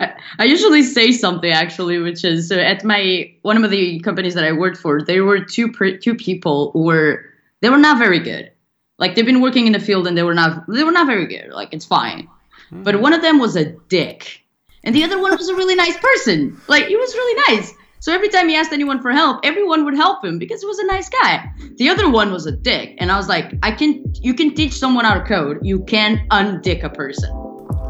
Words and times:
I, 0.00 0.44
usually 0.44 0.82
say 0.82 1.12
something 1.12 1.50
actually, 1.50 1.98
which 1.98 2.24
is 2.24 2.48
so 2.48 2.58
at 2.58 2.84
my 2.84 3.32
one 3.42 3.62
of 3.62 3.70
the 3.70 4.00
companies 4.00 4.34
that 4.34 4.44
I 4.44 4.52
worked 4.52 4.78
for, 4.78 5.02
there 5.02 5.24
were 5.24 5.44
two 5.44 5.72
two 6.00 6.14
people 6.14 6.70
who 6.72 6.84
were 6.84 7.24
they 7.60 7.70
were 7.70 7.78
not 7.78 7.98
very 7.98 8.18
good. 8.18 8.50
Like 8.98 9.14
they've 9.14 9.26
been 9.26 9.40
working 9.40 9.66
in 9.66 9.72
the 9.72 9.80
field 9.80 10.06
and 10.06 10.16
they 10.16 10.22
were 10.22 10.34
not 10.34 10.64
they 10.68 10.84
were 10.84 10.92
not 10.92 11.06
very 11.06 11.26
good. 11.26 11.50
Like 11.50 11.72
it's 11.72 11.84
fine, 11.84 12.28
hmm. 12.70 12.82
but 12.82 13.00
one 13.00 13.12
of 13.12 13.22
them 13.22 13.38
was 13.38 13.56
a 13.56 13.64
dick, 13.88 14.42
and 14.82 14.94
the 14.94 15.04
other 15.04 15.20
one 15.20 15.36
was 15.36 15.48
a 15.48 15.54
really 15.54 15.74
nice 15.74 15.96
person. 15.96 16.60
Like 16.68 16.86
he 16.86 16.96
was 16.96 17.14
really 17.14 17.56
nice. 17.56 17.72
So 18.00 18.12
every 18.12 18.28
time 18.28 18.50
he 18.50 18.56
asked 18.56 18.72
anyone 18.72 19.00
for 19.00 19.12
help, 19.12 19.40
everyone 19.44 19.86
would 19.86 19.94
help 19.94 20.22
him 20.22 20.38
because 20.38 20.60
he 20.60 20.66
was 20.66 20.78
a 20.78 20.86
nice 20.86 21.08
guy. 21.08 21.50
The 21.76 21.88
other 21.88 22.10
one 22.10 22.32
was 22.32 22.44
a 22.44 22.52
dick, 22.52 22.96
and 22.98 23.10
I 23.10 23.16
was 23.16 23.28
like, 23.28 23.54
I 23.62 23.70
can 23.70 24.04
you 24.20 24.34
can 24.34 24.54
teach 24.54 24.72
someone 24.72 25.04
how 25.04 25.14
to 25.14 25.24
code, 25.24 25.58
you 25.62 25.84
can't 25.84 26.20
undick 26.30 26.82
a 26.82 26.90
person. 26.90 27.30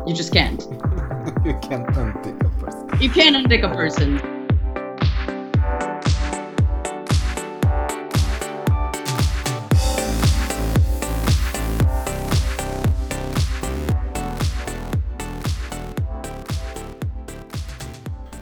You 0.06 0.14
just 0.14 0.32
can't. 0.32 0.64
you 1.44 1.54
can't 1.62 1.86
untick 1.86 2.38
a 2.44 2.50
person. 2.60 3.00
You 3.00 3.08
can't 3.08 3.34
undick 3.34 3.64
a 3.64 3.74
person. 3.74 4.18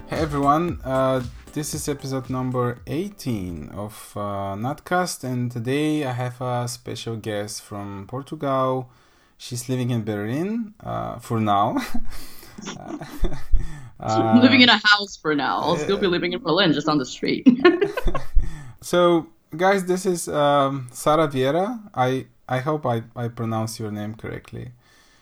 Hey 0.09 0.19
everyone, 0.19 0.81
uh, 0.85 1.23
this 1.53 1.75
is 1.75 1.89
episode 1.89 2.29
number 2.31 2.81
18 2.89 3.69
of 3.69 4.13
uh, 4.17 4.57
Nutcast, 4.57 5.23
and 5.23 5.53
today 5.53 6.05
I 6.05 6.11
have 6.11 6.41
a 6.41 6.67
special 6.67 7.15
guest 7.15 7.63
from 7.63 8.09
Portugal. 8.09 8.91
She's 9.39 9.69
living 9.69 9.91
in 9.91 10.03
Berlin 10.03 10.75
uh, 10.81 11.21
for 11.21 11.39
now. 11.39 11.77
I'm 14.01 14.41
living 14.41 14.61
in 14.63 14.69
a 14.69 14.81
house 14.85 15.17
for 15.17 15.35
now. 15.35 15.59
I'll 15.59 15.77
still 15.77 15.97
be 15.99 16.07
living 16.07 16.33
in 16.33 16.41
Berlin, 16.43 16.73
just 16.73 16.89
on 16.89 16.99
the 16.99 17.07
street. 17.07 17.47
so, 18.81 19.29
guys, 19.57 19.85
this 19.87 20.07
is 20.07 20.29
um, 20.29 20.89
Sara 20.93 21.29
Vieira. 21.29 21.81
I 21.95 22.27
I 22.49 22.59
hope 22.59 22.85
I, 22.87 23.03
I 23.17 23.29
pronounce 23.29 23.79
your 23.79 23.91
name 23.91 24.15
correctly. 24.15 24.73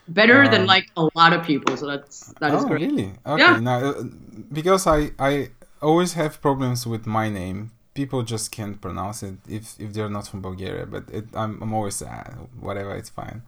Better 0.07 0.47
than 0.47 0.61
Um, 0.61 0.67
like 0.67 0.89
a 0.97 1.07
lot 1.15 1.31
of 1.33 1.45
people, 1.45 1.77
so 1.77 1.85
that's 1.87 2.33
that 2.39 2.53
is 2.53 2.63
oh, 2.63 2.67
great. 2.67 2.81
really? 2.81 3.13
Okay. 3.25 3.41
Yeah. 3.43 3.59
Now, 3.59 3.77
uh, 3.79 4.03
because 4.51 4.87
I 4.87 5.11
I 5.19 5.49
always 5.81 6.13
have 6.13 6.41
problems 6.41 6.85
with 6.87 7.05
my 7.05 7.29
name. 7.29 7.71
People 7.93 8.23
just 8.23 8.51
can't 8.51 8.81
pronounce 8.81 9.21
it 9.23 9.35
if 9.47 9.79
if 9.79 9.93
they're 9.93 10.09
not 10.09 10.27
from 10.27 10.41
Bulgaria. 10.41 10.85
But 10.85 11.03
it, 11.11 11.25
I'm 11.35 11.61
I'm 11.61 11.73
always 11.73 12.01
uh, 12.01 12.33
whatever. 12.59 12.95
It's 12.95 13.09
fine. 13.09 13.43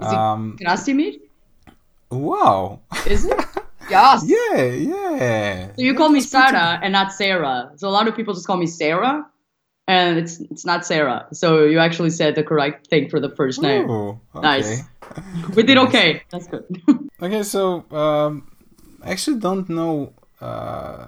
Is 0.00 0.12
it 0.12 0.20
Um. 0.20 0.56
Krasimir? 0.60 1.20
Wow. 2.16 2.80
Is 3.06 3.24
it? 3.24 3.38
yes. 3.90 4.24
yeah. 4.26 4.64
Yeah. 4.64 5.66
So 5.76 5.82
you 5.82 5.94
call 5.94 6.08
me 6.08 6.20
Sarah 6.20 6.78
and 6.82 6.92
not 6.92 7.12
Sarah. 7.12 7.72
So 7.76 7.88
a 7.88 7.90
lot 7.90 8.08
of 8.08 8.16
people 8.16 8.34
just 8.34 8.46
call 8.46 8.56
me 8.56 8.66
Sarah, 8.66 9.26
and 9.86 10.18
it's 10.18 10.40
it's 10.40 10.64
not 10.64 10.86
Sarah. 10.86 11.26
So 11.32 11.64
you 11.64 11.78
actually 11.78 12.10
said 12.10 12.34
the 12.34 12.42
correct 12.42 12.88
thing 12.88 13.08
for 13.08 13.20
the 13.20 13.30
first 13.30 13.62
name. 13.62 13.88
Ooh, 13.90 14.20
okay. 14.34 14.42
Nice. 14.42 14.82
We 15.54 15.62
did 15.62 15.78
okay. 15.86 16.22
That's 16.30 16.46
good. 16.46 16.64
Okay, 17.18 17.44
so 17.44 17.82
um, 17.92 18.46
I 19.02 19.12
actually 19.12 19.40
don't 19.40 19.70
know 19.70 20.12
uh, 20.40 21.04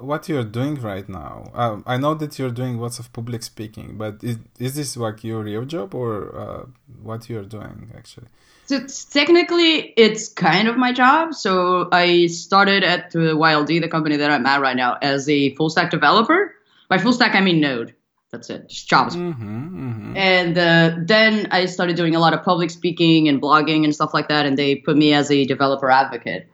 what 0.00 0.28
you're 0.28 0.44
doing 0.44 0.76
right 0.76 1.08
now. 1.08 1.50
Um, 1.54 1.84
I 1.86 1.96
know 1.98 2.14
that 2.14 2.38
you're 2.38 2.50
doing 2.50 2.78
lots 2.78 2.98
of 2.98 3.12
public 3.12 3.42
speaking, 3.42 3.96
but 3.96 4.22
is, 4.22 4.38
is 4.58 4.74
this 4.74 4.96
like 4.96 5.22
your 5.22 5.42
real 5.42 5.64
job 5.64 5.94
or 5.94 6.34
uh, 6.36 6.66
what 7.02 7.28
you're 7.28 7.44
doing 7.44 7.92
actually? 7.96 8.26
So 8.66 8.76
it's, 8.76 9.04
technically, 9.04 9.92
it's 9.96 10.28
kind 10.28 10.68
of 10.68 10.76
my 10.76 10.92
job. 10.92 11.34
So 11.34 11.88
I 11.90 12.28
started 12.28 12.84
at 12.84 13.10
the 13.10 13.34
YLD, 13.34 13.80
the 13.80 13.88
company 13.88 14.16
that 14.16 14.30
I'm 14.30 14.46
at 14.46 14.60
right 14.60 14.76
now, 14.76 14.96
as 15.02 15.28
a 15.28 15.54
full 15.56 15.70
stack 15.70 15.90
developer. 15.90 16.54
By 16.88 16.98
full 16.98 17.12
stack, 17.12 17.34
I 17.34 17.40
mean 17.40 17.60
Node. 17.60 17.94
That's 18.30 18.48
it, 18.48 18.68
just 18.68 18.88
JavaScript. 18.88 19.34
Mm-hmm, 19.34 19.90
mm-hmm. 19.90 20.16
And 20.16 20.56
uh, 20.56 20.94
then 21.00 21.48
I 21.50 21.66
started 21.66 21.96
doing 21.96 22.14
a 22.14 22.20
lot 22.20 22.32
of 22.32 22.44
public 22.44 22.70
speaking 22.70 23.28
and 23.28 23.42
blogging 23.42 23.82
and 23.82 23.92
stuff 23.92 24.14
like 24.14 24.28
that, 24.28 24.46
and 24.46 24.56
they 24.56 24.76
put 24.76 24.96
me 24.96 25.12
as 25.12 25.32
a 25.32 25.44
developer 25.44 25.90
advocate. 25.90 26.48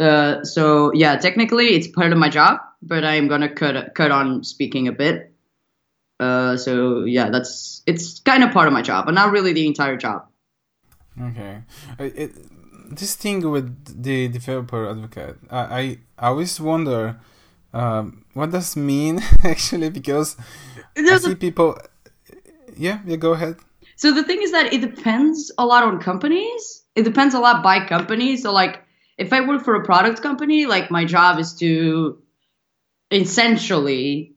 Uh, 0.00 0.42
so 0.44 0.92
yeah, 0.94 1.16
technically 1.16 1.74
it's 1.76 1.86
part 1.88 2.12
of 2.12 2.18
my 2.18 2.30
job, 2.30 2.58
but 2.80 3.04
I'm 3.04 3.28
gonna 3.28 3.52
cut 3.52 3.94
cut 3.94 4.10
on 4.10 4.42
speaking 4.44 4.88
a 4.88 4.92
bit. 4.92 5.34
Uh, 6.18 6.56
so 6.56 7.04
yeah, 7.04 7.28
that's 7.28 7.82
it's 7.86 8.20
kind 8.20 8.42
of 8.42 8.50
part 8.52 8.66
of 8.66 8.72
my 8.72 8.82
job, 8.82 9.04
but 9.06 9.14
not 9.14 9.30
really 9.30 9.52
the 9.52 9.66
entire 9.66 9.96
job. 9.96 10.26
Okay. 11.20 11.62
It, 11.98 12.32
this 12.96 13.14
thing 13.14 13.48
with 13.50 14.02
the 14.02 14.28
developer 14.28 14.88
advocate, 14.88 15.36
I, 15.50 15.58
I, 15.58 15.98
I 16.18 16.26
always 16.28 16.58
wonder 16.60 17.20
um, 17.72 18.24
what 18.34 18.50
does 18.50 18.76
mean 18.76 19.20
actually 19.44 19.90
because 19.90 20.36
I 20.96 21.02
There's 21.02 21.24
a- 21.24 21.28
see 21.30 21.34
people. 21.34 21.78
Yeah, 22.76 23.00
yeah. 23.04 23.16
Go 23.16 23.32
ahead. 23.32 23.56
So 23.96 24.12
the 24.12 24.24
thing 24.24 24.40
is 24.40 24.52
that 24.52 24.72
it 24.72 24.80
depends 24.80 25.52
a 25.58 25.66
lot 25.66 25.84
on 25.84 26.00
companies. 26.00 26.84
It 26.96 27.02
depends 27.04 27.34
a 27.34 27.38
lot 27.40 27.62
by 27.62 27.84
company. 27.86 28.36
So 28.38 28.50
like 28.52 28.82
if 29.20 29.34
I 29.34 29.46
work 29.46 29.62
for 29.62 29.74
a 29.74 29.84
product 29.84 30.22
company, 30.22 30.66
like 30.66 30.90
my 30.90 31.04
job 31.04 31.38
is 31.38 31.52
to 31.56 32.22
essentially 33.10 34.34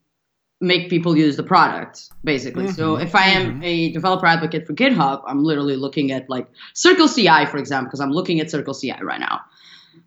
make 0.59 0.89
people 0.89 1.17
use 1.17 1.35
the 1.37 1.43
product 1.43 2.09
basically. 2.23 2.69
So 2.69 2.93
mm-hmm. 2.93 3.07
if 3.07 3.15
I 3.15 3.27
am 3.27 3.55
mm-hmm. 3.55 3.63
a 3.63 3.91
developer 3.91 4.25
advocate 4.25 4.67
for 4.67 4.73
GitHub, 4.73 5.23
I'm 5.25 5.43
literally 5.43 5.77
looking 5.77 6.11
at 6.11 6.29
like 6.29 6.47
Circle 6.73 7.07
CI 7.07 7.45
for 7.45 7.57
example 7.57 7.87
because 7.87 8.01
I'm 8.01 8.11
looking 8.11 8.39
at 8.41 8.51
Circle 8.51 8.73
CI 8.73 8.95
right 9.01 9.19
now. 9.19 9.41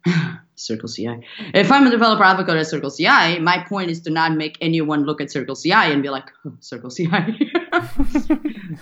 Circle 0.57 0.89
CI. 0.89 1.21
If 1.55 1.71
I'm 1.71 1.87
a 1.87 1.91
developer 1.91 2.25
advocate 2.25 2.57
at 2.57 2.67
Circle 2.67 2.91
CI, 2.91 3.39
my 3.39 3.65
point 3.69 3.91
is 3.91 4.01
to 4.01 4.11
not 4.11 4.33
make 4.33 4.57
anyone 4.61 5.05
look 5.05 5.21
at 5.21 5.31
Circle 5.31 5.55
CI 5.55 5.73
and 5.73 6.03
be 6.03 6.09
like, 6.09 6.25
oh, 6.45 6.55
Circle 6.61 6.91
CI. 6.91 7.07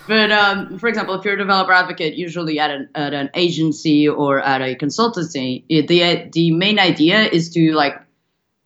but 0.09 0.31
um, 0.31 0.79
for 0.79 0.89
example, 0.89 1.15
if 1.15 1.25
you're 1.25 1.35
a 1.35 1.39
developer 1.39 1.73
advocate, 1.73 2.15
usually 2.15 2.59
at 2.61 2.71
an, 2.71 2.89
at 2.95 3.13
an 3.13 3.31
agency 3.35 4.09
or 4.09 4.41
at 4.41 4.63
a 4.63 4.75
consultancy, 4.77 5.65
the 5.69 6.31
the 6.33 6.51
main 6.53 6.79
idea 6.79 7.25
is 7.25 7.51
to 7.51 7.73
like 7.73 8.01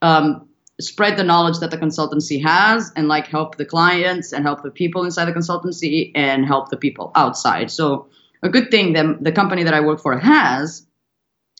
um, 0.02 0.48
spread 0.80 1.16
the 1.16 1.24
knowledge 1.24 1.58
that 1.58 1.70
the 1.70 1.78
consultancy 1.78 2.42
has 2.42 2.92
and 2.94 3.08
like 3.08 3.26
help 3.26 3.56
the 3.56 3.64
clients 3.64 4.32
and 4.32 4.44
help 4.44 4.62
the 4.62 4.70
people 4.70 5.04
inside 5.04 5.24
the 5.24 5.32
consultancy 5.32 6.12
and 6.14 6.46
help 6.46 6.70
the 6.70 6.76
people 6.76 7.10
outside. 7.14 7.70
So 7.70 8.06
a 8.42 8.48
good 8.48 8.70
thing 8.70 8.92
that 8.92 9.22
the 9.22 9.32
company 9.32 9.64
that 9.64 9.74
I 9.74 9.80
work 9.80 10.00
for 10.00 10.16
has 10.18 10.86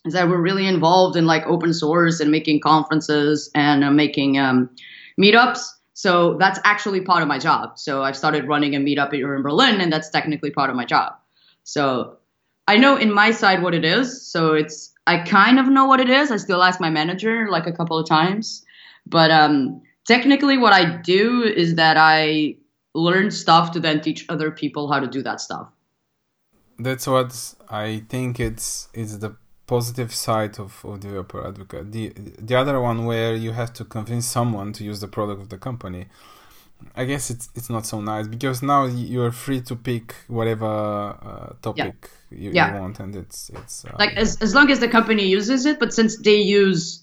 is 0.08 0.14
that 0.14 0.28
we're 0.28 0.40
really 0.40 0.66
involved 0.66 1.16
in 1.16 1.26
like 1.26 1.46
open 1.46 1.72
source 1.72 2.18
and 2.20 2.30
making 2.30 2.60
conferences 2.60 3.50
and 3.54 3.84
uh, 3.84 3.90
making 3.90 4.38
um, 4.38 4.68
meetups. 5.20 5.68
So 5.92 6.36
that's 6.38 6.58
actually 6.64 7.02
part 7.02 7.22
of 7.22 7.28
my 7.28 7.38
job. 7.38 7.78
So 7.78 8.02
I've 8.02 8.16
started 8.16 8.48
running 8.48 8.74
a 8.74 8.78
meetup 8.78 9.12
here 9.12 9.34
in 9.34 9.42
Berlin, 9.42 9.80
and 9.80 9.92
that's 9.92 10.10
technically 10.10 10.50
part 10.50 10.70
of 10.70 10.76
my 10.76 10.84
job. 10.84 11.14
So 11.64 12.18
I 12.66 12.76
know 12.76 12.96
in 12.96 13.12
my 13.12 13.30
side 13.30 13.62
what 13.62 13.74
it 13.74 13.84
is. 13.84 14.26
So 14.26 14.54
it's 14.54 14.92
I 15.06 15.18
kind 15.18 15.58
of 15.58 15.66
know 15.68 15.86
what 15.86 16.00
it 16.00 16.10
is. 16.10 16.30
I 16.30 16.36
still 16.36 16.62
ask 16.62 16.80
my 16.80 16.90
manager 16.90 17.48
like 17.50 17.66
a 17.66 17.72
couple 17.72 17.98
of 17.98 18.08
times, 18.08 18.64
but 19.06 19.30
um, 19.30 19.82
technically 20.06 20.58
what 20.58 20.72
I 20.72 20.96
do 20.96 21.42
is 21.42 21.76
that 21.76 21.96
I 21.96 22.56
learn 22.94 23.30
stuff 23.30 23.72
to 23.72 23.80
then 23.80 24.00
teach 24.00 24.26
other 24.28 24.50
people 24.50 24.90
how 24.92 25.00
to 25.00 25.06
do 25.06 25.22
that 25.22 25.40
stuff. 25.40 25.68
that's 26.78 27.06
what 27.06 27.54
I 27.68 28.04
think 28.08 28.38
it's 28.38 28.88
it's 28.94 29.16
the 29.18 29.36
positive 29.68 30.10
side 30.26 30.58
of, 30.58 30.70
of 30.84 30.98
developer 31.06 31.40
advocate. 31.46 31.92
The 31.92 32.04
the 32.48 32.56
other 32.62 32.76
one 32.80 32.98
where 33.10 33.34
you 33.44 33.52
have 33.60 33.72
to 33.74 33.84
convince 33.84 34.26
someone 34.26 34.72
to 34.76 34.82
use 34.90 34.98
the 35.04 35.08
product 35.16 35.40
of 35.44 35.48
the 35.54 35.58
company. 35.68 36.06
I 36.94 37.04
guess 37.10 37.24
it's 37.32 37.46
it's 37.58 37.70
not 37.76 37.84
so 37.92 38.00
nice 38.00 38.26
because 38.36 38.58
now 38.62 38.82
you're 38.86 39.32
free 39.46 39.60
to 39.62 39.74
pick 39.76 40.06
whatever 40.38 40.70
uh, 41.30 41.48
topic 41.60 41.96
you, 42.30 42.50
Yeah. 42.52 42.66
you 42.74 42.80
want, 42.80 43.00
and 43.00 43.14
it's 43.22 43.50
it's 43.60 43.84
uh, 43.84 43.96
like 43.98 44.14
as, 44.16 44.30
as 44.46 44.54
long 44.54 44.70
as 44.70 44.78
the 44.84 44.88
company 44.98 45.24
uses 45.38 45.66
it 45.66 45.76
but 45.82 45.90
since 45.92 46.12
they 46.26 46.40
use 46.60 47.02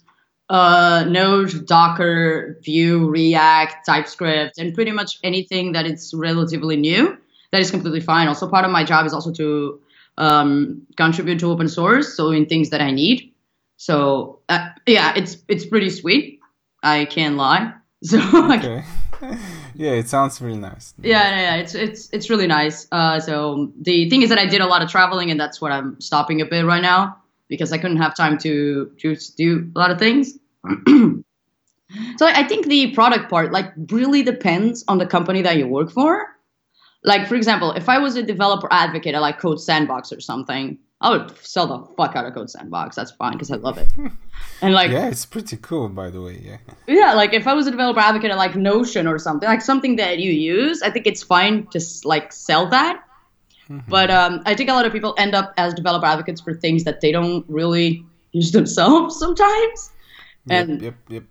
uh, 0.49 1.03
node 1.19 1.53
docker 1.65 2.57
vue 2.63 3.09
react 3.09 3.85
typescript 3.85 4.53
and 4.57 4.73
pretty 4.73 4.91
much 4.99 5.11
anything 5.23 5.73
that 5.73 5.85
is 5.85 6.13
relatively 6.27 6.77
new 6.77 7.03
that 7.51 7.61
is 7.61 7.69
completely 7.75 8.03
fine 8.13 8.27
also 8.31 8.47
part 8.47 8.63
of 8.63 8.71
my 8.71 8.83
job 8.91 9.05
is 9.05 9.13
also 9.13 9.31
to 9.41 9.79
um, 10.17 10.81
contribute 10.97 11.39
to 11.39 11.51
open 11.51 11.67
source 11.67 12.15
so 12.15 12.31
in 12.31 12.45
things 12.45 12.69
that 12.69 12.81
i 12.81 12.91
need 12.91 13.33
so 13.77 14.39
uh, 14.49 14.69
yeah 14.87 15.13
it's 15.15 15.37
it's 15.47 15.65
pretty 15.65 15.89
sweet 15.89 16.39
i 16.83 17.05
can't 17.05 17.35
lie 17.35 17.73
so 18.03 18.19
okay. 18.53 18.83
yeah, 19.75 19.91
it 19.91 20.07
sounds 20.07 20.41
really 20.41 20.57
nice. 20.57 20.93
yeah, 21.01 21.29
yeah, 21.29 21.41
yeah, 21.41 21.55
it's 21.55 21.75
it's 21.75 22.09
it's 22.11 22.29
really 22.29 22.47
nice. 22.47 22.87
Uh, 22.91 23.19
so 23.19 23.71
the 23.81 24.09
thing 24.09 24.21
is 24.21 24.29
that 24.29 24.37
I 24.37 24.45
did 24.45 24.61
a 24.61 24.65
lot 24.65 24.81
of 24.81 24.89
traveling, 24.89 25.31
and 25.31 25.39
that's 25.39 25.61
what 25.61 25.71
I'm 25.71 25.99
stopping 26.01 26.41
a 26.41 26.45
bit 26.45 26.65
right 26.65 26.81
now 26.81 27.17
because 27.47 27.71
I 27.71 27.77
couldn't 27.77 27.97
have 27.97 28.15
time 28.15 28.37
to 28.39 28.91
just 28.97 29.37
do 29.37 29.71
a 29.75 29.79
lot 29.79 29.91
of 29.91 29.99
things. 29.99 30.37
so 30.87 32.25
I 32.25 32.43
think 32.47 32.67
the 32.67 32.91
product 32.93 33.29
part 33.29 33.51
like 33.51 33.71
really 33.89 34.23
depends 34.23 34.83
on 34.87 34.97
the 34.97 35.05
company 35.05 35.41
that 35.43 35.57
you 35.57 35.67
work 35.67 35.91
for. 35.91 36.34
Like 37.05 37.27
for 37.27 37.35
example, 37.35 37.71
if 37.71 37.87
I 37.87 37.99
was 37.99 38.15
a 38.15 38.23
developer 38.23 38.67
advocate 38.71 39.15
at 39.15 39.21
like 39.21 39.39
Code 39.39 39.61
Sandbox 39.61 40.11
or 40.11 40.19
something, 40.19 40.77
I 41.01 41.09
would 41.09 41.37
sell 41.45 41.67
the 41.67 41.79
fuck 41.95 42.15
out 42.15 42.25
of 42.25 42.33
Code 42.33 42.49
Sandbox. 42.49 42.95
That's 42.95 43.11
fine 43.11 43.33
because 43.33 43.51
I 43.51 43.57
love 43.57 43.77
it. 43.77 43.87
And 44.61 44.73
like, 44.73 44.91
yeah, 44.91 45.07
it's 45.07 45.25
pretty 45.25 45.57
cool, 45.57 45.89
by 45.89 46.09
the 46.09 46.21
way. 46.21 46.41
Yeah. 46.41 46.57
Yeah, 46.87 47.13
like 47.13 47.33
if 47.33 47.47
I 47.47 47.53
was 47.53 47.67
a 47.67 47.71
developer 47.71 47.99
advocate 47.99 48.31
at 48.31 48.37
like 48.37 48.55
Notion 48.55 49.05
or 49.05 49.19
something, 49.19 49.47
like 49.47 49.61
something 49.61 49.97
that 49.97 50.19
you 50.19 50.31
use, 50.31 50.81
I 50.81 50.89
think 50.89 51.05
it's 51.05 51.21
fine 51.21 51.67
to 51.67 51.81
like 52.05 52.31
sell 52.31 52.67
that. 52.69 53.03
Mm-hmm. 53.69 53.89
But 53.89 54.11
um, 54.11 54.41
I 54.45 54.55
think 54.55 54.69
a 54.69 54.73
lot 54.73 54.85
of 54.85 54.93
people 54.93 55.13
end 55.17 55.35
up 55.35 55.53
as 55.57 55.73
developer 55.73 56.05
advocates 56.05 56.39
for 56.41 56.53
things 56.53 56.83
that 56.83 57.01
they 57.01 57.11
don't 57.11 57.45
really 57.49 58.05
use 58.31 58.51
themselves 58.51 59.17
sometimes, 59.19 59.91
yep, 60.45 60.69
and 60.69 60.81
yep, 60.81 60.95
yep. 61.09 61.23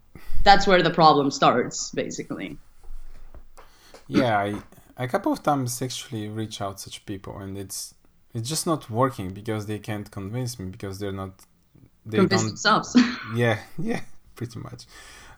that's 0.43 0.67
where 0.67 0.83
the 0.83 0.91
problem 0.91 1.31
starts, 1.31 1.91
basically. 1.93 2.59
Yeah, 4.09 4.39
I 4.39 4.55
a 4.97 5.09
couple 5.09 5.33
of 5.33 5.43
times 5.43 5.81
actually 5.83 6.29
reach 6.29 6.61
out 6.61 6.81
such 6.81 7.05
people, 7.07 7.39
and 7.39 7.59
it's 7.59 7.95
it's 8.33 8.49
just 8.49 8.67
not 8.67 8.91
working 8.91 9.31
because 9.31 9.67
they 9.67 9.79
can't 9.79 10.11
convince 10.11 10.59
me 10.59 10.67
because 10.67 10.99
they're 10.99 11.13
not 11.13 11.45
they 12.05 12.19
convince 12.19 12.43
don't, 12.43 12.49
themselves. 12.49 12.97
yeah, 13.35 13.59
yeah, 13.79 14.01
pretty 14.35 14.59
much. 14.59 14.87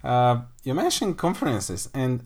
Uh, 0.05 0.43
you 0.63 0.75
mentioned 0.75 1.17
conferences, 1.17 1.89
and 1.95 2.25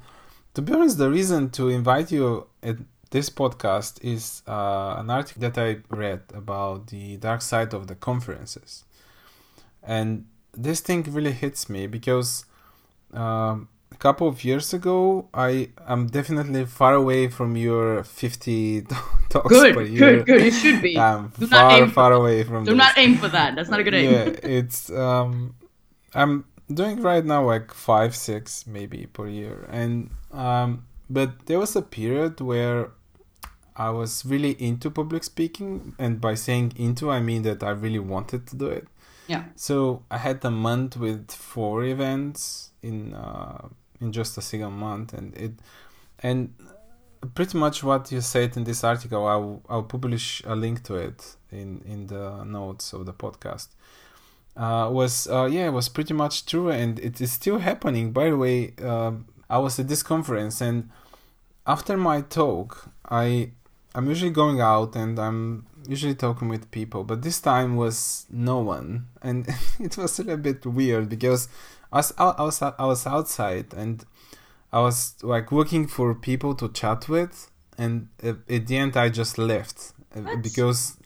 to 0.54 0.62
be 0.62 0.72
honest, 0.72 0.98
the 0.98 1.10
reason 1.10 1.50
to 1.50 1.68
invite 1.68 2.10
you 2.10 2.46
at 2.62 2.76
this 3.10 3.30
podcast 3.30 4.02
is 4.04 4.42
uh, 4.46 4.96
an 4.98 5.10
article 5.10 5.40
that 5.40 5.58
I 5.58 5.78
read 5.88 6.22
about 6.34 6.88
the 6.88 7.16
dark 7.16 7.42
side 7.42 7.74
of 7.74 7.86
the 7.86 7.94
conferences, 7.94 8.84
and 9.82 10.26
this 10.52 10.80
thing 10.80 11.02
really 11.04 11.32
hits 11.32 11.68
me 11.68 11.86
because 11.86 12.44
um, 13.12 13.68
a 13.92 13.96
couple 13.96 14.28
of 14.28 14.44
years 14.44 14.72
ago, 14.72 15.28
I 15.34 15.70
am 15.86 16.06
definitely 16.06 16.64
far 16.66 16.94
away 16.94 17.28
from 17.28 17.56
your 17.56 18.04
50 18.04 18.82
talks 19.28 19.48
good, 19.48 19.74
per 19.74 19.82
year. 19.82 20.16
Good, 20.22 20.26
good, 20.26 20.44
You 20.44 20.50
should 20.50 20.82
be. 20.82 20.98
I'm 21.08 21.32
Do 21.38 21.46
far, 21.46 21.88
far 21.88 22.12
away 22.12 22.44
from. 22.44 22.64
Do 22.64 22.70
this. 22.72 22.78
not 22.78 22.98
aim 22.98 23.16
for 23.16 23.28
that. 23.28 23.56
That's 23.56 23.68
not 23.68 23.80
a 23.80 23.82
good 23.82 23.94
aim. 23.94 24.12
Yeah, 24.12 24.24
it's 24.42 24.90
um, 24.90 25.54
I'm 26.14 26.44
doing 26.72 27.00
right 27.02 27.24
now 27.24 27.44
like 27.46 27.74
five, 27.74 28.14
six 28.14 28.66
maybe 28.66 29.06
per 29.12 29.26
year, 29.28 29.66
and 29.70 30.10
um, 30.32 30.86
but 31.08 31.46
there 31.46 31.58
was 31.58 31.74
a 31.76 31.82
period 31.82 32.40
where 32.40 32.90
I 33.76 33.90
was 33.90 34.24
really 34.24 34.52
into 34.62 34.90
public 34.90 35.24
speaking, 35.24 35.94
and 35.98 36.20
by 36.20 36.34
saying 36.34 36.74
into, 36.76 37.10
I 37.10 37.20
mean 37.20 37.42
that 37.42 37.62
I 37.62 37.70
really 37.70 37.98
wanted 37.98 38.46
to 38.48 38.56
do 38.56 38.66
it. 38.66 38.86
Yeah. 39.26 39.44
So 39.54 40.02
I 40.10 40.18
had 40.18 40.44
a 40.44 40.50
month 40.50 40.96
with 40.96 41.30
four 41.30 41.84
events 41.84 42.70
in 42.82 43.14
uh, 43.14 43.68
in 44.00 44.12
just 44.12 44.38
a 44.38 44.42
single 44.42 44.70
month, 44.70 45.12
and 45.12 45.36
it 45.36 45.52
and 46.20 46.54
pretty 47.34 47.58
much 47.58 47.82
what 47.82 48.10
you 48.10 48.20
said 48.20 48.56
in 48.56 48.64
this 48.64 48.84
article. 48.84 49.26
I'll 49.26 49.62
I'll 49.68 49.82
publish 49.82 50.42
a 50.44 50.54
link 50.54 50.82
to 50.84 50.96
it 50.96 51.36
in 51.50 51.82
in 51.86 52.06
the 52.06 52.44
notes 52.44 52.92
of 52.92 53.06
the 53.06 53.12
podcast. 53.12 53.68
Uh, 54.56 54.88
was 54.90 55.28
uh, 55.28 55.48
yeah, 55.50 55.68
was 55.68 55.88
pretty 55.88 56.14
much 56.14 56.46
true, 56.46 56.70
and 56.70 56.98
it 56.98 57.20
is 57.20 57.32
still 57.32 57.58
happening. 57.58 58.12
By 58.12 58.30
the 58.30 58.36
way, 58.36 58.74
uh, 58.82 59.12
I 59.48 59.58
was 59.58 59.78
at 59.78 59.88
this 59.88 60.02
conference, 60.02 60.60
and 60.60 60.90
after 61.66 61.96
my 61.96 62.20
talk, 62.22 62.90
I 63.08 63.52
I'm 63.94 64.08
usually 64.08 64.30
going 64.30 64.60
out 64.60 64.94
and 64.94 65.18
I'm 65.18 65.66
usually 65.88 66.14
talking 66.14 66.48
with 66.48 66.70
people, 66.70 67.04
but 67.04 67.22
this 67.22 67.40
time 67.40 67.76
was 67.76 68.26
no 68.30 68.58
one, 68.58 69.06
and 69.22 69.48
it 69.80 69.96
was 69.96 70.18
a 70.18 70.22
little 70.22 70.38
bit 70.38 70.64
weird 70.64 71.08
because 71.08 71.48
I 71.92 71.98
was 71.98 72.12
I 72.18 72.42
was 72.42 72.62
I 72.62 72.84
was 72.84 73.06
outside 73.06 73.74
and 73.74 74.04
I 74.72 74.80
was 74.80 75.16
like 75.22 75.50
looking 75.50 75.86
for 75.86 76.14
people 76.14 76.54
to 76.56 76.68
chat 76.68 77.08
with, 77.08 77.50
and 77.76 78.08
at 78.22 78.66
the 78.66 78.76
end 78.76 78.96
I 78.96 79.08
just 79.08 79.38
left 79.38 79.92
uh, 80.14 80.20
what? 80.20 80.42
because 80.42 80.96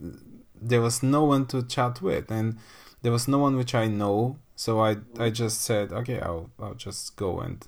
there 0.60 0.80
was 0.80 1.02
no 1.02 1.24
one 1.24 1.46
to 1.46 1.62
chat 1.62 2.02
with, 2.02 2.30
and 2.30 2.58
there 3.02 3.12
was 3.12 3.26
no 3.28 3.38
one 3.38 3.56
which 3.56 3.74
I 3.74 3.86
know. 3.86 4.38
So 4.56 4.80
I 4.80 4.96
I 5.18 5.30
just 5.30 5.62
said 5.62 5.92
okay, 5.92 6.20
I'll 6.20 6.50
I'll 6.58 6.74
just 6.74 7.16
go 7.16 7.40
and. 7.40 7.66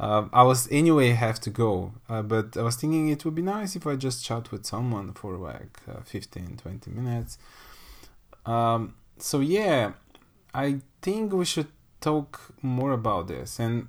Uh, 0.00 0.28
I 0.32 0.44
was 0.44 0.68
anyway 0.70 1.10
have 1.10 1.40
to 1.40 1.50
go, 1.50 1.92
uh, 2.08 2.22
but 2.22 2.56
I 2.56 2.62
was 2.62 2.76
thinking 2.76 3.08
it 3.08 3.24
would 3.24 3.34
be 3.34 3.42
nice 3.42 3.74
if 3.74 3.84
I 3.84 3.96
just 3.96 4.24
chat 4.24 4.52
with 4.52 4.64
someone 4.64 5.12
for 5.12 5.36
like 5.36 5.80
uh, 5.90 6.02
15, 6.04 6.56
20 6.56 6.90
minutes. 6.92 7.36
Um, 8.46 8.94
so 9.18 9.40
yeah, 9.40 9.94
I 10.54 10.82
think 11.02 11.32
we 11.32 11.44
should 11.44 11.66
talk 12.00 12.52
more 12.62 12.92
about 12.92 13.28
this 13.28 13.58
and 13.58 13.88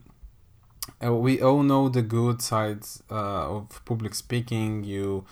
uh, 1.03 1.13
we 1.13 1.41
all 1.41 1.63
know 1.63 1.89
the 1.89 2.01
good 2.01 2.41
sides 2.41 3.03
uh, 3.11 3.55
of 3.57 3.81
public 3.85 4.15
speaking. 4.15 4.83
You 4.83 5.25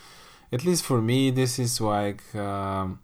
at 0.52 0.64
least 0.64 0.84
for 0.84 1.00
me 1.02 1.30
this 1.30 1.58
is 1.58 1.80
like 1.80 2.22
um, 2.34 3.00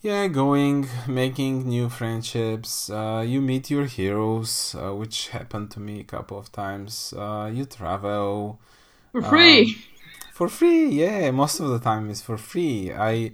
yeah 0.00 0.26
going 0.28 0.88
making 1.08 1.68
new 1.68 1.88
friendships. 1.88 2.90
Uh, 2.90 3.24
you 3.26 3.40
meet 3.40 3.70
your 3.70 3.86
heroes 3.86 4.74
uh, 4.78 4.94
which 4.94 5.28
happened 5.28 5.70
to 5.72 5.80
me 5.80 6.00
a 6.00 6.04
couple 6.04 6.38
of 6.38 6.52
times. 6.52 7.14
Uh, 7.16 7.50
you 7.52 7.64
travel 7.64 8.60
for 9.12 9.22
free. 9.22 9.62
um, 9.62 9.82
for 10.32 10.48
free 10.48 10.86
yeah 10.88 11.30
most 11.30 11.60
of 11.60 11.68
the 11.68 11.78
time 11.78 12.10
is 12.10 12.22
for 12.22 12.36
free. 12.36 12.92
I 12.92 13.32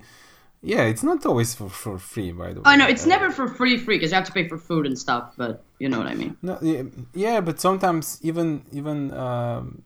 yeah, 0.64 0.84
it's 0.84 1.02
not 1.02 1.26
always 1.26 1.54
for, 1.54 1.68
for 1.68 1.98
free, 1.98 2.30
by 2.30 2.52
the 2.52 2.60
way. 2.60 2.62
Oh 2.66 2.76
no, 2.76 2.86
it's 2.86 3.04
uh, 3.04 3.08
never 3.08 3.30
for 3.32 3.48
free, 3.48 3.78
free 3.78 3.96
because 3.96 4.12
you 4.12 4.14
have 4.14 4.26
to 4.26 4.32
pay 4.32 4.46
for 4.46 4.56
food 4.56 4.86
and 4.86 4.96
stuff. 4.96 5.32
But 5.36 5.64
you 5.80 5.88
know 5.88 5.98
what 5.98 6.06
I 6.06 6.14
mean. 6.14 6.36
No, 6.40 6.56
yeah, 6.62 6.82
yeah 7.14 7.40
but 7.40 7.60
sometimes 7.60 8.20
even 8.22 8.64
even 8.70 9.12
um, 9.12 9.82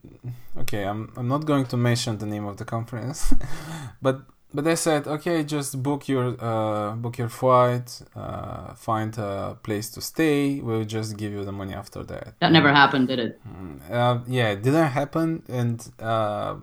okay, 0.58 0.84
I'm 0.84 1.12
I'm 1.16 1.28
not 1.28 1.46
going 1.46 1.64
to 1.66 1.78
mention 1.78 2.18
the 2.18 2.26
name 2.26 2.44
of 2.44 2.58
the 2.58 2.66
conference, 2.66 3.32
but 4.02 4.20
but 4.52 4.64
they 4.64 4.76
said 4.76 5.06
okay, 5.06 5.44
just 5.44 5.82
book 5.82 6.08
your 6.08 6.36
uh, 6.38 6.92
book 6.92 7.16
your 7.16 7.30
flight, 7.30 8.02
uh, 8.14 8.74
find 8.74 9.16
a 9.16 9.56
place 9.62 9.88
to 9.90 10.02
stay. 10.02 10.60
We'll 10.60 10.84
just 10.84 11.16
give 11.16 11.32
you 11.32 11.42
the 11.46 11.52
money 11.52 11.72
after 11.72 12.02
that. 12.04 12.38
That 12.40 12.52
never 12.52 12.70
happened, 12.70 13.08
did 13.08 13.18
it? 13.18 13.40
Mm, 13.48 13.90
uh, 13.90 14.18
yeah, 14.28 14.50
it 14.50 14.62
didn't 14.62 14.88
happen, 14.88 15.42
and 15.48 15.90
uh, 15.98 16.56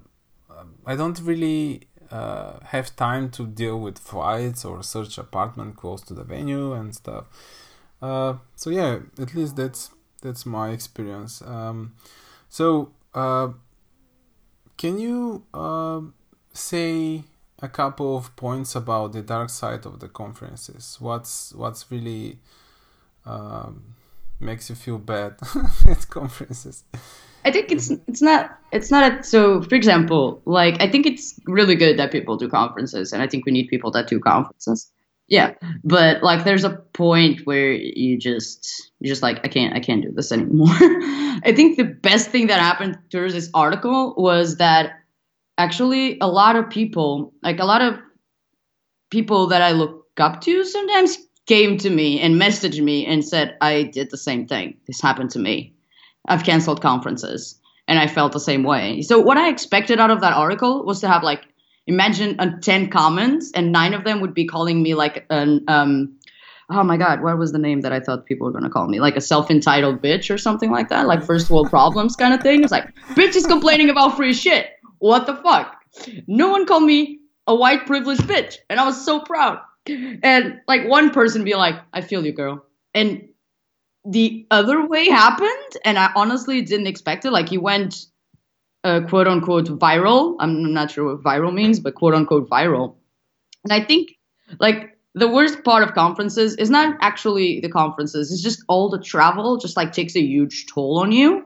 I 0.86 0.96
don't 0.96 1.20
really 1.22 1.88
uh, 2.14 2.60
have 2.66 2.96
time 2.96 3.28
to 3.32 3.48
deal 3.48 3.80
with 3.80 3.98
flights 3.98 4.64
or 4.64 4.84
search 4.84 5.18
apartment 5.18 5.76
close 5.76 6.02
to 6.04 6.14
the 6.14 6.24
venue 6.24 6.72
and 6.74 6.94
stuff. 6.94 7.26
Uh, 8.04 8.36
so 8.56 8.70
yeah, 8.70 9.00
at 9.20 9.34
least 9.34 9.56
that's 9.56 9.90
that's 10.22 10.46
my 10.46 10.70
experience. 10.70 11.42
Um, 11.42 11.96
so 12.50 12.92
uh, 13.16 13.50
can 14.78 15.00
you 15.00 15.44
uh, 15.56 16.02
say 16.54 17.24
a 17.60 17.68
couple 17.68 18.16
of 18.16 18.36
points 18.36 18.76
about 18.76 19.14
the 19.14 19.24
dark 19.24 19.50
side 19.50 19.86
of 19.88 20.00
the 20.00 20.08
conferences? 20.08 20.98
What's 21.00 21.52
what's 21.56 21.90
really 21.92 22.38
um, 23.26 23.96
makes 24.40 24.70
you 24.70 24.76
feel 24.76 25.00
bad 25.00 25.38
at 25.90 26.08
conferences? 26.10 26.84
I 27.46 27.52
think 27.52 27.72
it's 27.72 27.92
it's 28.08 28.22
not 28.22 28.58
it's 28.72 28.90
not 28.90 29.20
a, 29.20 29.24
so. 29.24 29.62
For 29.62 29.76
example, 29.76 30.42
like 30.46 30.82
I 30.82 30.90
think 30.90 31.06
it's 31.06 31.40
really 31.46 31.76
good 31.76 31.98
that 32.00 32.12
people 32.12 32.38
do 32.38 32.48
conferences, 32.48 33.12
and 33.12 33.22
I 33.22 33.28
think 33.28 33.46
we 33.46 33.52
need 33.52 33.68
people 33.68 33.92
that 33.92 34.08
do 34.08 34.20
conferences. 34.20 34.92
Yeah, 35.28 35.54
but 35.84 36.24
like 36.24 36.44
there's 36.44 36.64
a 36.64 36.78
point 36.94 37.42
where 37.46 37.72
you 37.72 38.18
just 38.18 38.92
you 39.00 39.10
just 39.10 39.22
like 39.22 39.40
I 39.44 39.48
can't 39.48 39.76
I 39.76 39.80
can't 39.80 40.02
do 40.02 40.12
this 40.12 40.32
anymore. 40.32 40.68
I 41.46 41.54
think 41.56 41.78
the 41.78 41.86
best 41.86 42.30
thing 42.30 42.48
that 42.48 42.60
happened 42.60 42.98
towards 43.10 43.34
this 43.34 43.50
article 43.54 44.16
was 44.18 44.58
that 44.58 44.94
actually 45.58 46.18
a 46.20 46.28
lot 46.28 46.56
of 46.56 46.70
people, 46.70 47.34
like 47.42 47.60
a 47.60 47.66
lot 47.66 47.82
of 47.82 48.00
people 49.10 49.48
that 49.48 49.62
I 49.62 49.72
look 49.72 50.08
up 50.18 50.42
to, 50.42 50.64
sometimes 50.64 51.18
came 51.46 51.78
to 51.78 51.90
me 51.90 52.20
and 52.20 52.42
messaged 52.42 52.82
me 52.82 53.06
and 53.06 53.26
said 53.26 53.58
I 53.60 53.84
did 53.84 54.12
the 54.12 54.18
same 54.18 54.48
thing. 54.48 54.78
This 54.88 55.02
happened 55.02 55.32
to 55.32 55.40
me 55.40 55.73
I've 56.28 56.44
canceled 56.44 56.82
conferences 56.82 57.60
and 57.88 58.00
I 58.00 58.08
felt 58.08 58.32
the 58.32 58.40
same 58.40 58.64
way. 58.64 59.02
So 59.02 59.20
what 59.20 59.38
I 59.38 59.50
expected 59.50 60.00
out 60.00 60.10
of 60.10 60.22
that 60.22 60.34
article 60.34 60.86
was 60.86 61.02
to 61.02 61.08
have 61.08 61.24
like 61.24 61.44
imagine 61.88 62.40
uh, 62.40 62.58
10 62.62 62.90
comments 62.90 63.52
and 63.54 63.72
nine 63.72 63.94
of 63.94 64.04
them 64.04 64.22
would 64.22 64.34
be 64.34 64.46
calling 64.46 64.82
me 64.82 64.96
like 64.96 65.26
an 65.30 65.64
um 65.68 66.18
oh 66.70 66.84
my 66.84 66.96
god 66.96 67.22
what 67.22 67.38
was 67.38 67.52
the 67.52 67.58
name 67.58 67.82
that 67.82 67.92
i 67.92 68.00
thought 68.00 68.26
people 68.26 68.46
were 68.46 68.52
going 68.52 68.64
to 68.64 68.70
call 68.70 68.88
me? 68.88 69.00
Like 69.00 69.18
a 69.18 69.22
self-entitled 69.22 70.02
bitch 70.02 70.34
or 70.34 70.38
something 70.38 70.72
like 70.72 70.90
that? 70.90 71.08
Like 71.08 71.24
first 71.24 71.50
world 71.50 71.70
problems 71.70 72.16
kind 72.16 72.34
of 72.34 72.42
thing? 72.42 72.64
It's 72.64 72.72
like 72.72 72.94
bitch 73.16 73.36
is 73.36 73.46
complaining 73.46 73.90
about 73.90 74.16
free 74.16 74.34
shit. 74.34 74.68
What 75.00 75.26
the 75.26 75.36
fuck? 75.36 75.76
No 76.28 76.50
one 76.50 76.66
called 76.66 76.84
me 76.84 77.20
a 77.48 77.54
white 77.54 77.86
privileged 77.86 78.22
bitch 78.22 78.56
and 78.70 78.80
i 78.80 78.86
was 78.86 79.04
so 79.04 79.20
proud. 79.20 79.60
And 79.86 80.62
like 80.66 80.88
one 80.88 81.10
person 81.10 81.44
be 81.44 81.56
like 81.56 81.76
i 81.92 82.00
feel 82.00 82.26
you 82.26 82.32
girl. 82.32 82.66
And 82.96 83.28
the 84.06 84.46
other 84.52 84.86
way 84.88 85.10
happened, 85.10 85.78
and 85.86 85.98
I 85.98 86.12
honestly 86.16 86.62
didn't 86.62 86.88
expect 86.88 87.26
it. 87.26 87.32
Like 87.32 87.50
he 87.50 87.58
went 87.58 88.06
uh, 88.84 89.02
quote 89.08 89.28
unquote 89.28 89.68
viral. 89.68 90.36
I'm 90.40 90.74
not 90.74 90.92
sure 90.92 91.06
what 91.06 91.24
viral 91.24 91.54
means, 91.54 91.80
but 91.80 91.96
quote 91.96 92.14
unquote 92.14 92.50
viral. 92.50 92.96
And 93.64 93.74
I 93.74 93.84
think 93.84 94.12
like 94.60 94.98
the 95.16 95.30
worst 95.30 95.64
part 95.64 95.84
of 95.84 95.94
conferences 95.94 96.56
is 96.56 96.70
not 96.70 96.98
actually 97.02 97.60
the 97.62 97.70
conferences. 97.70 98.32
It's 98.32 98.42
just 98.42 98.64
all 98.68 98.90
the 98.90 99.00
travel. 99.00 99.58
Just 99.58 99.78
like 99.78 99.94
takes 99.94 100.16
a 100.16 100.22
huge 100.22 100.66
toll 100.68 101.00
on 101.00 101.12
you 101.12 101.46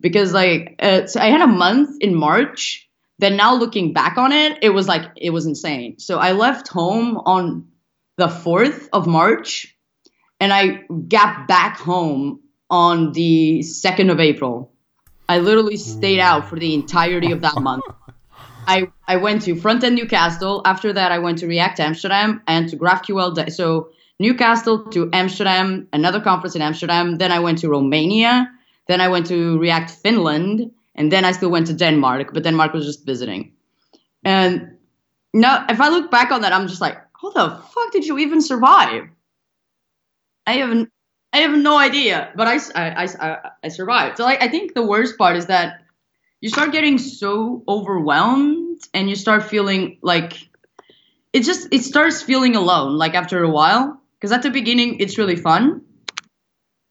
because 0.00 0.32
like 0.32 0.76
uh, 0.80 1.06
so 1.06 1.20
I 1.20 1.26
had 1.26 1.40
a 1.40 1.46
month 1.46 1.96
in 2.00 2.14
March 2.14 2.88
then 3.18 3.36
now 3.36 3.54
looking 3.54 3.92
back 3.92 4.16
on 4.16 4.32
it, 4.32 4.58
it 4.62 4.70
was 4.70 4.86
like 4.86 5.10
it 5.16 5.30
was 5.30 5.46
insane. 5.46 5.98
So 5.98 6.18
I 6.18 6.32
left 6.32 6.68
home 6.68 7.18
on 7.18 7.66
the 8.16 8.28
4th 8.28 8.88
of 8.92 9.06
March 9.06 9.76
and 10.40 10.52
I 10.52 10.84
got 11.08 11.48
back 11.48 11.78
home 11.78 12.40
on 12.70 13.12
the 13.12 13.60
2nd 13.60 14.10
of 14.10 14.20
April. 14.20 14.72
I 15.28 15.38
literally 15.38 15.76
stayed 15.76 16.20
out 16.20 16.48
for 16.48 16.58
the 16.58 16.74
entirety 16.74 17.32
of 17.32 17.40
that 17.42 17.60
month. 17.60 17.84
I, 18.66 18.88
I 19.06 19.16
went 19.16 19.42
to 19.42 19.56
front 19.56 19.82
end 19.82 19.96
Newcastle. 19.96 20.60
After 20.64 20.92
that, 20.92 21.10
I 21.10 21.18
went 21.18 21.38
to 21.38 21.46
React 21.46 21.80
Amsterdam 21.80 22.42
and 22.46 22.68
to 22.68 22.76
GraphQL. 22.76 23.50
So 23.50 23.88
Newcastle 24.18 24.84
to 24.90 25.08
Amsterdam, 25.12 25.88
another 25.92 26.20
conference 26.20 26.54
in 26.54 26.60
Amsterdam. 26.60 27.16
Then 27.16 27.32
I 27.32 27.38
went 27.40 27.58
to 27.58 27.68
Romania. 27.68 28.50
Then 28.86 29.00
I 29.00 29.08
went 29.08 29.26
to 29.28 29.58
React 29.58 29.90
Finland. 29.90 30.70
And 30.94 31.10
then 31.12 31.24
I 31.24 31.32
still 31.32 31.50
went 31.50 31.68
to 31.68 31.72
Denmark, 31.72 32.34
but 32.34 32.42
Denmark 32.42 32.72
was 32.72 32.84
just 32.84 33.06
visiting. 33.06 33.52
And 34.24 34.76
now, 35.32 35.64
if 35.68 35.80
I 35.80 35.88
look 35.88 36.10
back 36.10 36.32
on 36.32 36.40
that, 36.40 36.52
I'm 36.52 36.66
just 36.66 36.80
like, 36.80 36.98
how 37.22 37.30
the 37.30 37.50
fuck 37.50 37.92
did 37.92 38.04
you 38.04 38.18
even 38.18 38.42
survive? 38.42 39.08
I 40.48 40.52
haven't. 40.52 40.90
I 41.30 41.38
have 41.38 41.56
no 41.56 41.76
idea, 41.76 42.32
but 42.34 42.48
I, 42.48 42.56
I, 42.74 43.04
I, 43.04 43.50
I 43.64 43.68
survived. 43.68 44.16
So 44.16 44.24
I 44.24 44.48
think 44.48 44.72
the 44.72 44.82
worst 44.82 45.18
part 45.18 45.36
is 45.36 45.46
that 45.46 45.82
you 46.40 46.48
start 46.48 46.72
getting 46.72 46.96
so 46.96 47.62
overwhelmed 47.68 48.80
and 48.94 49.10
you 49.10 49.14
start 49.14 49.42
feeling 49.42 49.98
like 50.00 50.48
it 51.34 51.42
just 51.42 51.68
it 51.70 51.82
starts 51.82 52.22
feeling 52.22 52.56
alone 52.56 52.96
like 52.96 53.14
after 53.14 53.44
a 53.44 53.50
while 53.50 54.00
because 54.14 54.32
at 54.32 54.42
the 54.42 54.50
beginning 54.50 55.00
it's 55.00 55.18
really 55.18 55.36
fun 55.36 55.82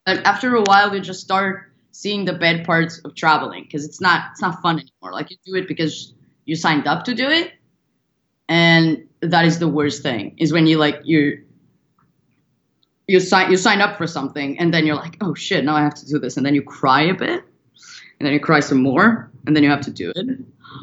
but 0.05 0.25
after 0.25 0.55
a 0.55 0.61
while 0.61 0.93
you 0.93 1.01
just 1.01 1.21
start 1.21 1.71
seeing 1.91 2.25
the 2.25 2.33
bad 2.33 2.65
parts 2.65 2.99
of 2.99 3.15
traveling 3.15 3.63
because 3.63 3.85
it's 3.85 4.01
not 4.01 4.31
it's 4.31 4.41
not 4.41 4.61
fun 4.61 4.75
anymore 4.75 5.13
like 5.13 5.31
you 5.31 5.37
do 5.45 5.55
it 5.55 5.67
because 5.67 6.13
you 6.45 6.55
signed 6.55 6.87
up 6.87 7.05
to 7.05 7.15
do 7.15 7.27
it 7.27 7.53
and 8.47 9.07
that 9.21 9.45
is 9.45 9.59
the 9.59 9.67
worst 9.67 10.03
thing 10.03 10.35
is 10.37 10.53
when 10.53 10.67
you 10.67 10.77
like 10.77 11.01
you 11.05 11.46
you 13.07 13.19
sign 13.19 13.49
you 13.49 13.57
sign 13.57 13.81
up 13.81 13.97
for 13.97 14.05
something 14.05 14.59
and 14.59 14.73
then 14.73 14.85
you're 14.85 14.95
like 14.95 15.17
oh 15.21 15.33
shit 15.33 15.63
now 15.63 15.75
i 15.75 15.81
have 15.81 15.95
to 15.95 16.05
do 16.05 16.19
this. 16.19 16.37
And 16.37 16.45
then 16.45 16.53
you 16.53 16.61
cry 16.61 17.01
a 17.03 17.13
bit 17.13 17.43
and 18.19 18.25
then 18.25 18.33
you 18.33 18.39
cry 18.39 18.59
some 18.59 18.81
more 18.81 19.31
and 19.45 19.55
then 19.55 19.63
you 19.63 19.69
have 19.69 19.81
to 19.81 19.91
do 19.91 20.11
it. 20.15 20.27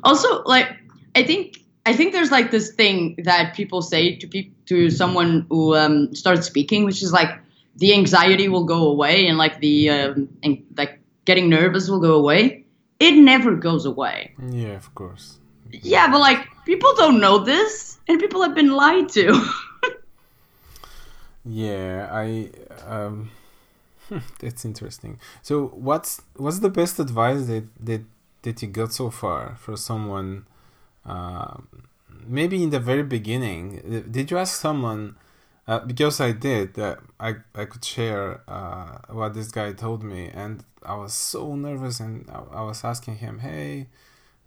Also 0.02 0.42
like 0.44 0.68
i 1.14 1.22
think 1.22 1.58
i 1.86 1.92
think 1.92 2.12
there's 2.12 2.30
like 2.30 2.50
this 2.50 2.72
thing 2.72 3.16
that 3.24 3.54
people 3.54 3.82
say 3.82 4.16
to 4.16 4.26
pe- 4.26 4.50
to 4.66 4.90
someone 4.90 5.46
who 5.50 5.76
um, 5.76 6.14
starts 6.14 6.46
speaking 6.46 6.84
which 6.84 7.02
is 7.02 7.12
like 7.12 7.38
the 7.76 7.92
anxiety 7.92 8.48
will 8.48 8.64
go 8.64 8.88
away 8.88 9.26
and 9.26 9.36
like 9.36 9.60
the 9.60 9.90
um, 9.90 10.28
and, 10.42 10.64
like 10.76 11.00
getting 11.24 11.48
nervous 11.48 11.88
will 11.88 12.00
go 12.00 12.14
away. 12.14 12.64
It 13.00 13.12
never 13.12 13.54
goes 13.54 13.84
away. 13.86 14.34
Yeah 14.50 14.76
of 14.76 14.94
course. 14.94 15.38
Yeah 15.70 16.10
but 16.10 16.20
like 16.20 16.46
people 16.64 16.94
don't 16.94 17.20
know 17.20 17.38
this 17.38 17.98
and 18.08 18.20
people 18.20 18.42
have 18.42 18.54
been 18.54 18.72
lied 18.72 19.08
to 19.10 19.50
Yeah, 21.44 22.08
I 22.10 22.50
um 22.86 23.30
that's 24.40 24.64
interesting. 24.64 25.18
So 25.42 25.66
what's 25.68 26.22
what's 26.36 26.60
the 26.60 26.70
best 26.70 26.98
advice 26.98 27.46
that 27.46 27.64
that 27.84 28.02
that 28.42 28.62
you 28.62 28.68
got 28.68 28.92
so 28.92 29.10
far 29.10 29.56
for 29.58 29.76
someone 29.76 30.46
uh, 31.06 31.56
maybe 32.26 32.62
in 32.62 32.70
the 32.70 32.80
very 32.80 33.02
beginning 33.02 34.06
did 34.10 34.30
you 34.30 34.38
ask 34.38 34.60
someone 34.60 35.16
uh, 35.68 35.80
because 35.80 36.20
I 36.20 36.32
did 36.32 36.78
uh, 36.78 36.96
I 37.20 37.36
I 37.54 37.66
could 37.66 37.84
share 37.84 38.42
uh, 38.48 38.98
what 39.10 39.34
this 39.34 39.50
guy 39.50 39.72
told 39.72 40.02
me 40.04 40.30
and 40.34 40.64
I 40.84 40.96
was 40.96 41.14
so 41.14 41.56
nervous 41.56 42.00
and 42.00 42.28
I, 42.30 42.60
I 42.60 42.62
was 42.62 42.84
asking 42.84 43.16
him 43.16 43.40
hey 43.40 43.88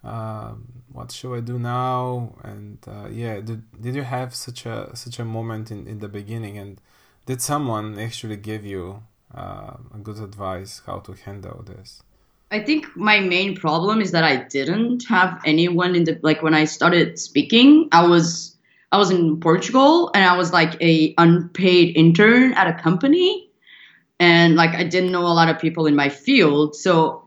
um, 0.04 0.84
what 0.92 1.12
should 1.12 1.36
I 1.36 1.42
do 1.42 1.60
now? 1.60 2.34
And 2.44 2.78
uh, 2.88 3.08
yeah, 3.10 3.40
did, 3.40 3.64
did 3.82 3.96
you 3.96 4.04
have 4.04 4.34
such 4.34 4.66
a 4.66 4.96
such 4.96 5.20
a 5.20 5.26
moment 5.26 5.72
in, 5.72 5.88
in 5.88 6.00
the 6.00 6.08
beginning? 6.08 6.58
And 6.58 6.80
did 7.26 7.42
someone 7.42 8.00
actually 8.00 8.38
give 8.38 8.66
you 8.66 9.04
uh, 9.34 9.78
good 10.04 10.20
advice 10.20 10.82
how 10.86 11.00
to 11.00 11.14
handle 11.14 11.64
this? 11.64 12.02
I 12.50 12.60
think 12.62 12.96
my 12.96 13.20
main 13.20 13.56
problem 13.58 14.00
is 14.00 14.12
that 14.12 14.24
I 14.24 14.38
didn't 14.38 15.04
have 15.10 15.42
anyone 15.46 15.96
in 15.96 16.06
the 16.06 16.18
like 16.24 16.42
when 16.42 16.54
I 16.54 16.64
started 16.64 17.20
speaking. 17.20 17.90
I 17.92 18.08
was 18.08 18.56
I 18.92 18.98
was 18.98 19.12
in 19.12 19.40
Portugal 19.42 20.12
and 20.14 20.24
I 20.24 20.38
was 20.38 20.54
like 20.54 20.82
a 20.82 21.14
unpaid 21.18 21.98
intern 21.98 22.54
at 22.54 22.68
a 22.68 22.82
company, 22.82 23.50
and 24.20 24.56
like 24.56 24.74
I 24.76 24.84
didn't 24.84 25.12
know 25.12 25.28
a 25.28 25.36
lot 25.36 25.50
of 25.50 25.60
people 25.60 25.88
in 25.88 25.96
my 25.96 26.08
field. 26.08 26.76
So 26.76 27.27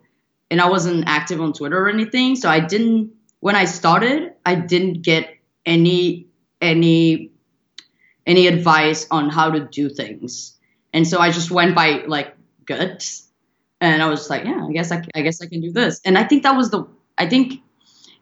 and 0.51 0.61
I 0.61 0.69
wasn't 0.69 1.05
active 1.07 1.41
on 1.41 1.53
Twitter 1.53 1.79
or 1.79 1.89
anything. 1.89 2.37
So 2.37 2.49
I 2.49 2.61
didn't 2.61 3.13
when 3.41 3.57
I 3.57 3.65
started, 3.65 4.35
I 4.45 4.55
didn't 4.55 5.03
get 5.03 5.37
any 5.65 6.27
any 6.61 7.31
any 8.27 8.47
advice 8.47 9.07
on 9.11 9.31
how 9.31 9.51
to 9.51 9.61
do 9.61 9.89
things. 9.89 10.57
And 10.93 11.07
so 11.07 11.19
I 11.19 11.31
just 11.31 11.51
went 11.51 11.75
by 11.75 12.05
like 12.07 12.35
gut 12.67 13.11
and 13.81 14.03
I 14.03 14.09
was 14.09 14.29
like, 14.29 14.45
yeah, 14.45 14.67
I 14.69 14.73
guess 14.73 14.93
I, 14.93 15.03
I 15.15 15.23
guess 15.23 15.41
I 15.41 15.47
can 15.47 15.61
do 15.61 15.73
this. 15.73 16.01
And 16.05 16.19
I 16.19 16.25
think 16.25 16.43
that 16.43 16.57
was 16.57 16.71
the 16.71 16.85
I 17.17 17.29
think 17.29 17.55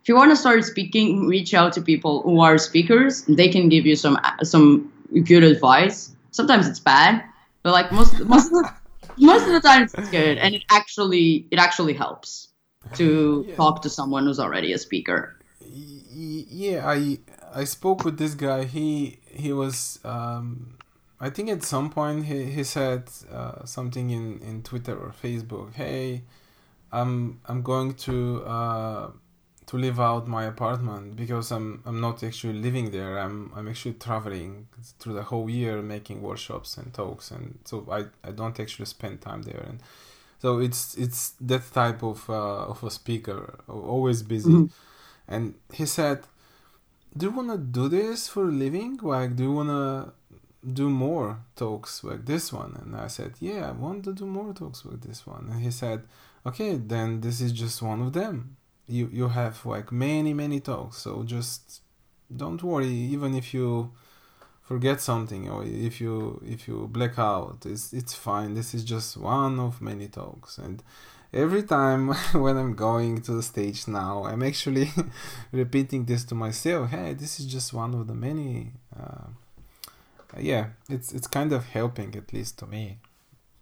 if 0.02 0.08
you 0.08 0.14
want 0.14 0.30
to 0.30 0.36
start 0.36 0.64
speaking, 0.64 1.26
reach 1.26 1.52
out 1.54 1.72
to 1.74 1.82
people 1.82 2.22
who 2.22 2.40
are 2.40 2.56
speakers. 2.58 3.24
They 3.24 3.48
can 3.48 3.68
give 3.68 3.86
you 3.86 3.96
some 3.96 4.18
some 4.42 4.92
good 5.24 5.42
advice. 5.42 6.14
Sometimes 6.30 6.68
it's 6.68 6.80
bad, 6.80 7.24
but 7.62 7.72
like 7.72 7.90
most 7.92 8.20
most 8.24 8.52
most 9.20 9.46
of 9.46 9.52
the 9.52 9.60
time 9.60 9.82
it's 9.82 9.94
good 10.10 10.38
and 10.38 10.54
it 10.54 10.62
actually 10.70 11.46
it 11.50 11.58
actually 11.58 11.92
helps 11.92 12.48
to 12.94 13.44
yeah. 13.48 13.54
talk 13.56 13.82
to 13.82 13.90
someone 13.90 14.24
who's 14.24 14.40
already 14.40 14.72
a 14.72 14.78
speaker 14.78 15.36
yeah 15.60 16.88
i 16.88 17.18
i 17.54 17.64
spoke 17.64 18.04
with 18.04 18.18
this 18.18 18.34
guy 18.34 18.64
he 18.64 19.18
he 19.26 19.52
was 19.52 19.98
um 20.04 20.76
i 21.20 21.28
think 21.28 21.48
at 21.48 21.62
some 21.62 21.90
point 21.90 22.24
he, 22.26 22.44
he 22.44 22.64
said 22.64 23.04
uh, 23.30 23.64
something 23.64 24.10
in 24.10 24.38
in 24.40 24.62
twitter 24.62 24.96
or 24.96 25.12
facebook 25.22 25.74
hey 25.74 26.22
i'm 26.92 27.40
i'm 27.46 27.62
going 27.62 27.92
to 27.94 28.42
uh 28.44 29.10
to 29.68 29.76
live 29.76 30.00
out 30.00 30.26
my 30.26 30.44
apartment 30.44 31.14
because 31.14 31.52
I'm 31.52 31.82
I'm 31.84 32.00
not 32.00 32.24
actually 32.24 32.54
living 32.54 32.90
there. 32.90 33.18
I'm 33.18 33.52
I'm 33.54 33.68
actually 33.68 33.94
traveling 33.94 34.66
through 34.98 35.14
the 35.14 35.22
whole 35.22 35.48
year 35.50 35.82
making 35.82 36.22
workshops 36.22 36.78
and 36.78 36.92
talks 36.92 37.30
and 37.30 37.58
so 37.64 37.86
I, 37.90 38.00
I 38.26 38.30
don't 38.32 38.58
actually 38.58 38.86
spend 38.86 39.20
time 39.20 39.42
there. 39.42 39.64
And 39.68 39.80
so 40.38 40.58
it's 40.58 40.96
it's 40.96 41.34
that 41.42 41.64
type 41.72 42.02
of 42.02 42.28
uh, 42.30 42.72
of 42.72 42.82
a 42.82 42.90
speaker 42.90 43.58
always 43.68 44.22
busy. 44.22 44.50
Mm-hmm. 44.50 45.34
and 45.34 45.54
he 45.72 45.84
said 45.84 46.18
do 47.16 47.26
you 47.26 47.32
want 47.32 47.50
to 47.50 47.58
do 47.58 47.88
this 47.88 48.28
for 48.28 48.44
a 48.44 48.52
living? 48.66 48.98
Like 49.02 49.36
do 49.36 49.42
you 49.42 49.52
want 49.52 49.68
to 49.68 50.12
do 50.80 50.88
more 50.88 51.40
talks 51.56 52.02
like 52.02 52.24
this 52.24 52.52
one? 52.52 52.72
And 52.80 52.96
i 52.96 53.06
said 53.06 53.32
yeah 53.38 53.68
i 53.68 53.72
want 53.72 54.04
to 54.04 54.14
do 54.14 54.24
more 54.24 54.54
talks 54.54 54.86
like 54.86 55.02
this 55.02 55.26
one. 55.26 55.48
And 55.50 55.60
he 55.60 55.70
said 55.70 56.04
okay 56.46 56.76
then 56.76 57.20
this 57.20 57.42
is 57.42 57.52
just 57.52 57.82
one 57.82 58.00
of 58.00 58.14
them 58.14 58.56
you 58.88 59.08
you 59.12 59.28
have 59.28 59.64
like 59.66 59.92
many 59.92 60.32
many 60.34 60.60
talks 60.60 60.98
so 60.98 61.22
just 61.22 61.82
don't 62.34 62.62
worry 62.62 62.86
even 62.86 63.34
if 63.34 63.54
you 63.54 63.90
forget 64.62 65.00
something 65.00 65.48
or 65.48 65.64
if 65.64 66.00
you 66.00 66.42
if 66.46 66.68
you 66.68 66.88
black 66.92 67.18
out 67.18 67.64
it's 67.64 67.92
it's 67.92 68.14
fine. 68.14 68.54
This 68.54 68.74
is 68.74 68.84
just 68.84 69.16
one 69.16 69.58
of 69.58 69.80
many 69.80 70.08
talks 70.08 70.58
and 70.58 70.82
every 71.32 71.62
time 71.62 72.08
when 72.32 72.56
i'm 72.56 72.74
going 72.74 73.20
to 73.20 73.32
the 73.32 73.42
stage 73.42 73.86
now 73.86 74.24
i'm 74.24 74.42
actually 74.42 74.90
repeating 75.52 76.06
this 76.06 76.24
to 76.24 76.34
myself 76.34 76.88
hey 76.88 77.12
this 77.12 77.38
is 77.38 77.44
just 77.44 77.74
one 77.74 77.92
of 77.94 78.06
the 78.06 78.14
many 78.14 78.72
uh, 78.98 79.26
yeah 80.38 80.66
it's 80.88 81.12
it's 81.12 81.26
kind 81.26 81.52
of 81.52 81.64
helping 81.66 82.14
at 82.14 82.32
least 82.32 82.58
to 82.58 82.66
me. 82.66 82.98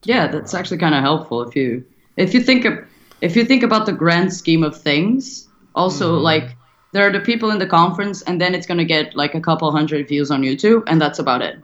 Yeah 0.05 0.27
that's 0.29 0.55
actually 0.55 0.79
kind 0.79 0.95
of 0.95 1.03
helpful 1.03 1.43
if 1.43 1.57
you 1.57 1.85
if 2.17 2.35
you 2.35 2.41
think 2.41 2.65
of 2.65 2.79
if 3.21 3.37
you 3.37 3.45
think 3.45 3.63
about 3.63 3.87
the 3.87 3.93
grand 3.93 4.33
scheme 4.33 4.63
of 4.63 4.81
things, 4.81 5.49
also 5.75 6.15
mm-hmm. 6.15 6.25
like 6.25 6.57
there 6.93 7.07
are 7.07 7.13
the 7.13 7.21
people 7.21 7.51
in 7.51 7.59
the 7.59 7.67
conference, 7.67 8.23
and 8.23 8.41
then 8.41 8.55
it's 8.55 8.67
gonna 8.67 8.85
get 8.85 9.15
like 9.15 9.35
a 9.35 9.41
couple 9.41 9.71
hundred 9.71 10.09
views 10.09 10.31
on 10.31 10.43
YouTube, 10.43 10.83
and 10.87 11.01
that's 11.01 11.19
about 11.19 11.43
it. 11.43 11.59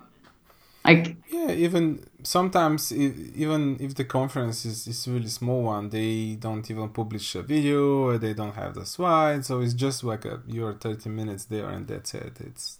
Like 0.85 1.16
yeah, 1.30 1.52
even 1.52 2.04
sometimes 2.23 2.92
even 2.92 3.76
if 3.80 3.94
the 3.94 4.04
conference 4.04 4.64
is, 4.64 4.87
is 4.87 5.06
really 5.09 5.28
small 5.28 5.62
one, 5.62 5.90
they 5.90 6.37
don't 6.38 6.68
even 6.71 6.88
publish 6.88 7.35
a 7.35 7.42
video, 7.42 8.04
or 8.04 8.18
they 8.18 8.35
don't 8.35 8.54
have 8.54 8.75
the 8.75 8.87
slides, 8.87 9.47
so 9.47 9.61
it's 9.61 9.75
just 9.75 10.04
like 10.04 10.25
a 10.25 10.40
you're 10.47 10.75
thirty 10.75 11.09
minutes 11.09 11.44
there, 11.47 11.68
and 11.68 11.87
that's 11.87 12.14
it. 12.14 12.38
It's 12.40 12.78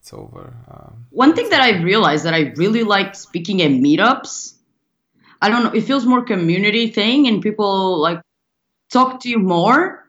it's 0.00 0.12
over. 0.12 0.54
Um, 0.70 1.06
One 1.10 1.34
thing 1.34 1.48
that 1.50 1.60
I 1.60 1.80
realized 1.80 2.24
that 2.24 2.34
I 2.34 2.52
really 2.56 2.82
like 2.82 3.14
speaking 3.14 3.62
at 3.62 3.70
meetups 3.70 4.54
I 5.42 5.50
don't 5.50 5.64
know, 5.64 5.72
it 5.72 5.82
feels 5.82 6.06
more 6.06 6.22
community 6.22 6.86
thing 6.86 7.26
and 7.26 7.42
people 7.42 7.98
like 7.98 8.20
talk 8.90 9.20
to 9.20 9.28
you 9.28 9.40
more. 9.40 10.08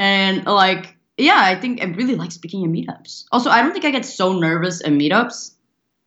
And 0.00 0.44
like, 0.44 0.96
yeah, 1.16 1.40
I 1.40 1.54
think 1.54 1.80
I 1.80 1.86
really 1.86 2.16
like 2.16 2.32
speaking 2.32 2.64
in 2.64 2.72
meetups. 2.72 3.24
Also, 3.32 3.50
I 3.50 3.62
don't 3.62 3.72
think 3.72 3.84
I 3.84 3.92
get 3.92 4.04
so 4.04 4.32
nervous 4.32 4.80
in 4.80 4.98
meetups 4.98 5.52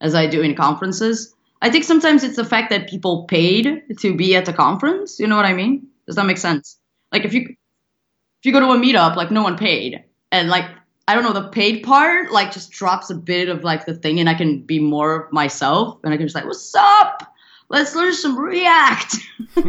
as 0.01 0.13
I 0.15 0.27
do 0.27 0.41
in 0.41 0.53
conferences. 0.55 1.33
I 1.61 1.69
think 1.69 1.85
sometimes 1.85 2.23
it's 2.23 2.35
the 2.35 2.45
fact 2.45 2.71
that 2.71 2.89
people 2.89 3.23
paid 3.25 3.83
to 3.99 4.15
be 4.15 4.35
at 4.35 4.45
the 4.45 4.53
conference. 4.53 5.19
You 5.19 5.27
know 5.27 5.37
what 5.37 5.45
I 5.45 5.53
mean? 5.53 5.87
Does 6.05 6.17
that 6.17 6.25
make 6.25 6.37
sense? 6.37 6.77
Like 7.11 7.23
if 7.23 7.33
you 7.33 7.41
if 7.41 8.45
you 8.45 8.51
go 8.51 8.59
to 8.59 8.71
a 8.71 8.77
meetup, 8.77 9.15
like 9.15 9.31
no 9.31 9.43
one 9.43 9.57
paid, 9.57 10.03
and 10.31 10.49
like 10.49 10.65
I 11.07 11.13
don't 11.13 11.23
know 11.23 11.33
the 11.33 11.49
paid 11.49 11.83
part, 11.83 12.31
like 12.31 12.51
just 12.51 12.71
drops 12.71 13.09
a 13.09 13.15
bit 13.15 13.47
of 13.47 13.63
like 13.63 13.85
the 13.85 13.93
thing, 13.93 14.19
and 14.19 14.27
I 14.27 14.33
can 14.33 14.61
be 14.61 14.79
more 14.79 15.29
myself, 15.31 15.99
and 16.03 16.13
I 16.13 16.17
can 16.17 16.25
just 16.25 16.35
like, 16.35 16.45
what's 16.45 16.73
up? 16.75 17.30
Let's 17.71 17.95
learn 17.95 18.13
some 18.13 18.37
React. 18.37 19.15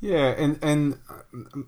yeah, 0.00 0.28
and 0.42 0.58
and 0.62 0.98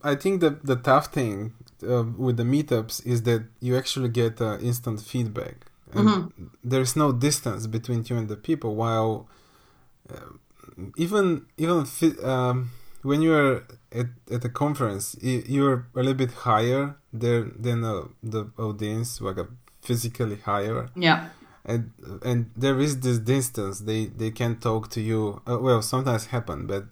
I 0.02 0.14
think 0.14 0.40
that 0.40 0.64
the 0.64 0.76
tough 0.76 1.08
thing 1.12 1.52
uh, 1.86 2.04
with 2.16 2.38
the 2.38 2.42
meetups 2.42 3.04
is 3.04 3.24
that 3.24 3.42
you 3.60 3.76
actually 3.76 4.08
get 4.08 4.40
uh, 4.40 4.56
instant 4.60 5.02
feedback. 5.02 5.66
And 5.92 6.08
mm-hmm. 6.08 6.46
There's 6.64 6.96
no 6.96 7.12
distance 7.12 7.66
between 7.66 8.04
you 8.08 8.16
and 8.16 8.28
the 8.28 8.36
people. 8.36 8.74
While 8.76 9.28
uh, 10.08 10.32
even 10.96 11.44
even 11.58 11.84
um, 12.24 12.70
when 13.02 13.20
you're 13.20 13.64
at, 13.92 14.06
at 14.30 14.42
a 14.42 14.48
conference, 14.48 15.16
you're 15.20 15.86
a 15.94 15.98
little 15.98 16.14
bit 16.14 16.32
higher 16.48 16.96
there 17.12 17.44
than 17.58 17.84
uh, 17.84 18.04
the 18.22 18.50
audience, 18.56 19.20
like 19.20 19.36
a 19.36 19.48
physically 19.82 20.36
higher. 20.36 20.88
Yeah. 20.96 21.28
And 21.64 21.92
and 22.24 22.50
there 22.56 22.80
is 22.80 23.00
this 23.00 23.18
distance. 23.18 23.80
They 23.80 24.06
they 24.06 24.30
can 24.30 24.56
talk 24.56 24.90
to 24.90 25.00
you. 25.00 25.42
Uh, 25.46 25.58
well, 25.58 25.82
sometimes 25.82 26.26
happen, 26.26 26.66
but 26.66 26.84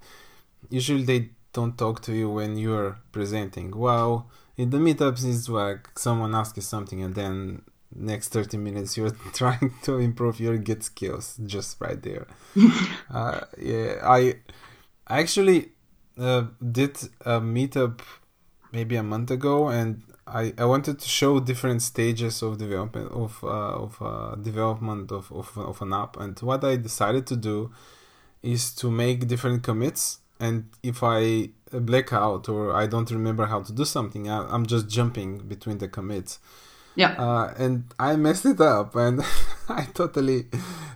usually 0.69 1.05
they 1.05 1.31
don't 1.53 1.79
talk 1.79 2.03
to 2.03 2.13
you 2.13 2.29
when 2.29 2.57
you're 2.59 2.99
presenting. 3.13 3.77
Well, 3.77 4.31
in 4.57 4.71
the 4.71 4.79
meetups, 4.79 5.25
it's 5.25 5.49
like 5.49 5.99
someone 5.99 6.35
asks 6.35 6.57
you 6.57 6.63
something, 6.63 7.03
and 7.03 7.15
then 7.15 7.63
next 7.95 8.29
30 8.29 8.59
minutes 8.59 8.97
you're 8.97 9.11
trying 9.33 9.73
to 9.83 9.99
improve 9.99 10.41
your 10.41 10.59
git 10.59 10.83
skills 10.83 11.39
just 11.47 11.81
right 11.81 12.03
there 12.03 12.27
uh, 13.11 13.41
yeah 13.57 13.95
i 14.05 14.35
actually 15.09 15.71
uh, 16.19 16.45
did 16.73 16.97
a 17.25 17.41
meetup 17.41 18.01
maybe 18.73 18.97
a 18.97 19.03
month 19.03 19.31
ago 19.31 19.69
and 19.69 20.03
I, 20.33 20.53
I 20.59 20.65
wanted 20.65 20.99
to 20.99 21.09
show 21.09 21.41
different 21.41 21.83
stages 21.83 22.43
of 22.43 22.59
development 22.59 23.11
of 23.13 23.43
uh, 23.43 23.85
of 23.85 24.03
uh, 24.03 24.35
development 24.37 25.13
of, 25.13 25.31
of, 25.33 25.57
of 25.57 25.83
an 25.83 25.93
app. 25.93 26.17
And 26.17 26.39
what 26.41 26.65
I 26.65 26.77
decided 26.77 27.27
to 27.29 27.37
do 27.37 27.73
is 28.43 28.75
to 28.77 28.91
make 28.91 29.27
different 29.27 29.63
commits. 29.63 30.19
And 30.41 30.71
if 30.83 31.03
I 31.03 31.51
black 31.73 32.13
out 32.13 32.49
or 32.49 32.73
I 32.75 32.87
don't 32.87 33.11
remember 33.11 33.47
how 33.47 33.63
to 33.63 33.73
do 33.73 33.85
something 33.85 34.31
I, 34.31 34.47
I'm 34.49 34.67
just 34.67 34.89
jumping 34.89 35.39
between 35.39 35.79
the 35.79 35.89
commits. 35.89 36.39
Yeah. 36.95 37.13
Uh, 37.13 37.55
and 37.59 37.85
I 37.99 38.17
messed 38.17 38.47
it 38.47 38.61
up 38.61 38.95
and 38.97 39.21
I 39.69 39.85
totally 39.95 40.47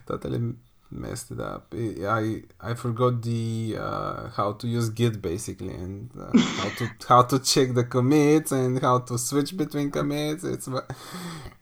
totally 0.07 0.53
messed 0.93 1.31
it 1.31 1.39
up. 1.39 1.73
I 1.73 2.43
I 2.59 2.73
forgot 2.75 3.21
the 3.21 3.77
uh, 3.79 4.29
how 4.29 4.53
to 4.53 4.67
use 4.67 4.89
Git 4.89 5.21
basically 5.21 5.73
and 5.73 6.09
uh, 6.19 6.37
how 6.39 6.69
to 6.69 6.89
how 7.07 7.21
to 7.23 7.39
check 7.39 7.73
the 7.73 7.83
commits 7.83 8.51
and 8.51 8.79
how 8.79 8.99
to 8.99 9.17
switch 9.17 9.55
between 9.57 9.91
commits. 9.91 10.43
It's 10.43 10.69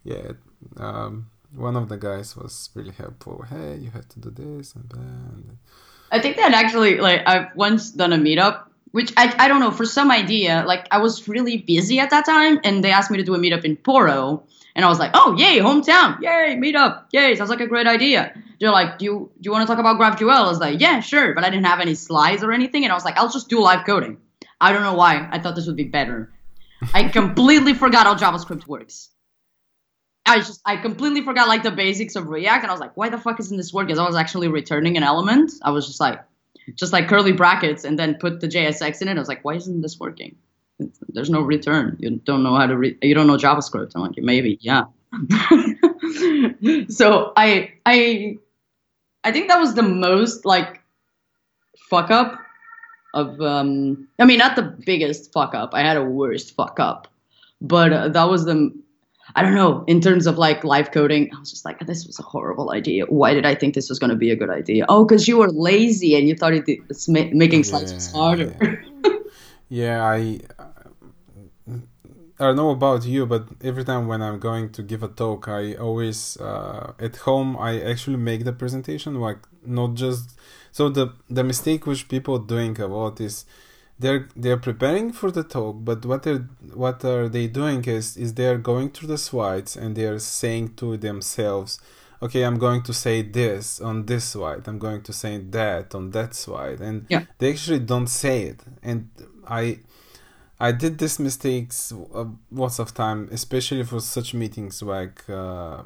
yeah. 0.03 0.33
Um, 0.77 1.31
one 1.55 1.75
of 1.75 1.89
the 1.89 1.97
guys 1.97 2.35
was 2.35 2.69
really 2.75 2.91
helpful. 2.91 3.43
Hey, 3.49 3.77
you 3.77 3.91
have 3.91 4.07
to 4.09 4.19
do 4.19 4.29
this 4.29 4.73
and 4.75 4.89
that. 4.89 5.55
I 6.11 6.19
think 6.19 6.37
that 6.37 6.53
actually, 6.53 6.97
like, 6.97 7.21
I've 7.25 7.55
once 7.55 7.91
done 7.91 8.13
a 8.13 8.17
meetup, 8.17 8.63
which 8.91 9.13
I, 9.17 9.33
I 9.37 9.47
don't 9.47 9.59
know, 9.59 9.71
for 9.71 9.85
some 9.85 10.11
idea, 10.11 10.63
like, 10.67 10.87
I 10.91 10.97
was 10.99 11.27
really 11.27 11.57
busy 11.57 11.99
at 11.99 12.09
that 12.09 12.25
time, 12.25 12.59
and 12.63 12.83
they 12.83 12.91
asked 12.91 13.11
me 13.11 13.17
to 13.17 13.23
do 13.23 13.33
a 13.33 13.39
meetup 13.39 13.63
in 13.63 13.77
Porto, 13.77 14.43
and 14.75 14.85
I 14.85 14.89
was 14.89 14.99
like, 14.99 15.11
oh, 15.13 15.35
yay, 15.37 15.59
hometown, 15.59 16.21
yay, 16.21 16.55
meetup, 16.55 17.05
yay, 17.11 17.35
sounds 17.35 17.49
like 17.49 17.61
a 17.61 17.67
great 17.67 17.87
idea. 17.87 18.33
They're 18.59 18.71
like, 18.71 18.99
do 18.99 19.05
you, 19.05 19.31
do 19.35 19.47
you 19.47 19.51
want 19.51 19.67
to 19.67 19.73
talk 19.73 19.79
about 19.79 19.99
GraphQL? 19.99 20.31
I 20.31 20.47
was 20.47 20.59
like, 20.59 20.79
yeah, 20.79 20.99
sure. 20.99 21.33
But 21.33 21.43
I 21.43 21.49
didn't 21.49 21.65
have 21.65 21.79
any 21.79 21.95
slides 21.95 22.43
or 22.43 22.51
anything. 22.51 22.83
And 22.83 22.91
I 22.91 22.95
was 22.95 23.03
like, 23.03 23.17
I'll 23.17 23.31
just 23.31 23.49
do 23.49 23.59
live 23.59 23.87
coding. 23.87 24.17
I 24.59 24.71
don't 24.71 24.83
know 24.83 24.93
why. 24.93 25.27
I 25.31 25.39
thought 25.39 25.55
this 25.55 25.65
would 25.65 25.75
be 25.75 25.85
better. 25.85 26.31
I 26.93 27.03
completely 27.09 27.73
forgot 27.73 28.05
how 28.05 28.15
JavaScript 28.15 28.67
works. 28.67 29.09
I 30.27 30.37
just, 30.37 30.61
I 30.63 30.77
completely 30.77 31.23
forgot 31.23 31.47
like 31.47 31.63
the 31.63 31.71
basics 31.71 32.15
of 32.15 32.27
React. 32.27 32.65
And 32.65 32.69
I 32.69 32.73
was 32.73 32.79
like, 32.79 32.95
why 32.95 33.09
the 33.09 33.17
fuck 33.17 33.39
isn't 33.39 33.57
this 33.57 33.73
working? 33.73 33.87
Because 33.87 33.99
I 33.99 34.05
was 34.05 34.15
actually 34.15 34.47
returning 34.47 34.95
an 34.95 35.01
element. 35.01 35.51
I 35.63 35.71
was 35.71 35.87
just 35.87 35.99
like, 35.99 36.21
just 36.75 36.93
like 36.93 37.07
curly 37.07 37.31
brackets 37.31 37.83
and 37.83 37.97
then 37.97 38.15
put 38.15 38.39
the 38.39 38.47
JSX 38.47 39.01
in 39.01 39.07
it. 39.07 39.17
I 39.17 39.19
was 39.19 39.27
like, 39.27 39.43
why 39.43 39.55
isn't 39.55 39.81
this 39.81 39.99
working? 39.99 40.35
There's 41.09 41.29
no 41.29 41.41
return. 41.41 41.97
You 41.99 42.17
don't 42.17 42.43
know 42.43 42.55
how 42.55 42.67
to 42.67 42.77
read. 42.77 42.97
You 43.01 43.13
don't 43.13 43.27
know 43.27 43.37
JavaScript. 43.37 43.91
I'm 43.95 44.01
like, 44.01 44.17
maybe, 44.17 44.57
yeah. 44.61 44.83
so 46.89 47.33
I 47.35 47.73
I 47.85 48.37
I 49.23 49.31
think 49.31 49.49
that 49.49 49.59
was 49.59 49.75
the 49.75 49.83
most 49.83 50.45
like 50.45 50.81
fuck 51.89 52.09
up 52.09 52.39
of 53.13 53.41
um 53.41 54.07
I 54.19 54.25
mean 54.25 54.39
not 54.39 54.55
the 54.55 54.63
biggest 54.63 55.33
fuck 55.33 55.53
up. 55.53 55.73
I 55.73 55.81
had 55.81 55.97
a 55.97 56.03
worst 56.03 56.55
fuck 56.55 56.79
up. 56.79 57.07
But 57.63 57.93
uh, 57.93 58.09
that 58.09 58.23
was 58.29 58.45
the 58.45 58.73
I 59.35 59.43
don't 59.43 59.55
know, 59.55 59.83
in 59.87 60.01
terms 60.01 60.27
of 60.27 60.37
like 60.37 60.63
live 60.63 60.91
coding, 60.91 61.29
I 61.33 61.39
was 61.39 61.51
just 61.51 61.63
like, 61.63 61.79
this 61.85 62.05
was 62.05 62.19
a 62.19 62.23
horrible 62.23 62.71
idea. 62.71 63.05
Why 63.05 63.33
did 63.33 63.45
I 63.45 63.55
think 63.55 63.75
this 63.75 63.89
was 63.89 63.99
going 63.99 64.09
to 64.09 64.15
be 64.15 64.31
a 64.31 64.35
good 64.35 64.49
idea? 64.49 64.85
Oh, 64.89 65.05
because 65.05 65.27
you 65.27 65.37
were 65.37 65.49
lazy 65.49 66.15
and 66.15 66.27
you 66.27 66.35
thought 66.35 66.53
it, 66.53 67.33
making 67.33 67.63
slides 67.63 67.93
was 67.93 68.11
harder. 68.11 68.53
Yeah. 68.61 69.11
yeah, 69.69 70.03
I 70.05 70.39
I 72.41 72.45
don't 72.45 72.55
know 72.55 72.71
about 72.71 73.05
you, 73.05 73.27
but 73.27 73.43
every 73.63 73.83
time 73.83 74.07
when 74.07 74.21
I'm 74.23 74.39
going 74.39 74.71
to 74.71 74.81
give 74.81 75.03
a 75.03 75.07
talk, 75.07 75.47
I 75.47 75.75
always 75.75 76.37
uh, 76.37 76.93
at 76.99 77.17
home 77.17 77.55
I 77.55 77.79
actually 77.81 78.17
make 78.17 78.45
the 78.45 78.53
presentation 78.53 79.21
like 79.27 79.37
not 79.63 79.93
just 79.93 80.39
so 80.71 80.89
the 80.89 81.13
the 81.29 81.43
mistake 81.43 81.85
which 81.85 82.07
people 82.09 82.39
doing 82.39 82.79
a 82.81 82.87
lot 82.87 83.21
is 83.21 83.45
they're 83.99 84.27
they're 84.35 84.57
preparing 84.57 85.13
for 85.13 85.29
the 85.29 85.43
talk, 85.43 85.75
but 85.89 86.03
what 86.03 86.25
are 86.25 86.39
what 86.73 87.05
are 87.05 87.29
they 87.29 87.45
doing 87.45 87.85
is 87.85 88.17
is 88.17 88.33
they're 88.33 88.57
going 88.57 88.89
through 88.89 89.09
the 89.09 89.19
slides 89.19 89.77
and 89.77 89.95
they're 89.95 90.17
saying 90.17 90.73
to 90.77 90.97
themselves, 90.97 91.79
okay, 92.23 92.41
I'm 92.41 92.57
going 92.57 92.81
to 92.89 92.93
say 92.93 93.21
this 93.21 93.79
on 93.79 94.07
this 94.07 94.23
slide, 94.33 94.67
I'm 94.67 94.79
going 94.79 95.03
to 95.03 95.13
say 95.13 95.37
that 95.37 95.93
on 95.93 96.09
that 96.11 96.33
slide, 96.33 96.81
and 96.81 97.05
yeah. 97.07 97.25
they 97.37 97.51
actually 97.51 97.81
don't 97.93 98.07
say 98.07 98.37
it, 98.51 98.61
and 98.81 99.09
I 99.47 99.79
I 100.61 100.71
did 100.71 100.99
this 100.99 101.17
mistakes 101.17 101.91
uh, 102.13 102.25
lots 102.51 102.77
of 102.77 102.93
time, 102.93 103.29
especially 103.31 103.83
for 103.83 103.99
such 103.99 104.35
meetings 104.35 104.83
like 104.83 105.27
uh, 105.27 105.81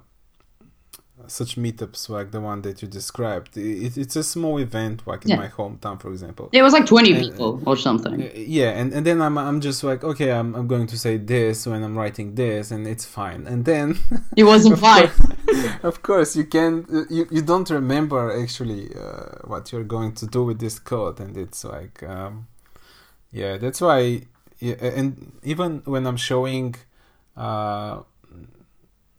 such 1.27 1.55
meetups 1.55 2.09
like 2.09 2.31
the 2.31 2.41
one 2.41 2.61
that 2.63 2.81
you 2.81 2.89
described. 2.89 3.55
It, 3.55 3.97
it's 3.97 4.17
a 4.17 4.23
small 4.23 4.57
event, 4.57 5.07
like 5.07 5.25
in 5.25 5.37
my 5.37 5.47
hometown, 5.47 6.01
for 6.01 6.11
example. 6.11 6.49
It 6.51 6.61
was 6.61 6.73
like 6.73 6.85
twenty 6.85 7.13
and, 7.13 7.21
people 7.23 7.61
or 7.65 7.77
something. 7.77 8.23
Uh, 8.23 8.29
yeah, 8.35 8.71
and, 8.71 8.91
and 8.91 9.05
then 9.05 9.21
I'm 9.21 9.37
I'm 9.37 9.61
just 9.61 9.81
like, 9.81 10.03
okay, 10.03 10.33
I'm 10.33 10.53
I'm 10.55 10.67
going 10.67 10.87
to 10.87 10.97
say 10.99 11.15
this 11.15 11.65
when 11.65 11.81
I'm 11.81 11.97
writing 11.97 12.35
this, 12.35 12.71
and 12.71 12.85
it's 12.85 13.05
fine. 13.05 13.47
And 13.47 13.63
then 13.63 13.97
it 14.35 14.43
wasn't 14.43 14.77
fine. 14.89 15.09
of 15.83 16.03
course, 16.03 16.35
you 16.35 16.43
can 16.43 16.85
you 17.09 17.25
you 17.31 17.41
don't 17.41 17.69
remember 17.69 18.21
actually 18.43 18.93
uh, 18.93 19.37
what 19.45 19.71
you're 19.71 19.89
going 19.95 20.13
to 20.15 20.27
do 20.27 20.43
with 20.43 20.59
this 20.59 20.79
code, 20.79 21.21
and 21.21 21.37
it's 21.37 21.63
like. 21.63 22.03
Um, 22.03 22.47
yeah, 23.31 23.57
that's 23.57 23.81
why 23.81 24.21
yeah, 24.59 24.75
and 24.81 25.33
even 25.43 25.81
when 25.85 26.05
I'm 26.07 26.17
showing, 26.17 26.75
uh, 27.35 28.01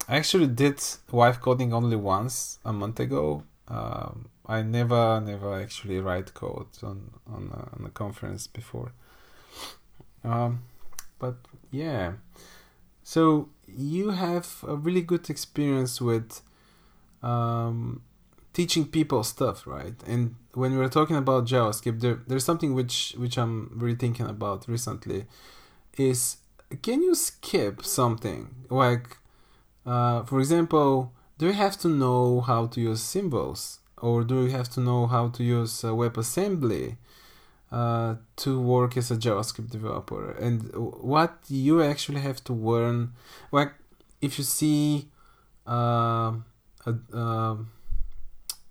I 0.07 0.15
actually 0.17 0.47
did 0.47 0.81
live 1.11 1.41
coding 1.41 1.73
only 1.73 1.95
once 1.95 2.59
a 2.65 2.73
month 2.73 2.99
ago. 2.99 3.43
Um, 3.67 4.29
I 4.45 4.61
never, 4.61 5.19
never 5.19 5.59
actually 5.59 5.99
write 5.99 6.33
code 6.33 6.67
on 6.81 7.11
on 7.27 7.51
a, 7.51 7.79
on 7.79 7.85
a 7.85 7.89
conference 7.89 8.47
before. 8.47 8.93
Um, 10.23 10.63
but 11.19 11.35
yeah, 11.71 12.13
so 13.03 13.49
you 13.67 14.11
have 14.11 14.63
a 14.67 14.75
really 14.75 15.01
good 15.01 15.29
experience 15.29 16.01
with 16.01 16.41
um, 17.21 18.01
teaching 18.57 18.85
people 18.87 19.23
stuff, 19.23 19.67
right? 19.67 19.97
And 20.07 20.33
when 20.53 20.75
we 20.75 20.83
are 20.83 20.89
talking 20.89 21.15
about 21.15 21.45
JavaScript, 21.45 21.99
there, 22.01 22.17
there's 22.27 22.43
something 22.43 22.73
which 22.73 23.13
which 23.23 23.37
I'm 23.37 23.55
really 23.81 23.99
thinking 24.03 24.27
about 24.35 24.67
recently. 24.67 25.19
Is 25.95 26.37
can 26.81 27.03
you 27.03 27.13
skip 27.13 27.75
something 27.85 28.41
like, 28.83 29.07
uh, 29.85 30.23
for 30.23 30.39
example, 30.39 31.13
do 31.37 31.45
you 31.45 31.57
have 31.65 31.77
to 31.83 31.87
know 31.87 32.41
how 32.41 32.61
to 32.73 32.81
use 32.81 33.01
symbols, 33.15 33.61
or 34.07 34.23
do 34.23 34.35
you 34.45 34.51
have 34.57 34.69
to 34.75 34.79
know 34.79 35.05
how 35.05 35.29
to 35.35 35.41
use 35.43 35.73
uh, 35.83 35.89
WebAssembly 36.01 36.97
uh, 37.71 38.15
to 38.37 38.59
work 38.59 38.97
as 38.97 39.11
a 39.11 39.17
JavaScript 39.25 39.69
developer? 39.69 40.31
And 40.31 40.55
what 41.15 41.33
you 41.47 41.83
actually 41.83 42.21
have 42.21 42.43
to 42.45 42.53
learn, 42.53 43.13
like 43.51 43.71
if 44.19 44.39
you 44.39 44.43
see 44.43 45.09
uh, 45.67 46.31
a, 46.89 46.93
uh, 47.13 47.57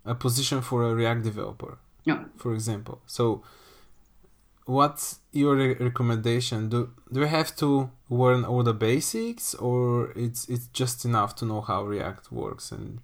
a 0.07 0.15
position 0.15 0.63
for 0.63 0.85
a 0.85 0.95
React 0.95 1.23
developer. 1.25 1.79
Yeah. 2.05 2.25
For 2.37 2.55
example, 2.55 3.01
so 3.07 3.43
what's 4.65 5.21
your 5.33 5.57
re- 5.57 5.75
recommendation? 5.75 6.69
Do 6.69 6.91
do 7.13 7.21
we 7.21 7.29
have 7.29 7.55
to 7.57 7.91
learn 8.09 8.45
all 8.45 8.63
the 8.63 8.75
basics, 8.75 9.55
or 9.55 10.13
it's 10.17 10.49
it's 10.49 10.69
just 10.69 11.05
enough 11.05 11.35
to 11.37 11.45
know 11.45 11.61
how 11.61 11.85
React 11.85 12.33
works 12.33 12.73
and 12.73 13.01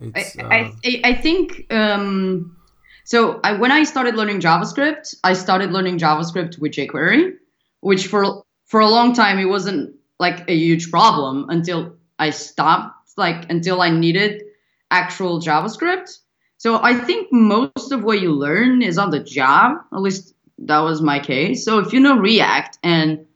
it's? 0.00 0.36
I 0.38 0.42
uh... 0.42 0.70
I, 0.84 1.00
I 1.04 1.14
think 1.14 1.72
um, 1.72 2.56
So 3.04 3.40
I, 3.42 3.54
when 3.54 3.72
I 3.72 3.84
started 3.84 4.14
learning 4.14 4.40
JavaScript, 4.40 5.14
I 5.24 5.32
started 5.32 5.72
learning 5.72 5.98
JavaScript 5.98 6.58
with 6.58 6.72
jQuery, 6.72 7.34
which 7.80 8.06
for 8.06 8.44
for 8.66 8.80
a 8.80 8.88
long 8.88 9.12
time 9.12 9.38
it 9.38 9.46
wasn't 9.46 9.94
like 10.18 10.48
a 10.48 10.54
huge 10.54 10.90
problem 10.90 11.46
until 11.48 11.96
I 12.18 12.30
stopped, 12.30 13.12
like 13.16 13.50
until 13.50 13.82
I 13.82 13.90
needed 13.90 14.42
actual 14.92 15.40
JavaScript. 15.40 16.18
So 16.58 16.80
I 16.82 16.94
think 16.94 17.32
most 17.32 17.90
of 17.90 18.04
what 18.04 18.20
you 18.20 18.32
learn 18.32 18.82
is 18.82 18.98
on 18.98 19.10
the 19.10 19.18
job. 19.18 19.78
At 19.92 20.00
least 20.00 20.34
that 20.58 20.78
was 20.80 21.02
my 21.02 21.18
case. 21.18 21.64
So 21.64 21.78
if 21.78 21.92
you 21.92 21.98
know 21.98 22.16
React 22.16 22.78
and 22.84 23.26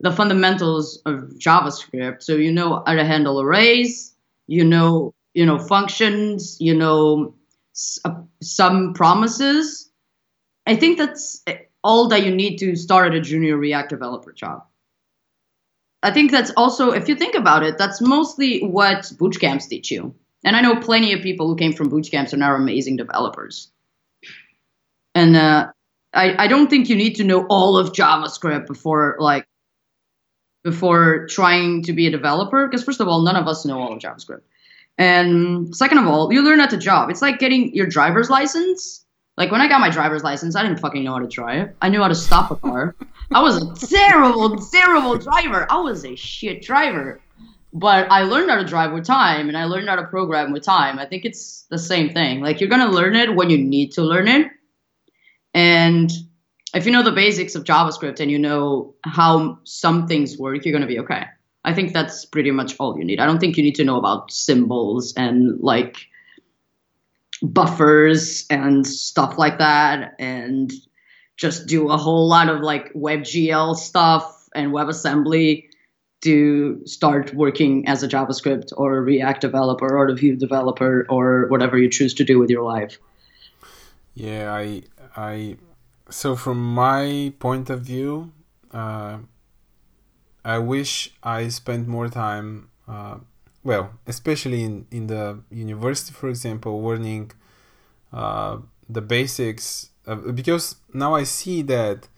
the 0.00 0.12
fundamentals 0.12 1.02
of 1.06 1.30
JavaScript, 1.38 2.22
so 2.22 2.36
you 2.36 2.52
know 2.52 2.82
how 2.86 2.94
to 2.94 3.04
handle 3.04 3.40
arrays, 3.40 4.14
you 4.46 4.64
know, 4.64 5.12
you 5.34 5.44
know 5.44 5.58
functions, 5.58 6.58
you 6.60 6.74
know 6.74 7.34
uh, 8.04 8.14
some 8.40 8.94
promises. 8.94 9.90
I 10.66 10.76
think 10.76 10.98
that's 10.98 11.42
all 11.82 12.08
that 12.08 12.24
you 12.24 12.34
need 12.34 12.58
to 12.58 12.76
start 12.76 13.12
at 13.12 13.18
a 13.18 13.20
junior 13.20 13.56
React 13.56 13.90
developer 13.90 14.32
job. 14.32 14.64
I 16.02 16.10
think 16.10 16.30
that's 16.30 16.52
also, 16.56 16.90
if 16.92 17.08
you 17.08 17.16
think 17.16 17.34
about 17.34 17.62
it, 17.62 17.78
that's 17.78 18.00
mostly 18.00 18.60
what 18.60 19.10
boot 19.18 19.40
camps 19.40 19.66
teach 19.66 19.90
you. 19.90 20.14
And 20.46 20.54
I 20.56 20.60
know 20.60 20.76
plenty 20.76 21.12
of 21.12 21.22
people 21.22 21.48
who 21.48 21.56
came 21.56 21.72
from 21.72 21.88
boot 21.88 22.08
camps 22.08 22.32
and 22.32 22.42
are 22.42 22.54
amazing 22.54 22.96
developers. 22.96 23.72
And 25.12 25.36
uh, 25.36 25.72
I, 26.14 26.44
I 26.44 26.46
don't 26.46 26.70
think 26.70 26.88
you 26.88 26.94
need 26.94 27.16
to 27.16 27.24
know 27.24 27.46
all 27.46 27.76
of 27.76 27.92
JavaScript 27.92 28.68
before 28.68 29.16
like 29.18 29.44
before 30.62 31.26
trying 31.26 31.82
to 31.82 31.92
be 31.92 32.06
a 32.06 32.10
developer. 32.12 32.64
Because 32.66 32.84
first 32.84 33.00
of 33.00 33.08
all, 33.08 33.22
none 33.22 33.34
of 33.34 33.48
us 33.48 33.64
know 33.64 33.80
all 33.80 33.92
of 33.92 33.98
JavaScript. 33.98 34.42
And 34.98 35.74
second 35.76 35.98
of 35.98 36.06
all, 36.06 36.32
you 36.32 36.42
learn 36.42 36.60
at 36.60 36.70
the 36.70 36.76
job. 36.76 37.10
It's 37.10 37.22
like 37.22 37.40
getting 37.40 37.74
your 37.74 37.86
driver's 37.86 38.30
license. 38.30 39.04
Like 39.36 39.50
when 39.50 39.60
I 39.60 39.68
got 39.68 39.80
my 39.80 39.90
driver's 39.90 40.22
license, 40.22 40.54
I 40.54 40.62
didn't 40.62 40.78
fucking 40.78 41.02
know 41.02 41.12
how 41.12 41.18
to 41.18 41.26
drive. 41.26 41.74
I 41.82 41.88
knew 41.88 42.00
how 42.00 42.08
to 42.08 42.14
stop 42.14 42.52
a 42.52 42.56
car. 42.56 42.94
I 43.32 43.42
was 43.42 43.56
a 43.56 43.86
terrible, 43.86 44.56
terrible 44.56 45.18
driver. 45.18 45.66
I 45.68 45.80
was 45.80 46.04
a 46.04 46.14
shit 46.14 46.62
driver. 46.62 47.20
But 47.76 48.10
I 48.10 48.22
learned 48.22 48.48
how 48.48 48.56
to 48.56 48.64
drive 48.64 48.94
with 48.94 49.04
time 49.04 49.48
and 49.48 49.56
I 49.56 49.64
learned 49.64 49.90
how 49.90 49.96
to 49.96 50.04
program 50.04 50.50
with 50.50 50.62
time. 50.62 50.98
I 50.98 51.04
think 51.04 51.26
it's 51.26 51.66
the 51.68 51.78
same 51.78 52.08
thing. 52.08 52.40
Like 52.40 52.58
you're 52.58 52.70
going 52.70 52.80
to 52.80 52.88
learn 52.88 53.14
it 53.14 53.34
when 53.34 53.50
you 53.50 53.58
need 53.58 53.92
to 53.92 54.02
learn 54.02 54.28
it. 54.28 54.50
And 55.52 56.10
if 56.74 56.86
you 56.86 56.92
know 56.92 57.02
the 57.02 57.12
basics 57.12 57.54
of 57.54 57.64
JavaScript 57.64 58.18
and 58.18 58.30
you 58.30 58.38
know 58.38 58.94
how 59.04 59.58
some 59.64 60.06
things 60.06 60.38
work, 60.38 60.64
you're 60.64 60.72
going 60.72 60.88
to 60.88 60.88
be 60.88 61.00
okay. 61.00 61.24
I 61.64 61.74
think 61.74 61.92
that's 61.92 62.24
pretty 62.24 62.50
much 62.50 62.76
all 62.78 62.96
you 62.96 63.04
need. 63.04 63.20
I 63.20 63.26
don't 63.26 63.40
think 63.40 63.58
you 63.58 63.62
need 63.62 63.74
to 63.74 63.84
know 63.84 63.98
about 63.98 64.32
symbols 64.32 65.12
and 65.14 65.60
like 65.60 65.98
buffers 67.42 68.46
and 68.48 68.86
stuff 68.86 69.36
like 69.36 69.58
that 69.58 70.14
and 70.18 70.72
just 71.36 71.66
do 71.66 71.90
a 71.90 71.98
whole 71.98 72.26
lot 72.26 72.48
of 72.48 72.62
like 72.62 72.90
WebGL 72.94 73.76
stuff 73.76 74.48
and 74.54 74.72
WebAssembly 74.72 75.68
to 76.22 76.80
start 76.86 77.34
working 77.34 77.86
as 77.86 78.02
a 78.02 78.08
JavaScript 78.08 78.72
or 78.76 78.96
a 78.96 79.00
React 79.00 79.40
developer 79.40 79.96
or 79.96 80.08
a 80.08 80.14
Vue 80.14 80.36
developer 80.36 81.06
or 81.08 81.46
whatever 81.48 81.76
you 81.78 81.90
choose 81.90 82.14
to 82.14 82.24
do 82.24 82.38
with 82.38 82.50
your 82.50 82.62
life. 82.62 82.98
Yeah, 84.14 84.52
I 84.54 84.82
I 85.16 85.56
so 86.08 86.36
from 86.36 86.74
my 86.74 87.32
point 87.38 87.68
of 87.68 87.80
view, 87.80 88.32
uh, 88.72 89.18
I 90.44 90.58
wish 90.58 91.12
I 91.22 91.48
spent 91.48 91.88
more 91.88 92.08
time, 92.08 92.68
uh, 92.88 93.18
well, 93.64 93.90
especially 94.06 94.62
in, 94.62 94.86
in 94.90 95.08
the 95.08 95.40
university, 95.50 96.12
for 96.12 96.28
example, 96.28 96.80
learning 96.82 97.32
uh, 98.12 98.58
the 98.88 99.02
basics. 99.02 99.90
because 100.34 100.76
now 100.94 101.14
I 101.14 101.24
see 101.24 101.62
that 101.62 102.08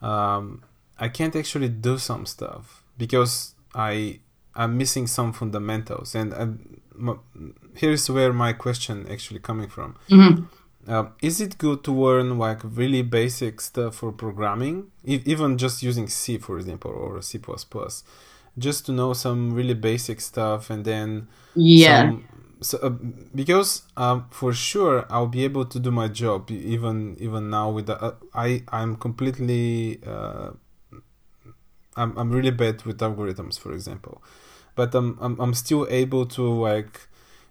um, 0.00 0.62
I 0.98 1.08
can't 1.08 1.34
actually 1.34 1.68
do 1.68 1.98
some 1.98 2.26
stuff 2.26 2.83
because 2.96 3.54
I 3.74 4.20
I'm 4.54 4.78
missing 4.78 5.06
some 5.06 5.32
fundamentals, 5.32 6.14
and 6.14 6.32
uh, 6.32 7.14
here's 7.74 8.08
where 8.08 8.32
my 8.32 8.52
question 8.52 9.06
actually 9.10 9.40
coming 9.40 9.68
from. 9.68 9.96
Mm-hmm. 10.08 10.44
Uh, 10.86 11.06
is 11.22 11.40
it 11.40 11.56
good 11.58 11.82
to 11.82 11.92
learn 11.92 12.38
like 12.38 12.60
really 12.62 13.02
basic 13.02 13.60
stuff 13.60 13.96
for 13.96 14.12
programming, 14.12 14.88
e- 15.04 15.22
even 15.24 15.56
just 15.56 15.82
using 15.82 16.08
C, 16.08 16.36
for 16.36 16.58
example, 16.58 16.90
or 16.90 17.22
C++, 17.22 17.40
just 18.58 18.86
to 18.86 18.92
know 18.92 19.14
some 19.14 19.54
really 19.54 19.74
basic 19.74 20.20
stuff, 20.20 20.68
and 20.68 20.84
then 20.84 21.26
yeah, 21.54 22.02
some, 22.02 22.24
so, 22.60 22.78
uh, 22.78 22.90
because 23.34 23.82
um, 23.96 24.26
for 24.30 24.52
sure 24.52 25.06
I'll 25.10 25.26
be 25.26 25.44
able 25.44 25.64
to 25.66 25.78
do 25.80 25.90
my 25.90 26.08
job 26.08 26.50
even 26.50 27.16
even 27.18 27.50
now 27.50 27.70
with 27.70 27.86
the, 27.86 28.00
uh, 28.00 28.14
I 28.34 28.62
I'm 28.68 28.96
completely 28.96 30.00
uh, 30.06 30.50
I'm 31.96 32.16
I'm 32.16 32.30
really 32.30 32.50
bad 32.50 32.82
with 32.84 32.98
algorithms, 32.98 33.58
for 33.58 33.72
example, 33.72 34.22
but 34.74 34.94
I'm 34.94 35.18
I'm, 35.20 35.40
I'm 35.40 35.54
still 35.54 35.86
able 35.90 36.26
to 36.26 36.42
like 36.42 37.00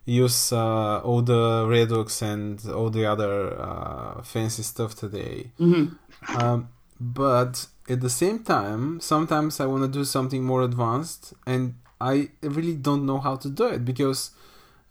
use 0.05 0.51
uh, 0.51 0.99
all 0.99 1.21
the 1.21 1.65
Redux 1.67 2.21
and 2.21 2.65
all 2.69 2.89
the 2.89 3.05
other 3.05 3.59
uh, 3.59 4.21
fancy 4.21 4.63
stuff 4.63 4.95
today. 4.95 5.51
Mm-hmm. 5.59 6.37
Um, 6.37 6.69
but 6.99 7.67
at 7.89 8.01
the 8.01 8.09
same 8.09 8.39
time, 8.43 8.99
sometimes 8.99 9.59
I 9.59 9.65
want 9.65 9.83
to 9.83 9.89
do 9.89 10.03
something 10.03 10.43
more 10.43 10.61
advanced, 10.61 11.33
and 11.45 11.75
I 11.99 12.29
really 12.41 12.75
don't 12.75 13.05
know 13.05 13.19
how 13.19 13.35
to 13.37 13.49
do 13.49 13.67
it 13.67 13.85
because, 13.85 14.31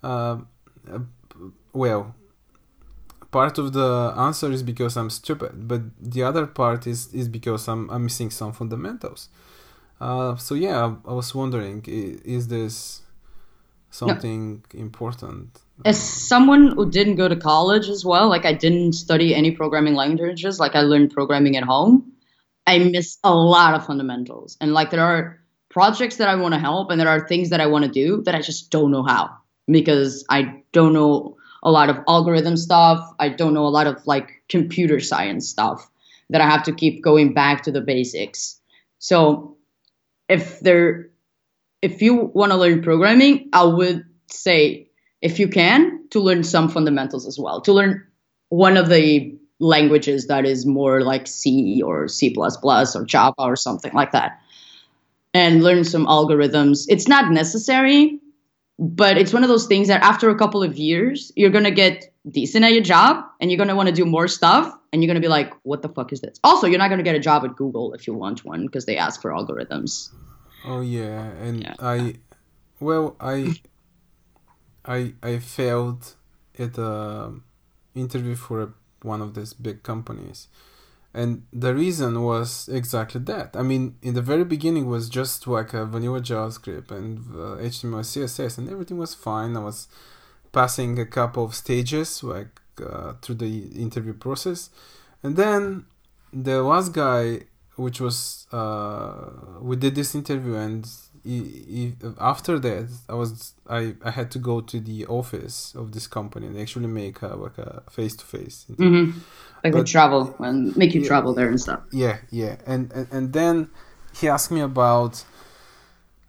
uh, 0.02 0.38
well, 1.72 2.14
part 3.32 3.58
of 3.58 3.72
the 3.72 4.14
answer 4.16 4.52
is 4.52 4.62
because 4.62 4.96
I'm 4.96 5.10
stupid, 5.10 5.66
but 5.66 5.82
the 6.00 6.22
other 6.22 6.46
part 6.46 6.86
is 6.86 7.12
is 7.12 7.28
because 7.28 7.66
I'm 7.66 7.90
I'm 7.90 8.04
missing 8.04 8.30
some 8.30 8.52
fundamentals. 8.52 9.28
Uh, 10.00 10.36
so 10.36 10.54
yeah, 10.54 10.94
I 11.06 11.12
was 11.12 11.34
wondering, 11.34 11.84
is 11.86 12.48
this 12.48 13.02
something 13.90 14.64
no. 14.74 14.80
important. 14.80 15.60
As 15.84 15.98
someone 16.00 16.72
who 16.72 16.90
didn't 16.90 17.16
go 17.16 17.28
to 17.28 17.36
college 17.36 17.88
as 17.88 18.04
well, 18.04 18.28
like 18.28 18.44
I 18.44 18.52
didn't 18.52 18.94
study 18.94 19.34
any 19.34 19.50
programming 19.52 19.94
languages, 19.94 20.58
like 20.58 20.74
I 20.74 20.80
learned 20.80 21.10
programming 21.12 21.56
at 21.56 21.64
home, 21.64 22.12
I 22.66 22.78
miss 22.78 23.18
a 23.22 23.34
lot 23.34 23.74
of 23.74 23.86
fundamentals. 23.86 24.56
And 24.60 24.72
like 24.72 24.90
there 24.90 25.04
are 25.04 25.40
projects 25.70 26.16
that 26.16 26.28
I 26.28 26.34
want 26.34 26.54
to 26.54 26.60
help 26.60 26.90
and 26.90 27.00
there 27.00 27.08
are 27.08 27.26
things 27.26 27.50
that 27.50 27.60
I 27.60 27.66
want 27.66 27.84
to 27.84 27.90
do 27.90 28.22
that 28.22 28.34
I 28.34 28.40
just 28.40 28.70
don't 28.70 28.90
know 28.90 29.02
how 29.02 29.30
because 29.66 30.24
I 30.28 30.62
don't 30.72 30.92
know 30.92 31.36
a 31.62 31.70
lot 31.70 31.88
of 31.88 31.98
algorithm 32.09 32.57
stuff. 32.57 33.01
I 33.18 33.29
don't 33.29 33.55
know 33.55 33.66
a 33.66 33.68
lot 33.68 33.87
of 33.87 34.07
like 34.07 34.42
computer 34.48 35.01
science 35.01 35.48
stuff 35.48 35.88
that 36.31 36.40
I 36.40 36.48
have 36.48 36.62
to 36.64 36.72
keep 36.72 37.03
going 37.03 37.35
back 37.35 37.62
to 37.64 37.72
the 37.72 37.81
basics. 37.81 38.61
So 38.98 39.57
if 40.29 40.61
there 40.61 41.11
if 41.83 42.01
you 42.01 42.14
want 42.14 42.53
to 42.53 42.59
learn 42.59 42.83
programming, 42.83 43.48
I 43.53 43.64
would 43.64 44.05
say 44.31 44.88
if 45.20 45.38
you 45.38 45.48
can 45.48 46.09
to 46.11 46.20
learn 46.20 46.44
some 46.44 46.68
fundamentals 46.68 47.27
as 47.27 47.38
well. 47.38 47.61
To 47.62 47.72
learn 47.72 48.07
one 48.48 48.77
of 48.77 48.88
the 48.88 49.37
languages 49.59 50.27
that 50.27 50.44
is 50.44 50.66
more 50.66 51.03
like 51.03 51.27
C 51.27 51.83
or 51.83 52.09
C++ 52.09 52.35
or 52.37 53.05
Java 53.05 53.35
or 53.38 53.57
something 53.57 53.92
like 53.92 54.12
that. 54.12 54.40
And 55.35 55.62
learn 55.62 55.85
some 55.85 56.07
algorithms. 56.07 56.85
It's 56.88 57.09
not 57.09 57.33
necessary, 57.33 58.20
but 58.78 59.18
it's 59.18 59.32
one 59.32 59.42
of 59.42 59.48
those 59.48 59.66
things 59.66 59.88
that 59.88 60.02
after 60.02 60.30
a 60.30 60.37
couple 60.37 60.62
of 60.62 60.76
years, 60.76 61.30
you're 61.37 61.50
going 61.50 61.64
to 61.64 61.70
get 61.70 62.12
decent 62.30 62.64
at 62.64 62.72
your 62.72 62.82
job 62.82 63.24
and 63.40 63.50
you're 63.50 63.58
going 63.58 63.68
to 63.68 63.76
want 63.76 63.88
to 63.88 63.94
do 63.94 64.04
more 64.04 64.28
stuff 64.28 64.72
and 64.92 65.02
you're 65.02 65.08
going 65.08 65.20
to 65.20 65.24
be 65.24 65.28
like, 65.28 65.52
what 65.62 65.82
the 65.82 65.88
fuck 65.88 66.12
is 66.12 66.20
this? 66.20 66.38
Also, 66.44 66.66
you're 66.66 66.78
not 66.78 66.88
going 66.88 66.98
to 66.98 67.04
get 67.04 67.14
a 67.14 67.20
job 67.20 67.44
at 67.44 67.56
Google 67.56 67.94
if 67.94 68.06
you 68.06 68.14
want 68.14 68.44
one 68.44 68.66
because 68.66 68.87
they 68.87 68.96
ask 68.96 69.20
for 69.20 69.30
algorithms. 69.30 70.11
Oh 70.64 70.80
yeah, 70.80 71.30
and 71.42 71.62
yeah. 71.62 71.74
I, 71.80 72.14
well, 72.78 73.16
I, 73.20 73.54
I, 74.85 75.14
I 75.22 75.38
failed 75.38 76.14
at 76.58 76.78
a 76.78 77.32
interview 77.94 78.37
for 78.37 78.74
one 79.02 79.20
of 79.20 79.35
these 79.35 79.52
big 79.54 79.82
companies, 79.82 80.48
and 81.14 81.42
the 81.53 81.75
reason 81.75 82.22
was 82.22 82.68
exactly 82.68 83.20
that. 83.22 83.55
I 83.55 83.62
mean, 83.62 83.96
in 84.03 84.14
the 84.14 84.22
very 84.22 84.44
beginning 84.44 84.87
was 84.87 85.09
just 85.09 85.46
like 85.46 85.75
a 85.75 85.85
vanilla 85.85 86.20
JavaScript 86.20 86.90
and 86.90 87.18
uh, 87.35 87.61
HTML, 87.62 88.01
CSS, 88.01 88.59
and 88.59 88.70
everything 88.70 88.96
was 88.96 89.14
fine. 89.14 89.57
I 89.57 89.61
was 89.61 89.88
passing 90.53 90.98
a 90.98 91.07
couple 91.07 91.44
of 91.44 91.55
stages 91.55 92.22
like 92.22 92.61
uh, 92.85 93.14
through 93.20 93.37
the 93.37 93.66
interview 93.81 94.14
process, 94.14 94.70
and 95.22 95.37
then 95.37 95.85
the 96.33 96.62
last 96.62 96.92
guy 96.92 97.40
which 97.77 98.01
was 98.01 98.46
uh, 98.53 99.31
we 99.61 99.77
did 99.77 99.94
this 99.94 100.14
interview 100.14 100.55
and 100.55 100.87
after 102.20 102.58
that 102.58 102.88
i 103.08 103.14
was 103.14 103.54
I, 103.68 103.94
I 104.04 104.11
had 104.11 104.30
to 104.32 104.38
go 104.38 104.61
to 104.61 104.80
the 104.80 105.06
office 105.06 105.74
of 105.74 105.92
this 105.92 106.06
company. 106.06 106.48
And 106.48 106.58
actually 106.58 106.88
make 106.88 107.22
a, 107.22 107.28
like 107.28 107.58
a 107.58 107.82
face-to-face 107.90 108.66
mm-hmm. 108.72 109.18
like 109.62 109.72
but, 109.72 109.87
travel 109.87 110.35
and 110.40 110.76
make 110.76 110.94
you 110.94 111.00
yeah, 111.00 111.08
travel 111.08 111.32
there 111.32 111.48
and 111.48 111.61
stuff. 111.61 111.80
Yeah 111.92 112.18
yeah. 112.30 112.56
And, 112.66 112.92
and 112.92 113.06
and 113.12 113.32
then 113.32 113.70
he 114.18 114.28
asked 114.28 114.50
me 114.50 114.61
about 114.61 115.24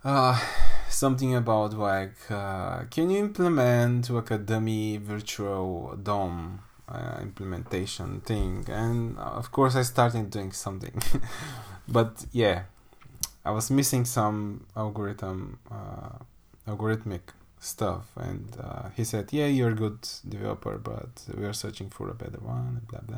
uh, 0.05 0.39
something 0.89 1.35
about 1.35 1.73
like 1.73 2.15
uh, 2.29 2.83
can 2.91 3.09
you 3.09 3.19
implement 3.19 4.09
like 4.09 4.31
a 4.31 4.37
dummy 4.37 4.97
virtual 4.97 5.97
dom 6.01 6.59
uh, 6.87 6.93
uh, 6.93 7.19
implementation 7.21 8.21
thing, 8.21 8.65
and 8.69 9.17
uh, 9.17 9.21
of 9.21 9.51
course 9.51 9.75
I 9.75 9.83
started 9.83 10.29
doing 10.29 10.51
something. 10.51 11.01
but 11.87 12.25
yeah, 12.31 12.63
I 13.45 13.51
was 13.51 13.69
missing 13.69 14.05
some 14.05 14.65
algorithm, 14.75 15.59
uh, 15.69 16.17
algorithmic 16.67 17.21
stuff, 17.59 18.11
and 18.15 18.55
uh, 18.61 18.89
he 18.95 19.03
said, 19.03 19.29
"Yeah, 19.31 19.47
you're 19.47 19.71
a 19.71 19.75
good 19.75 19.99
developer, 20.27 20.77
but 20.77 21.23
we 21.37 21.45
are 21.45 21.53
searching 21.53 21.89
for 21.89 22.09
a 22.09 22.13
better 22.13 22.39
one." 22.39 22.81
Blah 22.89 23.01
blah. 23.01 23.17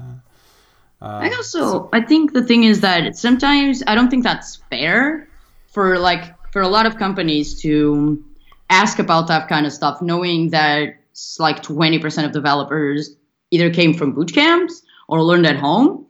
Uh, 1.01 1.19
I 1.25 1.29
also, 1.35 1.59
so- 1.71 1.89
I 1.93 2.01
think 2.01 2.33
the 2.33 2.43
thing 2.43 2.63
is 2.63 2.81
that 2.81 3.15
sometimes 3.15 3.83
I 3.87 3.95
don't 3.95 4.09
think 4.09 4.23
that's 4.23 4.57
fair 4.69 5.27
for 5.67 5.99
like 5.99 6.33
for 6.51 6.61
a 6.61 6.67
lot 6.67 6.85
of 6.85 6.97
companies 6.97 7.61
to 7.61 8.23
ask 8.69 8.97
about 8.99 9.27
that 9.27 9.47
kind 9.47 9.65
of 9.65 9.73
stuff, 9.73 10.01
knowing 10.01 10.49
that 10.51 10.95
like 11.39 11.61
20% 11.61 12.25
of 12.25 12.31
developers 12.31 13.15
either 13.51 13.69
came 13.69 13.93
from 13.93 14.13
boot 14.13 14.33
camps 14.33 14.81
or 15.07 15.21
learned 15.21 15.45
at 15.45 15.57
home. 15.57 16.05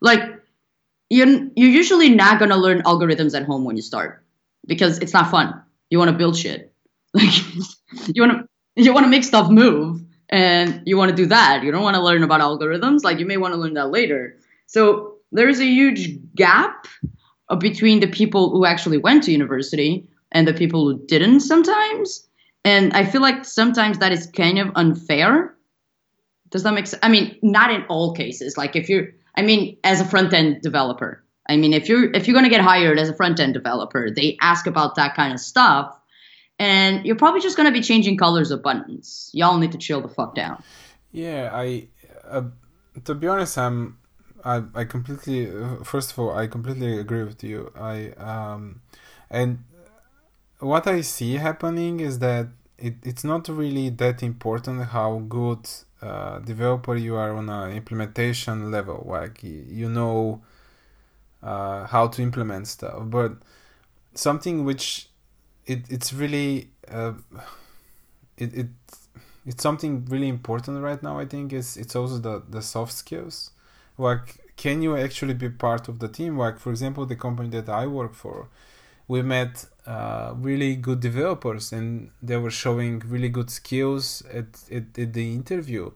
Like 0.00 0.22
you're 1.12 1.28
you're 1.54 1.70
usually 1.70 2.08
not 2.08 2.38
gonna 2.38 2.56
learn 2.56 2.82
algorithms 2.82 3.38
at 3.38 3.44
home 3.44 3.64
when 3.64 3.76
you 3.76 3.82
start 3.82 4.24
because 4.66 4.98
it's 4.98 5.12
not 5.12 5.30
fun. 5.30 5.62
You 5.90 5.98
want 5.98 6.10
to 6.10 6.16
build 6.16 6.36
shit. 6.36 6.72
Like 7.14 8.16
you 8.16 8.22
want 8.22 8.32
to 8.32 8.82
you 8.82 8.94
want 8.94 9.04
to 9.04 9.10
make 9.10 9.24
stuff 9.24 9.50
move 9.50 10.00
and 10.30 10.80
you 10.86 10.96
want 10.96 11.10
to 11.10 11.16
do 11.16 11.26
that. 11.26 11.62
You 11.62 11.70
don't 11.70 11.82
want 11.82 11.96
to 11.96 12.02
learn 12.02 12.22
about 12.22 12.40
algorithms. 12.40 13.04
Like 13.04 13.18
you 13.18 13.26
may 13.26 13.36
want 13.36 13.52
to 13.52 13.60
learn 13.60 13.74
that 13.74 13.90
later. 13.90 14.38
So 14.66 15.16
there's 15.30 15.60
a 15.60 15.66
huge 15.66 16.18
gap 16.34 16.86
uh, 17.50 17.56
between 17.56 18.00
the 18.00 18.06
people 18.06 18.48
who 18.50 18.64
actually 18.64 18.96
went 18.96 19.24
to 19.24 19.32
university 19.32 20.08
and 20.30 20.48
the 20.48 20.54
people 20.54 20.84
who 20.84 21.04
didn't 21.06 21.40
sometimes. 21.40 22.26
And 22.64 22.94
I 22.94 23.04
feel 23.04 23.20
like 23.20 23.44
sometimes 23.44 23.98
that 23.98 24.12
is 24.12 24.26
kind 24.28 24.58
of 24.58 24.70
unfair. 24.74 25.54
Does 26.48 26.62
that 26.62 26.72
make 26.72 26.86
sense? 26.86 27.02
I 27.02 27.10
mean, 27.10 27.36
not 27.42 27.70
in 27.70 27.82
all 27.90 28.14
cases. 28.14 28.56
Like 28.56 28.74
if 28.74 28.88
you're, 28.88 29.08
I 29.36 29.42
mean, 29.42 29.76
as 29.84 30.00
a 30.00 30.04
front 30.04 30.32
end 30.32 30.62
developer, 30.62 31.22
I 31.48 31.56
mean, 31.56 31.72
if 31.72 31.88
you're 31.88 32.12
if 32.12 32.26
you're 32.26 32.34
gonna 32.34 32.48
get 32.48 32.60
hired 32.60 32.98
as 32.98 33.08
a 33.08 33.14
front 33.14 33.40
end 33.40 33.54
developer, 33.54 34.10
they 34.10 34.36
ask 34.40 34.66
about 34.66 34.94
that 34.96 35.14
kind 35.14 35.32
of 35.32 35.40
stuff, 35.40 35.98
and 36.58 37.04
you're 37.04 37.16
probably 37.16 37.40
just 37.40 37.56
gonna 37.56 37.72
be 37.72 37.80
changing 37.80 38.16
colors 38.16 38.50
of 38.50 38.62
buttons. 38.62 39.30
Y'all 39.32 39.58
need 39.58 39.72
to 39.72 39.78
chill 39.78 40.00
the 40.00 40.08
fuck 40.08 40.34
down. 40.34 40.62
Yeah, 41.10 41.50
I. 41.52 41.88
Uh, 42.28 42.44
to 43.04 43.14
be 43.14 43.26
honest, 43.26 43.58
I'm. 43.58 43.98
I 44.44 44.62
I 44.74 44.84
completely. 44.84 45.50
First 45.84 46.12
of 46.12 46.18
all, 46.18 46.36
I 46.36 46.46
completely 46.46 46.98
agree 46.98 47.24
with 47.24 47.42
you. 47.42 47.72
I 47.76 48.10
um, 48.18 48.82
and 49.30 49.64
what 50.60 50.86
I 50.86 51.00
see 51.00 51.34
happening 51.34 52.00
is 52.00 52.20
that 52.20 52.48
it, 52.78 52.94
it's 53.02 53.24
not 53.24 53.48
really 53.48 53.88
that 53.90 54.22
important 54.22 54.84
how 54.86 55.18
good 55.28 55.68
uh, 56.02 56.38
developer 56.40 56.96
you 56.96 57.16
are 57.16 57.32
on 57.36 57.48
an 57.48 57.72
implementation 57.72 58.70
level. 58.70 59.04
Like 59.08 59.42
you 59.42 59.88
know 59.88 60.42
uh, 61.42 61.86
how 61.86 62.08
to 62.08 62.22
implement 62.22 62.68
stuff, 62.68 63.02
but 63.04 63.32
something 64.14 64.64
which 64.64 65.08
it 65.66 65.84
it's 65.88 66.12
really 66.12 66.70
uh, 66.90 67.12
it 68.36 68.54
it 68.54 68.68
it's 69.44 69.62
something 69.62 70.04
really 70.06 70.28
important 70.28 70.82
right 70.82 71.02
now. 71.02 71.18
I 71.18 71.26
think 71.26 71.52
is 71.52 71.76
it's 71.76 71.96
also 71.96 72.18
the 72.18 72.42
the 72.48 72.62
soft 72.62 72.92
skills. 72.92 73.50
Like, 73.98 74.38
can 74.56 74.82
you 74.82 74.96
actually 74.96 75.34
be 75.34 75.50
part 75.50 75.88
of 75.88 75.98
the 75.98 76.08
team? 76.08 76.38
Like, 76.38 76.58
for 76.58 76.70
example, 76.70 77.04
the 77.06 77.16
company 77.16 77.50
that 77.50 77.68
I 77.68 77.86
work 77.86 78.14
for 78.14 78.48
we 79.12 79.20
met 79.20 79.66
uh, 79.86 80.32
really 80.36 80.74
good 80.74 81.00
developers 81.00 81.70
and 81.70 82.10
they 82.22 82.38
were 82.38 82.50
showing 82.64 83.00
really 83.00 83.28
good 83.28 83.50
skills 83.50 84.22
at, 84.32 84.46
at, 84.70 84.84
at, 84.98 85.12
the 85.12 85.34
interview. 85.34 85.90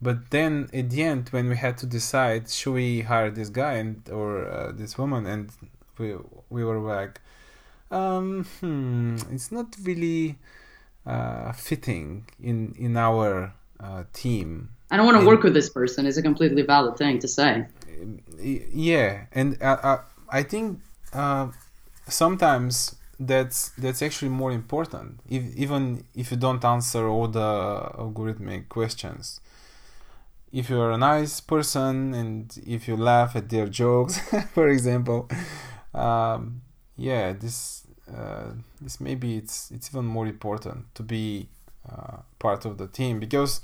But 0.00 0.30
then 0.30 0.70
at 0.72 0.88
the 0.88 1.02
end 1.02 1.28
when 1.28 1.50
we 1.50 1.56
had 1.56 1.76
to 1.82 1.86
decide 1.86 2.48
should 2.48 2.72
we 2.72 3.02
hire 3.02 3.30
this 3.30 3.50
guy 3.50 3.74
and 3.74 4.08
or 4.08 4.48
uh, 4.48 4.72
this 4.72 4.96
woman? 4.96 5.26
And 5.26 5.50
we, 5.98 6.16
we 6.48 6.64
were 6.64 6.78
like 6.78 7.20
um, 7.90 8.46
hmm, 8.60 9.16
it's 9.30 9.52
not 9.52 9.76
really 9.82 10.38
uh, 11.04 11.52
fitting 11.52 12.24
in 12.42 12.74
in 12.78 12.96
our 12.96 13.52
uh, 13.78 14.04
team. 14.14 14.70
I 14.90 14.96
don't 14.96 15.04
want 15.04 15.20
to 15.20 15.26
work 15.26 15.42
with 15.42 15.52
this 15.52 15.68
person. 15.68 16.06
Is 16.06 16.16
a 16.16 16.22
completely 16.22 16.62
valid 16.62 16.96
thing 16.96 17.18
to 17.18 17.28
say. 17.28 17.66
Yeah. 18.40 19.26
And 19.32 19.48
uh, 19.60 19.76
uh, 19.90 20.00
i 20.30 20.42
think 20.42 20.80
sometimes 22.08 22.96
that's 23.20 23.70
that's 23.78 24.02
actually 24.02 24.28
more 24.28 24.50
important 24.50 25.20
if, 25.28 25.42
even 25.56 26.04
if 26.14 26.30
you 26.30 26.36
don't 26.36 26.64
answer 26.64 27.06
all 27.06 27.28
the 27.28 27.90
algorithmic 27.98 28.68
questions. 28.68 29.40
If 30.52 30.70
you're 30.70 30.92
a 30.92 30.98
nice 30.98 31.40
person 31.40 32.14
and 32.14 32.56
if 32.64 32.86
you 32.86 32.96
laugh 32.96 33.34
at 33.34 33.48
their 33.48 33.66
jokes 33.66 34.18
for 34.54 34.68
example 34.68 35.28
um, 35.92 36.62
yeah 36.96 37.32
this 37.32 37.84
uh, 38.12 38.52
this 38.80 39.00
maybe 39.00 39.36
it's 39.36 39.70
it's 39.70 39.90
even 39.90 40.04
more 40.04 40.26
important 40.26 40.94
to 40.94 41.02
be 41.02 41.48
uh, 41.90 42.18
part 42.38 42.64
of 42.64 42.78
the 42.78 42.86
team 42.86 43.18
because 43.18 43.60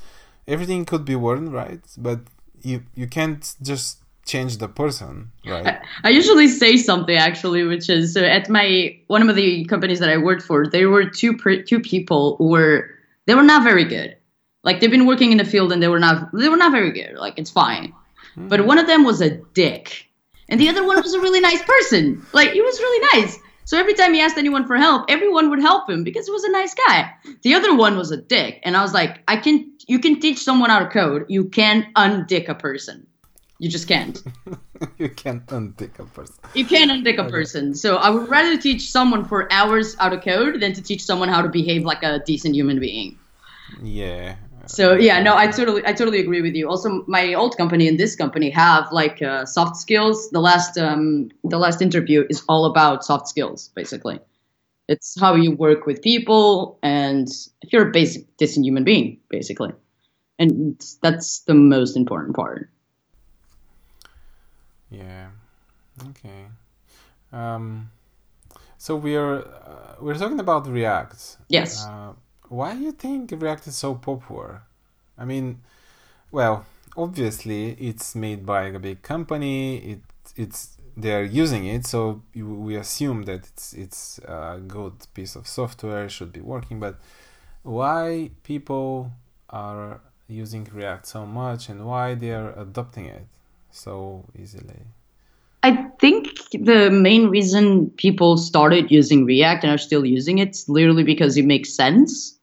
everything 0.48 0.84
could 0.84 1.04
be 1.04 1.14
worn 1.14 1.50
right? 1.50 1.80
But 1.96 2.20
you 2.62 2.82
you 2.94 3.06
can't 3.06 3.54
just 3.62 3.98
change 4.26 4.58
the 4.58 4.68
person 4.68 5.32
right? 5.46 5.66
I, 5.66 5.80
I, 6.04 6.08
usually 6.10 6.46
say 6.46 6.76
something 6.76 7.16
actually 7.16 7.64
which 7.64 7.88
is 7.88 8.14
so 8.14 8.22
at 8.22 8.48
my 8.48 8.96
one 9.08 9.28
of 9.28 9.34
the 9.34 9.64
companies 9.64 9.98
that 9.98 10.08
i 10.08 10.18
worked 10.18 10.42
for 10.42 10.66
there 10.66 10.88
were 10.88 11.08
two 11.08 11.36
two 11.66 11.80
people 11.80 12.36
who 12.36 12.48
were 12.48 12.90
they 13.30 13.36
were 13.36 13.44
not 13.44 13.62
very 13.62 13.84
good. 13.84 14.16
Like 14.64 14.80
they've 14.80 14.90
been 14.90 15.06
working 15.06 15.30
in 15.30 15.38
the 15.38 15.44
field 15.44 15.70
and 15.72 15.80
they 15.80 15.86
were 15.86 16.00
not 16.00 16.30
they 16.32 16.48
were 16.48 16.56
not 16.56 16.72
very 16.72 16.90
good. 16.90 17.16
Like 17.16 17.34
it's 17.38 17.50
fine. 17.50 17.94
Mm-hmm. 18.36 18.48
but 18.48 18.64
one 18.64 18.78
of 18.78 18.86
them 18.86 19.02
was 19.04 19.20
a 19.20 19.30
dick. 19.30 20.08
And 20.48 20.60
the 20.60 20.68
other 20.68 20.86
one 20.86 21.02
was 21.02 21.14
a 21.14 21.20
really 21.20 21.40
nice 21.40 21.62
person. 21.62 22.24
Like 22.32 22.50
he 22.50 22.60
was 22.60 22.78
really 22.78 23.20
nice. 23.20 23.38
So 23.64 23.78
every 23.78 23.94
time 23.94 24.14
he 24.14 24.20
asked 24.20 24.36
anyone 24.36 24.66
for 24.66 24.76
help 24.76 25.06
everyone 25.08 25.50
would 25.50 25.60
help 25.60 25.88
him 25.88 26.02
because 26.02 26.26
he 26.26 26.32
was 26.32 26.42
a 26.42 26.50
nice 26.50 26.74
guy. 26.74 27.12
The 27.42 27.54
other 27.54 27.74
one 27.76 27.96
was 27.96 28.10
a 28.10 28.16
dick. 28.16 28.60
And 28.64 28.76
i 28.76 28.82
was 28.82 28.92
like 28.92 29.22
i 29.28 29.36
can 29.36 29.70
you 29.86 30.00
can 30.00 30.18
teach 30.18 30.38
someone 30.38 30.70
how 30.70 30.80
to 30.80 30.88
code. 30.88 31.26
You 31.28 31.44
can 31.44 31.92
undick 31.94 32.48
a 32.48 32.54
person 32.54 33.06
you 33.60 33.68
just 33.68 33.86
can't. 33.86 34.22
you 34.98 35.10
can't 35.10 35.46
undick 35.48 35.98
a 35.98 36.04
person. 36.04 36.34
You 36.54 36.64
can't 36.64 36.90
undick 36.90 37.18
a 37.18 37.28
person. 37.28 37.74
So 37.74 37.96
I 37.96 38.08
would 38.08 38.26
rather 38.28 38.56
teach 38.56 38.90
someone 38.90 39.26
for 39.26 39.52
hours 39.52 39.94
how 39.96 40.08
to 40.08 40.18
code 40.18 40.60
than 40.60 40.72
to 40.72 40.82
teach 40.82 41.04
someone 41.04 41.28
how 41.28 41.42
to 41.42 41.48
behave 41.50 41.84
like 41.84 42.02
a 42.02 42.20
decent 42.20 42.54
human 42.54 42.80
being. 42.80 43.18
Yeah. 43.82 44.36
So 44.66 44.94
yeah, 44.94 45.22
no, 45.22 45.36
I 45.36 45.48
totally, 45.48 45.82
I 45.86 45.92
totally 45.92 46.20
agree 46.20 46.40
with 46.40 46.54
you. 46.54 46.70
Also, 46.70 47.04
my 47.06 47.34
old 47.34 47.58
company 47.58 47.86
and 47.86 48.00
this 48.00 48.16
company 48.16 48.48
have 48.48 48.90
like 48.92 49.20
uh, 49.20 49.44
soft 49.44 49.76
skills. 49.76 50.30
The 50.30 50.40
last, 50.40 50.78
um, 50.78 51.28
the 51.44 51.58
last 51.58 51.82
interview 51.82 52.24
is 52.30 52.42
all 52.48 52.64
about 52.64 53.04
soft 53.04 53.28
skills, 53.28 53.68
basically. 53.74 54.20
It's 54.88 55.20
how 55.20 55.34
you 55.34 55.52
work 55.52 55.86
with 55.86 56.00
people, 56.02 56.78
and 56.82 57.28
if 57.60 57.72
you're 57.72 57.88
a 57.88 57.92
basic 57.92 58.36
decent 58.38 58.64
human 58.64 58.84
being, 58.84 59.20
basically, 59.28 59.72
and 60.38 60.82
that's 61.02 61.40
the 61.40 61.54
most 61.54 61.96
important 61.96 62.34
part. 62.34 62.70
Yeah. 64.90 65.28
Okay. 66.10 66.46
Um, 67.32 67.90
so 68.78 68.96
we're 68.96 69.38
uh, 69.38 69.94
we're 70.00 70.14
talking 70.16 70.40
about 70.40 70.66
React. 70.66 71.36
Yes. 71.48 71.84
Uh, 71.84 72.12
why 72.48 72.74
do 72.74 72.80
you 72.80 72.92
think 72.92 73.30
React 73.30 73.68
is 73.68 73.76
so 73.76 73.94
popular? 73.94 74.62
I 75.16 75.24
mean, 75.24 75.60
well, 76.32 76.66
obviously 76.96 77.72
it's 77.72 78.14
made 78.14 78.44
by 78.44 78.64
a 78.64 78.78
big 78.78 79.02
company. 79.02 79.76
It 79.76 80.00
it's 80.36 80.76
they're 80.96 81.24
using 81.24 81.66
it, 81.66 81.86
so 81.86 82.22
we 82.34 82.76
assume 82.76 83.22
that 83.24 83.46
it's 83.46 83.72
it's 83.72 84.18
a 84.18 84.60
good 84.66 84.94
piece 85.14 85.36
of 85.36 85.46
software, 85.46 86.08
should 86.08 86.32
be 86.32 86.40
working. 86.40 86.80
But 86.80 86.98
why 87.62 88.30
people 88.42 89.12
are 89.50 90.00
using 90.26 90.68
React 90.72 91.06
so 91.06 91.26
much, 91.26 91.68
and 91.68 91.86
why 91.86 92.14
they 92.14 92.32
are 92.32 92.52
adopting 92.58 93.06
it? 93.06 93.26
So 93.70 94.24
easily? 94.38 94.80
I 95.62 95.88
think 96.00 96.28
the 96.52 96.90
main 96.90 97.28
reason 97.28 97.90
people 97.90 98.38
started 98.38 98.90
using 98.90 99.26
React 99.26 99.64
and 99.64 99.72
are 99.74 99.78
still 99.78 100.06
using 100.06 100.38
it 100.38 100.50
is 100.50 100.68
literally 100.68 101.04
because 101.04 101.36
it 101.36 101.44
makes 101.44 101.74
sense. 101.74 102.38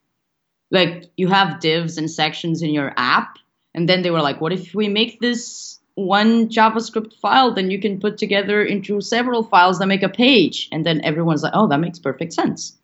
Like 0.70 1.10
you 1.18 1.28
have 1.28 1.60
divs 1.60 1.98
and 1.98 2.12
sections 2.12 2.62
in 2.62 2.72
your 2.72 2.94
app, 2.98 3.38
and 3.74 3.90
then 3.90 4.02
they 4.02 4.12
were 4.12 4.22
like, 4.22 4.40
what 4.40 4.54
if 4.54 4.76
we 4.76 4.88
make 4.88 5.20
this 5.20 5.80
one 5.96 6.48
JavaScript 6.48 7.13
file, 7.16 7.54
then 7.54 7.72
you 7.72 7.82
can 7.82 8.00
put 8.00 8.20
together 8.20 8.62
into 8.63 9.02
several 9.02 9.44
files 9.44 9.80
that 9.80 9.88
make 9.88 10.04
a 10.04 10.10
page. 10.10 10.70
And 10.72 10.86
then 10.86 11.02
everyone's 11.02 11.42
like, 11.42 11.54
oh, 11.56 11.68
that 11.68 11.80
makes 11.80 11.98
perfect 11.98 12.34
sense. 12.34 12.78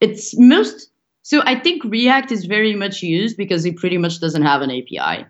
It's 0.00 0.36
most, 0.36 0.90
so 1.22 1.42
I 1.44 1.58
think 1.60 1.84
React 1.84 2.32
is 2.32 2.46
very 2.46 2.74
much 2.74 3.02
used 3.02 3.36
because 3.36 3.64
it 3.64 3.76
pretty 3.76 3.96
much 3.96 4.20
doesn't 4.20 4.42
have 4.42 4.62
an 4.62 4.72
API 4.72 5.26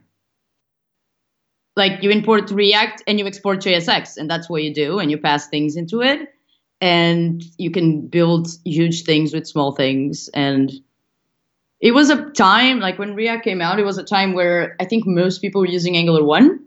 like 1.76 2.02
you 2.02 2.10
import 2.10 2.50
React 2.50 3.02
and 3.06 3.18
you 3.18 3.26
export 3.26 3.60
JSX, 3.60 4.16
and 4.16 4.30
that's 4.30 4.48
what 4.48 4.62
you 4.62 4.72
do, 4.72 4.98
and 4.98 5.10
you 5.10 5.18
pass 5.18 5.46
things 5.48 5.76
into 5.76 6.02
it, 6.02 6.34
and 6.80 7.42
you 7.58 7.70
can 7.70 8.06
build 8.08 8.48
huge 8.64 9.04
things 9.04 9.32
with 9.32 9.46
small 9.46 9.72
things, 9.72 10.28
and 10.32 10.72
it 11.80 11.92
was 11.92 12.08
a 12.08 12.30
time 12.30 12.80
like 12.80 12.98
when 12.98 13.14
React 13.14 13.44
came 13.44 13.60
out. 13.60 13.78
It 13.78 13.84
was 13.84 13.98
a 13.98 14.04
time 14.04 14.32
where 14.32 14.74
I 14.80 14.86
think 14.86 15.06
most 15.06 15.42
people 15.42 15.60
were 15.60 15.68
using 15.68 15.96
Angular 15.96 16.24
one, 16.24 16.64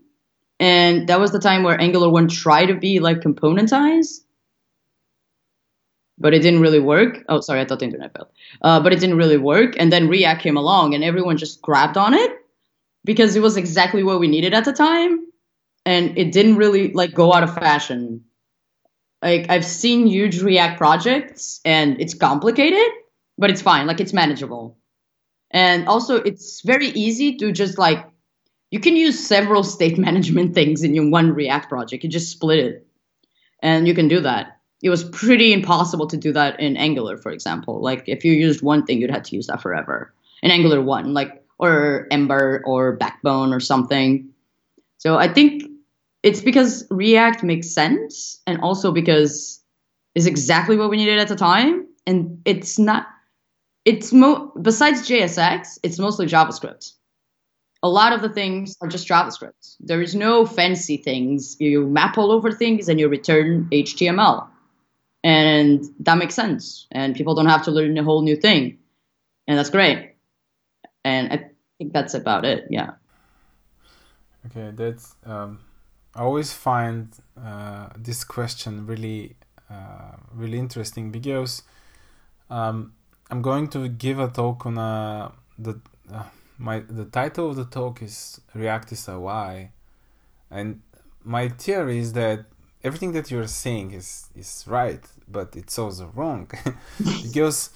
and 0.60 1.08
that 1.08 1.18
was 1.18 1.32
the 1.32 1.40
time 1.40 1.64
where 1.64 1.80
Angular 1.80 2.08
one 2.08 2.28
tried 2.28 2.66
to 2.66 2.74
be 2.74 3.00
like 3.00 3.18
componentized, 3.18 4.20
but 6.18 6.34
it 6.34 6.42
didn't 6.42 6.60
really 6.60 6.80
work. 6.80 7.24
Oh, 7.28 7.40
sorry, 7.40 7.60
I 7.60 7.64
thought 7.64 7.80
the 7.80 7.86
internet 7.86 8.14
failed. 8.14 8.28
Uh, 8.62 8.78
but 8.78 8.92
it 8.92 9.00
didn't 9.00 9.16
really 9.16 9.38
work, 9.38 9.74
and 9.76 9.92
then 9.92 10.08
React 10.08 10.40
came 10.40 10.56
along, 10.56 10.94
and 10.94 11.02
everyone 11.02 11.36
just 11.36 11.60
grabbed 11.62 11.96
on 11.96 12.14
it 12.14 12.39
because 13.04 13.36
it 13.36 13.40
was 13.40 13.56
exactly 13.56 14.02
what 14.02 14.20
we 14.20 14.28
needed 14.28 14.54
at 14.54 14.64
the 14.64 14.72
time, 14.72 15.26
and 15.86 16.16
it 16.18 16.32
didn't 16.32 16.56
really 16.56 16.92
like 16.92 17.14
go 17.14 17.32
out 17.32 17.42
of 17.42 17.54
fashion. 17.54 18.24
Like 19.22 19.50
I've 19.50 19.64
seen 19.64 20.06
huge 20.06 20.40
React 20.42 20.78
projects, 20.78 21.60
and 21.64 22.00
it's 22.00 22.14
complicated, 22.14 22.88
but 23.38 23.50
it's 23.50 23.62
fine. 23.62 23.86
Like 23.86 24.00
it's 24.00 24.12
manageable 24.12 24.76
and 25.50 25.88
also, 25.88 26.16
it's 26.16 26.60
very 26.60 26.88
easy 26.88 27.36
to 27.38 27.52
just 27.52 27.76
like, 27.76 28.06
you 28.70 28.78
can 28.78 28.94
use 28.94 29.26
several 29.26 29.64
state 29.64 29.98
management 30.06 30.54
things 30.54 30.82
in 30.82 30.94
your 30.94 31.08
one 31.08 31.32
React 31.32 31.68
project. 31.68 32.04
You 32.04 32.10
just 32.10 32.30
split 32.30 32.60
it. 32.60 32.86
And 33.62 33.86
you 33.86 33.94
can 33.94 34.08
do 34.08 34.20
that. 34.20 34.58
It 34.82 34.88
was 34.88 35.04
pretty 35.04 35.52
impossible 35.52 36.06
to 36.06 36.16
do 36.16 36.32
that 36.32 36.58
in 36.60 36.76
Angular, 36.76 37.18
for 37.18 37.30
example. 37.30 37.82
Like, 37.82 38.04
if 38.06 38.24
you 38.24 38.32
used 38.32 38.62
one 38.62 38.86
thing, 38.86 39.00
you'd 39.00 39.10
have 39.10 39.24
to 39.24 39.36
use 39.36 39.48
that 39.48 39.60
forever. 39.60 40.14
In 40.42 40.50
Angular 40.50 40.80
1, 40.80 41.12
like, 41.12 41.39
or 41.60 42.06
Ember 42.10 42.62
or 42.64 42.96
Backbone 42.96 43.52
or 43.52 43.60
something. 43.60 44.30
So 44.98 45.16
I 45.16 45.28
think 45.28 45.64
it's 46.22 46.40
because 46.40 46.86
React 46.90 47.42
makes 47.42 47.70
sense 47.70 48.40
and 48.46 48.60
also 48.60 48.92
because 48.92 49.62
it's 50.14 50.26
exactly 50.26 50.76
what 50.76 50.90
we 50.90 50.96
needed 50.96 51.18
at 51.18 51.28
the 51.28 51.36
time. 51.36 51.86
And 52.06 52.40
it's 52.44 52.78
not 52.78 53.06
it's 53.84 54.12
mo 54.12 54.52
besides 54.60 55.08
JSX, 55.08 55.78
it's 55.82 55.98
mostly 55.98 56.26
JavaScript. 56.26 56.92
A 57.82 57.88
lot 57.88 58.12
of 58.12 58.20
the 58.20 58.28
things 58.28 58.76
are 58.82 58.88
just 58.88 59.08
JavaScript. 59.08 59.76
There 59.80 60.02
is 60.02 60.14
no 60.14 60.44
fancy 60.44 60.98
things. 60.98 61.56
You 61.58 61.86
map 61.86 62.18
all 62.18 62.30
over 62.30 62.52
things 62.52 62.88
and 62.88 63.00
you 63.00 63.08
return 63.08 63.68
HTML. 63.72 64.46
And 65.24 65.84
that 66.00 66.18
makes 66.18 66.34
sense. 66.34 66.86
And 66.90 67.14
people 67.14 67.34
don't 67.34 67.46
have 67.46 67.64
to 67.64 67.70
learn 67.70 67.96
a 67.96 68.04
whole 68.04 68.22
new 68.22 68.36
thing. 68.36 68.78
And 69.46 69.58
that's 69.58 69.70
great. 69.70 70.14
And 71.04 71.32
I 71.32 71.49
think 71.80 71.94
that's 71.94 72.12
about 72.12 72.44
it. 72.44 72.66
Yeah. 72.68 72.90
Okay, 74.46 74.70
that's 74.74 75.16
um, 75.24 75.60
I 76.14 76.20
always 76.20 76.52
find 76.52 77.08
uh, 77.42 77.88
this 77.96 78.22
question 78.22 78.86
really, 78.86 79.36
uh, 79.70 80.16
really 80.34 80.58
interesting 80.58 81.10
because 81.10 81.62
um, 82.50 82.92
I'm 83.30 83.40
going 83.40 83.68
to 83.68 83.88
give 83.88 84.18
a 84.18 84.28
talk 84.28 84.66
on 84.66 84.76
a 84.76 85.32
the 85.58 85.80
uh, 86.12 86.24
my 86.58 86.80
the 86.80 87.06
title 87.06 87.50
of 87.50 87.56
the 87.56 87.64
talk 87.64 88.02
is 88.02 88.40
React 88.54 88.92
is 88.92 89.08
a 89.08 89.18
why, 89.18 89.72
and 90.50 90.82
my 91.24 91.48
theory 91.48 91.98
is 91.98 92.12
that 92.12 92.44
everything 92.84 93.12
that 93.12 93.30
you're 93.30 93.46
saying 93.64 93.92
is 93.92 94.28
is 94.34 94.64
right, 94.66 95.02
but 95.28 95.56
it's 95.56 95.78
also 95.78 96.12
wrong, 96.14 96.50
because 97.22 97.70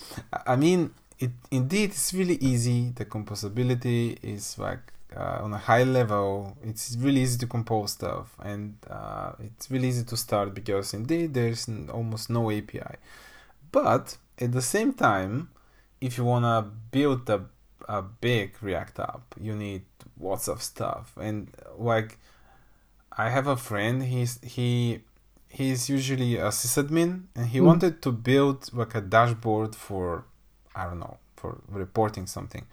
I 0.46 0.56
mean 0.56 0.92
it 1.18 1.30
indeed 1.50 1.90
it's 1.90 2.12
really 2.14 2.36
easy. 2.36 2.90
The 2.94 3.04
composability 3.04 4.18
is 4.22 4.58
like 4.58 4.92
uh, 5.16 5.38
on 5.42 5.52
a 5.52 5.58
high 5.58 5.84
level. 5.84 6.56
It's 6.62 6.96
really 6.98 7.20
easy 7.22 7.38
to 7.38 7.46
compose 7.46 7.92
stuff, 7.92 8.34
and 8.42 8.76
uh, 8.90 9.32
it's 9.40 9.70
really 9.70 9.88
easy 9.88 10.04
to 10.04 10.16
start 10.16 10.54
because 10.54 10.94
indeed 10.94 11.34
there's 11.34 11.68
almost 11.92 12.30
no 12.30 12.50
API, 12.50 12.96
but 13.72 14.16
at 14.38 14.52
the 14.52 14.62
same 14.62 14.92
time, 14.92 15.50
if 16.00 16.18
you 16.18 16.24
wanna 16.24 16.70
build 16.90 17.28
a 17.30 17.44
a 17.88 18.02
big 18.02 18.54
React 18.62 19.00
app, 19.00 19.34
you 19.40 19.54
need 19.54 19.82
lots 20.20 20.48
of 20.48 20.62
stuff. 20.62 21.12
And 21.20 21.48
like, 21.78 22.18
I 23.16 23.30
have 23.30 23.46
a 23.46 23.56
friend. 23.56 24.02
He's 24.02 24.40
he 24.42 25.00
he's 25.48 25.88
usually 25.88 26.36
a 26.36 26.48
sysadmin, 26.48 27.24
and 27.34 27.46
he 27.48 27.58
mm. 27.58 27.66
wanted 27.66 28.02
to 28.02 28.12
build 28.12 28.72
like 28.72 28.94
a 28.94 29.00
dashboard 29.00 29.74
for 29.74 30.24
I 30.74 30.84
don't 30.84 31.00
know 31.00 31.18
for 31.36 31.60
reporting 31.68 32.26
something. 32.26 32.66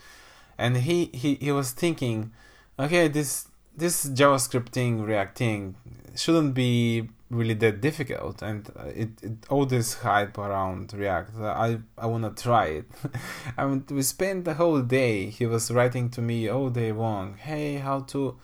And 0.57 0.77
he 0.77 1.09
he 1.13 1.35
he 1.35 1.51
was 1.51 1.71
thinking, 1.71 2.31
okay, 2.79 3.07
this 3.07 3.47
this 3.75 4.05
JavaScript 4.05 4.69
thing, 4.69 5.01
React 5.01 5.37
thing 5.37 5.75
shouldn't 6.15 6.53
be 6.53 7.09
really 7.29 7.53
that 7.55 7.81
difficult. 7.81 8.41
And 8.41 8.69
uh, 8.77 8.85
it, 9.03 9.09
it 9.21 9.31
all 9.49 9.65
this 9.65 9.95
hype 9.95 10.37
around 10.37 10.93
react 10.93 11.31
i 11.37 11.79
i 11.97 12.05
want 12.05 12.23
to 12.23 12.43
try 12.43 12.65
it. 12.65 12.85
I 13.57 13.65
mean 13.65 13.85
we 13.89 14.03
spent 14.03 14.45
the 14.45 14.55
whole 14.55 14.81
day 14.81 15.27
he 15.27 15.45
was 15.45 15.71
writing 15.71 16.09
to 16.11 16.21
me 16.21 16.49
all 16.49 16.69
day 16.69 16.91
long 16.91 17.37
hey 17.37 17.75
how 17.75 18.01
to 18.11 18.37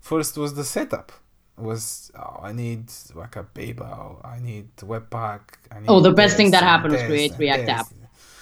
first 0.00 0.36
was 0.36 0.54
the 0.54 0.64
setup. 0.64 1.12
Was 1.56 2.10
oh, 2.18 2.40
i 2.42 2.52
need 2.52 2.90
like 3.14 3.36
a 3.36 3.44
babel 3.44 4.20
i 4.24 4.40
need 4.40 4.66
webpack 4.78 5.42
I 5.70 5.78
need 5.78 5.88
oh 5.88 6.00
the 6.00 6.10
best 6.10 6.36
thing 6.36 6.50
that 6.50 6.64
happened 6.64 6.94
was 6.94 7.02
create 7.02 7.32
react 7.38 7.68
app 7.68 7.86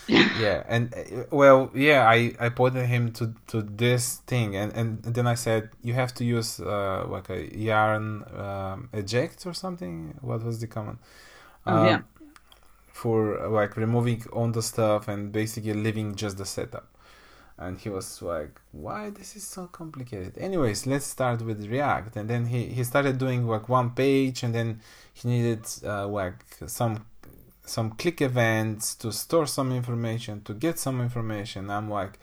yeah 0.08 0.62
and 0.68 0.92
uh, 0.94 1.24
well 1.30 1.70
yeah 1.74 2.08
i 2.08 2.34
i 2.40 2.48
pointed 2.48 2.86
him 2.86 3.12
to 3.12 3.32
to 3.46 3.62
this 3.62 4.16
thing 4.26 4.56
and 4.56 4.72
and 4.72 5.02
then 5.02 5.26
i 5.26 5.34
said 5.34 5.70
you 5.82 5.94
have 5.94 6.12
to 6.12 6.24
use 6.24 6.60
uh, 6.60 7.04
like 7.08 7.30
a 7.30 7.56
yarn 7.56 8.24
um, 8.36 8.88
eject 8.92 9.46
or 9.46 9.54
something? 9.54 10.18
What 10.20 10.42
was 10.44 10.60
the 10.60 10.66
command? 10.66 10.98
Oh, 11.66 11.76
um, 11.76 11.86
yeah 11.86 12.00
for 13.02 13.48
like 13.48 13.76
removing 13.76 14.22
all 14.32 14.48
the 14.48 14.62
stuff 14.62 15.08
and 15.08 15.32
basically 15.32 15.72
leaving 15.72 16.14
just 16.14 16.38
the 16.38 16.44
setup. 16.44 16.86
And 17.58 17.78
he 17.78 17.88
was 17.88 18.22
like 18.22 18.60
why 18.70 19.10
this 19.10 19.34
is 19.34 19.44
so 19.44 19.66
complicated? 19.66 20.38
Anyways 20.38 20.86
let's 20.86 21.06
start 21.06 21.42
with 21.42 21.66
react. 21.68 22.16
And 22.16 22.30
then 22.30 22.46
he, 22.46 22.66
he 22.66 22.84
started 22.84 23.18
doing 23.18 23.46
like 23.46 23.68
one 23.68 23.90
page 23.90 24.42
and 24.44 24.54
then 24.54 24.80
he 25.14 25.28
needed 25.28 25.66
uh, 25.84 26.06
like 26.06 26.44
some 26.66 27.04
some 27.64 27.92
click 27.92 28.20
events 28.20 28.94
to 28.96 29.12
store 29.12 29.46
some 29.46 29.72
information 29.72 30.42
to 30.42 30.54
get 30.54 30.78
some 30.78 31.00
information. 31.00 31.70
I'm 31.70 31.88
like 31.90 32.18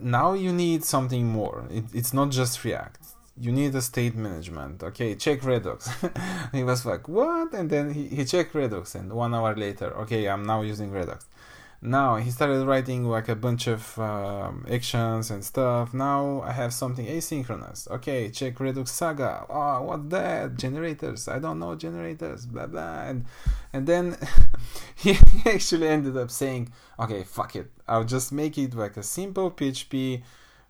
now 0.00 0.34
you 0.34 0.52
need 0.52 0.84
something 0.84 1.26
more. 1.26 1.66
It, 1.70 1.84
it's 1.92 2.12
not 2.12 2.30
just 2.30 2.62
react. 2.64 3.00
You 3.36 3.50
need 3.50 3.74
a 3.74 3.82
state 3.82 4.14
management. 4.14 4.82
Okay 4.82 5.14
check 5.14 5.42
redux. 5.44 5.88
He 6.52 6.62
was 6.62 6.86
like 6.86 7.08
what? 7.08 7.52
And 7.52 7.68
then 7.68 7.92
he, 7.92 8.08
he 8.08 8.24
checked 8.24 8.54
redux 8.54 8.94
and 8.94 9.12
one 9.12 9.34
hour 9.34 9.54
later 9.56 9.96
okay 10.02 10.28
i'm 10.28 10.44
now 10.44 10.62
using 10.62 10.90
redux 10.90 11.26
now 11.84 12.16
he 12.16 12.30
started 12.30 12.64
writing 12.64 13.04
like 13.04 13.28
a 13.28 13.36
bunch 13.36 13.66
of 13.66 13.98
um, 13.98 14.64
actions 14.70 15.30
and 15.30 15.44
stuff. 15.44 15.92
Now 15.92 16.40
i 16.40 16.50
have 16.50 16.72
something 16.72 17.06
asynchronous. 17.06 17.90
Okay 17.90 18.30
check 18.30 18.58
redux 18.58 18.90
saga. 18.90 19.44
Oh 19.50 19.82
what's 19.82 20.08
that? 20.08 20.56
Generators. 20.56 21.28
I 21.28 21.38
don't 21.38 21.58
know 21.58 21.74
generators. 21.74 22.46
Blah 22.46 22.66
blah. 22.66 23.02
And 23.02 23.26
and 23.72 23.86
then 23.86 24.16
he 24.96 25.18
actually 25.46 25.88
ended 25.88 26.16
up 26.16 26.30
saying 26.30 26.72
okay 26.98 27.22
fuck 27.22 27.54
it. 27.54 27.70
I'll 27.86 28.04
just 28.04 28.32
make 28.32 28.56
it 28.56 28.74
like 28.74 28.96
a 28.96 29.02
simple 29.02 29.50
php 29.50 30.22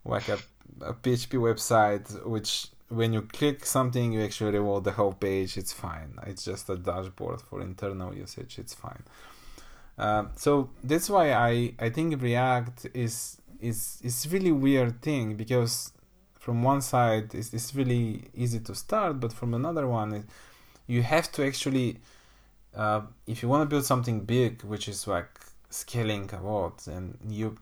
like 0.05 0.29
a, 0.29 0.39
a 0.81 0.95
php 0.95 1.39
website 1.39 2.27
which 2.27 2.67
when 2.89 3.13
you 3.13 3.23
click 3.23 3.65
something 3.65 4.13
you 4.13 4.23
actually 4.23 4.59
reload 4.59 4.83
the 4.83 4.93
whole 4.93 5.13
page. 5.13 5.57
It's 5.57 5.73
fine. 5.73 6.19
It's 6.27 6.45
just 6.45 6.69
a 6.69 6.77
dashboard 6.77 7.41
for 7.41 7.61
internal 7.61 8.13
usage. 8.13 8.59
It's 8.59 8.75
fine 8.75 9.05
um, 9.99 10.31
so 10.37 10.71
that's 10.83 11.09
why 11.09 11.33
I, 11.33 11.75
I 11.79 11.91
think 11.91 12.21
React 12.21 12.89
is 12.95 13.39
is 13.61 14.01
is 14.03 14.31
really 14.31 14.53
weird 14.53 15.01
thing 15.01 15.37
because 15.37 15.93
from 16.39 16.63
one 16.63 16.83
side 16.83 17.35
it's, 17.35 17.55
it's 17.55 17.75
really 17.75 18.25
easy 18.35 18.61
to 18.61 18.75
start, 18.75 19.21
but 19.21 19.33
from 19.33 19.55
another 19.55 19.87
one 19.87 20.13
it, 20.13 20.25
you 20.87 21.03
have 21.03 21.31
to 21.33 21.47
actually 21.47 22.01
uh, 22.75 23.03
if 23.27 23.43
you 23.43 23.49
want 23.49 23.63
to 23.63 23.67
build 23.67 23.85
something 23.85 24.21
big, 24.21 24.63
which 24.65 24.89
is 24.89 25.07
like 25.07 25.29
scaling 25.71 26.29
a 26.33 26.43
lot, 26.43 26.87
and 26.87 27.17
you 27.29 27.57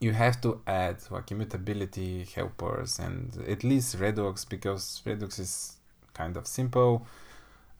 you 0.00 0.12
have 0.12 0.40
to 0.42 0.60
add 0.66 0.96
like 1.10 1.30
immutability 1.30 2.26
helpers 2.34 2.98
and 2.98 3.42
at 3.48 3.64
least 3.64 3.96
Redux 3.98 4.44
because 4.44 5.00
Redux 5.06 5.38
is 5.38 5.76
kind 6.12 6.36
of 6.36 6.46
simple 6.46 7.06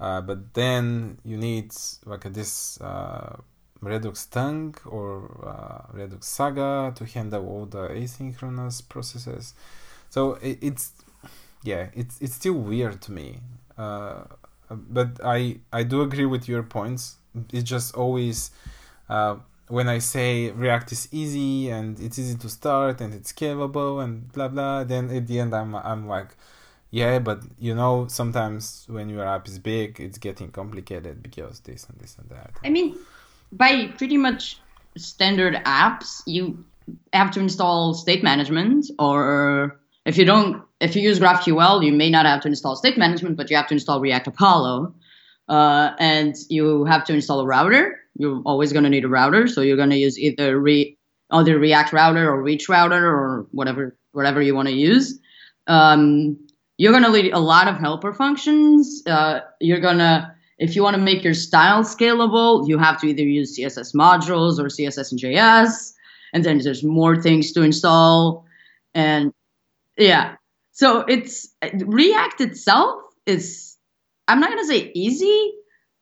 uh, 0.00 0.20
but 0.20 0.54
then 0.54 1.18
you 1.24 1.36
need 1.36 1.72
like 2.04 2.32
this 2.32 2.80
uh, 2.80 3.36
Redux 3.80 4.26
Thunk 4.26 4.80
or 4.86 5.40
uh, 5.46 5.92
Redux 5.92 6.26
Saga 6.26 6.92
to 6.96 7.04
handle 7.04 7.46
all 7.46 7.66
the 7.66 7.88
asynchronous 7.88 8.88
processes. 8.88 9.54
So 10.10 10.34
it, 10.34 10.58
it's 10.60 10.92
yeah, 11.62 11.88
it's 11.94 12.20
it's 12.20 12.34
still 12.34 12.54
weird 12.54 13.00
to 13.02 13.12
me. 13.12 13.40
Uh, 13.78 14.24
but 14.70 15.20
I 15.24 15.58
I 15.72 15.82
do 15.84 16.02
agree 16.02 16.26
with 16.26 16.48
your 16.48 16.62
points. 16.62 17.16
It's 17.52 17.68
just 17.68 17.94
always 17.94 18.50
uh, 19.08 19.36
when 19.68 19.88
I 19.88 19.98
say 19.98 20.50
React 20.50 20.92
is 20.92 21.08
easy 21.12 21.70
and 21.70 21.98
it's 22.00 22.18
easy 22.18 22.36
to 22.36 22.48
start 22.48 23.00
and 23.00 23.14
it's 23.14 23.32
scalable 23.32 24.02
and 24.02 24.30
blah 24.32 24.48
blah. 24.48 24.84
Then 24.84 25.10
at 25.10 25.26
the 25.26 25.40
end 25.40 25.54
I'm 25.54 25.74
I'm 25.74 26.06
like 26.08 26.36
yeah, 26.94 27.18
but 27.18 27.42
you 27.58 27.74
know, 27.74 28.06
sometimes 28.06 28.86
when 28.88 29.08
your 29.08 29.26
app 29.26 29.48
is 29.48 29.58
big, 29.58 29.98
it's 29.98 30.16
getting 30.16 30.52
complicated 30.52 31.24
because 31.24 31.58
this 31.58 31.88
and 31.88 31.98
this 31.98 32.16
and 32.16 32.28
that. 32.30 32.52
I 32.64 32.70
mean, 32.70 32.96
by 33.50 33.88
pretty 33.98 34.16
much 34.16 34.60
standard 34.96 35.54
apps, 35.64 36.22
you 36.24 36.64
have 37.12 37.32
to 37.32 37.40
install 37.40 37.94
state 37.94 38.22
management, 38.22 38.86
or 38.96 39.80
if 40.06 40.16
you 40.16 40.24
don't, 40.24 40.62
if 40.78 40.94
you 40.94 41.02
use 41.02 41.18
GraphQL, 41.18 41.84
you 41.84 41.92
may 41.92 42.10
not 42.10 42.26
have 42.26 42.42
to 42.42 42.48
install 42.48 42.76
state 42.76 42.96
management, 42.96 43.36
but 43.36 43.50
you 43.50 43.56
have 43.56 43.66
to 43.66 43.74
install 43.74 44.00
React 44.00 44.28
Apollo, 44.28 44.94
uh, 45.48 45.90
and 45.98 46.36
you 46.48 46.84
have 46.84 47.04
to 47.06 47.12
install 47.12 47.40
a 47.40 47.44
router. 47.44 47.98
You're 48.16 48.40
always 48.46 48.72
going 48.72 48.84
to 48.84 48.90
need 48.90 49.04
a 49.04 49.08
router, 49.08 49.48
so 49.48 49.62
you're 49.62 49.76
going 49.76 49.90
to 49.90 49.98
use 49.98 50.16
either 50.16 50.56
re 50.60 50.96
either 51.32 51.58
React 51.58 51.92
router 51.92 52.30
or 52.30 52.40
Reach 52.40 52.68
router 52.68 53.04
or 53.04 53.48
whatever 53.50 53.96
whatever 54.12 54.40
you 54.40 54.54
want 54.54 54.68
to 54.68 54.74
use. 54.74 55.18
Um, 55.66 56.38
you're 56.76 56.92
going 56.92 57.04
to 57.04 57.12
need 57.12 57.32
a 57.32 57.38
lot 57.38 57.68
of 57.68 57.76
helper 57.76 58.12
functions. 58.12 59.02
Uh, 59.06 59.40
you're 59.60 59.80
going 59.80 59.98
to 59.98 60.34
if 60.58 60.76
you 60.76 60.82
want 60.82 60.96
to 60.96 61.02
make 61.02 61.24
your 61.24 61.34
style 61.34 61.82
scalable, 61.82 62.68
you 62.68 62.78
have 62.78 63.00
to 63.00 63.06
either 63.06 63.22
use 63.22 63.58
CSS 63.58 63.94
modules 63.94 64.58
or 64.58 64.66
CSS 64.66 65.10
and 65.10 65.20
JS. 65.20 65.92
And 66.32 66.44
then 66.44 66.58
there's 66.58 66.84
more 66.84 67.20
things 67.20 67.52
to 67.52 67.62
install. 67.62 68.46
And 68.94 69.32
yeah, 69.96 70.36
so 70.72 71.00
it's 71.00 71.48
React 71.74 72.40
itself 72.40 73.02
is, 73.26 73.76
I'm 74.28 74.40
not 74.40 74.50
going 74.50 74.62
to 74.62 74.66
say 74.66 74.92
easy, 74.94 75.52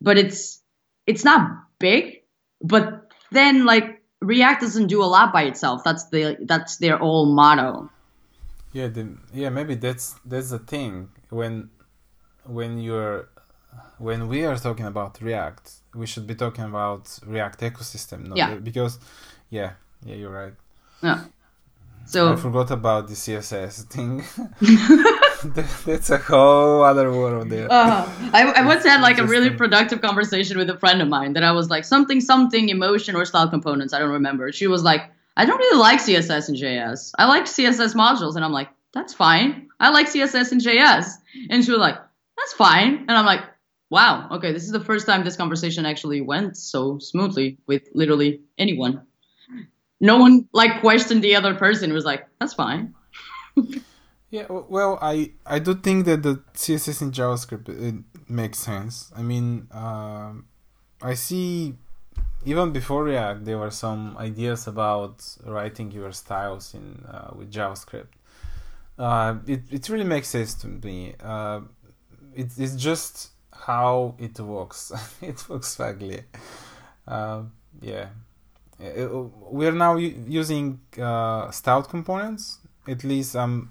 but 0.01 0.18
it's, 0.18 0.61
it's 1.07 1.25
not 1.25 1.51
big. 1.79 2.23
But 2.62 3.11
then 3.31 3.64
like 3.64 4.03
React 4.20 4.62
doesn't 4.62 4.87
do 4.89 5.03
a 5.03 5.07
lot 5.07 5.33
by 5.33 5.45
itself. 5.45 5.83
That's 5.85 6.09
the, 6.11 6.37
that's 6.43 6.77
their 6.77 7.01
old 7.01 7.35
motto. 7.35 7.91
Yeah, 8.73 8.89
the, 8.89 9.16
yeah, 9.33 9.51
maybe 9.51 9.75
that's 9.75 10.14
that's 10.25 10.51
the 10.51 10.59
thing 10.59 11.11
when 11.29 11.70
when 12.45 12.79
you're 12.79 13.29
when 13.99 14.29
we 14.29 14.45
are 14.45 14.57
talking 14.57 14.87
about 14.87 15.20
React, 15.20 15.70
we 15.95 16.07
should 16.07 16.27
be 16.27 16.35
talking 16.35 16.64
about 16.64 17.18
React 17.27 17.61
ecosystem. 17.61 18.29
No? 18.29 18.37
Yeah. 18.37 18.55
Because, 18.57 18.99
yeah, 19.51 19.73
yeah, 20.05 20.16
you're 20.16 20.31
right. 20.31 20.55
Yeah. 21.03 21.25
So 22.05 22.33
I 22.33 22.37
forgot 22.37 22.70
about 22.73 23.07
the 23.07 23.14
CSS 23.14 23.85
thing. 23.85 24.25
That's 25.87 26.11
a 26.11 26.18
whole 26.18 26.83
other 26.83 27.12
world 27.12 27.49
there. 27.49 27.70
Uh, 27.70 28.09
I, 28.33 28.53
I 28.57 28.66
once 28.66 28.85
had 28.85 29.01
like 29.01 29.18
a 29.18 29.25
really 29.25 29.51
productive 29.51 30.01
conversation 30.01 30.59
with 30.59 30.68
a 30.68 30.79
friend 30.79 31.01
of 31.01 31.09
mine 31.09 31.33
that 31.35 31.45
I 31.45 31.53
was 31.53 31.70
like 31.70 31.85
something 31.85 32.20
something 32.20 32.68
emotion 32.68 33.14
or 33.14 33.25
style 33.25 33.49
components. 33.49 33.93
I 33.95 34.01
don't 34.01 34.11
remember. 34.11 34.51
She 34.51 34.66
was 34.66 34.83
like, 34.83 35.11
I 35.37 35.45
don't 35.45 35.59
really 35.59 35.78
like 35.78 36.01
CSS 36.01 36.49
and 36.49 36.57
JS. 36.57 37.12
I 37.18 37.26
like 37.26 37.45
CSS 37.45 37.95
modules, 37.95 38.37
and 38.37 38.45
I'm 38.45 38.53
like, 38.53 38.68
that's 38.93 39.14
fine. 39.14 39.68
I 39.80 39.91
like 39.91 40.07
CSS 40.07 40.53
and 40.53 40.61
JS, 40.61 41.07
and 41.51 41.64
she 41.64 41.70
was 41.70 41.80
like, 41.80 41.97
that's 42.37 42.53
fine. 42.53 43.07
And 43.09 43.12
I'm 43.12 43.24
like, 43.24 43.43
wow, 43.91 44.28
okay, 44.33 44.53
this 44.53 44.64
is 44.64 44.72
the 44.72 44.85
first 44.85 45.07
time 45.07 45.24
this 45.24 45.37
conversation 45.37 45.87
actually 45.87 46.20
went 46.20 46.57
so 46.57 46.99
smoothly 46.99 47.59
with 47.66 47.83
literally 47.95 48.41
anyone. 48.59 49.03
No 50.01 50.18
one 50.18 50.49
like 50.53 50.80
questioned 50.80 51.22
the 51.22 51.37
other 51.37 51.55
person. 51.55 51.91
It 51.91 51.95
was 51.95 52.05
like, 52.05 52.26
that's 52.41 52.55
fine. 52.55 52.95
yeah, 54.30 54.47
well, 54.49 54.99
I 55.01 55.33
I 55.47 55.59
do 55.59 55.74
think 55.74 56.07
that 56.07 56.22
the 56.22 56.43
CSS 56.55 57.03
in 57.03 57.12
JavaScript 57.12 57.68
it 57.68 57.95
makes 58.28 58.59
sense. 58.59 59.12
I 59.14 59.22
mean, 59.22 59.68
uh, 59.70 60.33
I 61.01 61.14
see 61.14 61.74
even 62.45 62.72
before 62.72 63.05
React, 63.05 63.45
there 63.45 63.59
were 63.59 63.70
some 63.70 64.16
ideas 64.18 64.66
about 64.66 65.24
writing 65.45 65.90
your 65.93 66.12
styles 66.12 66.74
in 66.74 67.05
uh, 67.09 67.30
with 67.34 67.53
JavaScript. 67.53 68.09
Uh, 68.99 69.36
it 69.47 69.62
it 69.70 69.88
really 69.88 70.05
makes 70.05 70.28
sense 70.28 70.55
to 70.55 70.66
me. 70.66 71.14
Uh, 71.22 71.61
it, 72.34 72.51
it's 72.59 72.76
just 72.76 73.30
how 73.53 74.14
it 74.18 74.38
works. 74.40 74.93
it 75.22 75.49
works 75.49 75.76
vaguely. 75.76 76.22
Uh, 77.07 77.43
yeah. 77.80 78.09
Uh, 78.82 79.07
we're 79.51 79.72
now 79.72 79.97
using 79.97 80.80
uh, 81.01 81.51
styled 81.51 81.88
components. 81.88 82.59
At 82.88 83.05
least 83.05 83.36
um, 83.36 83.70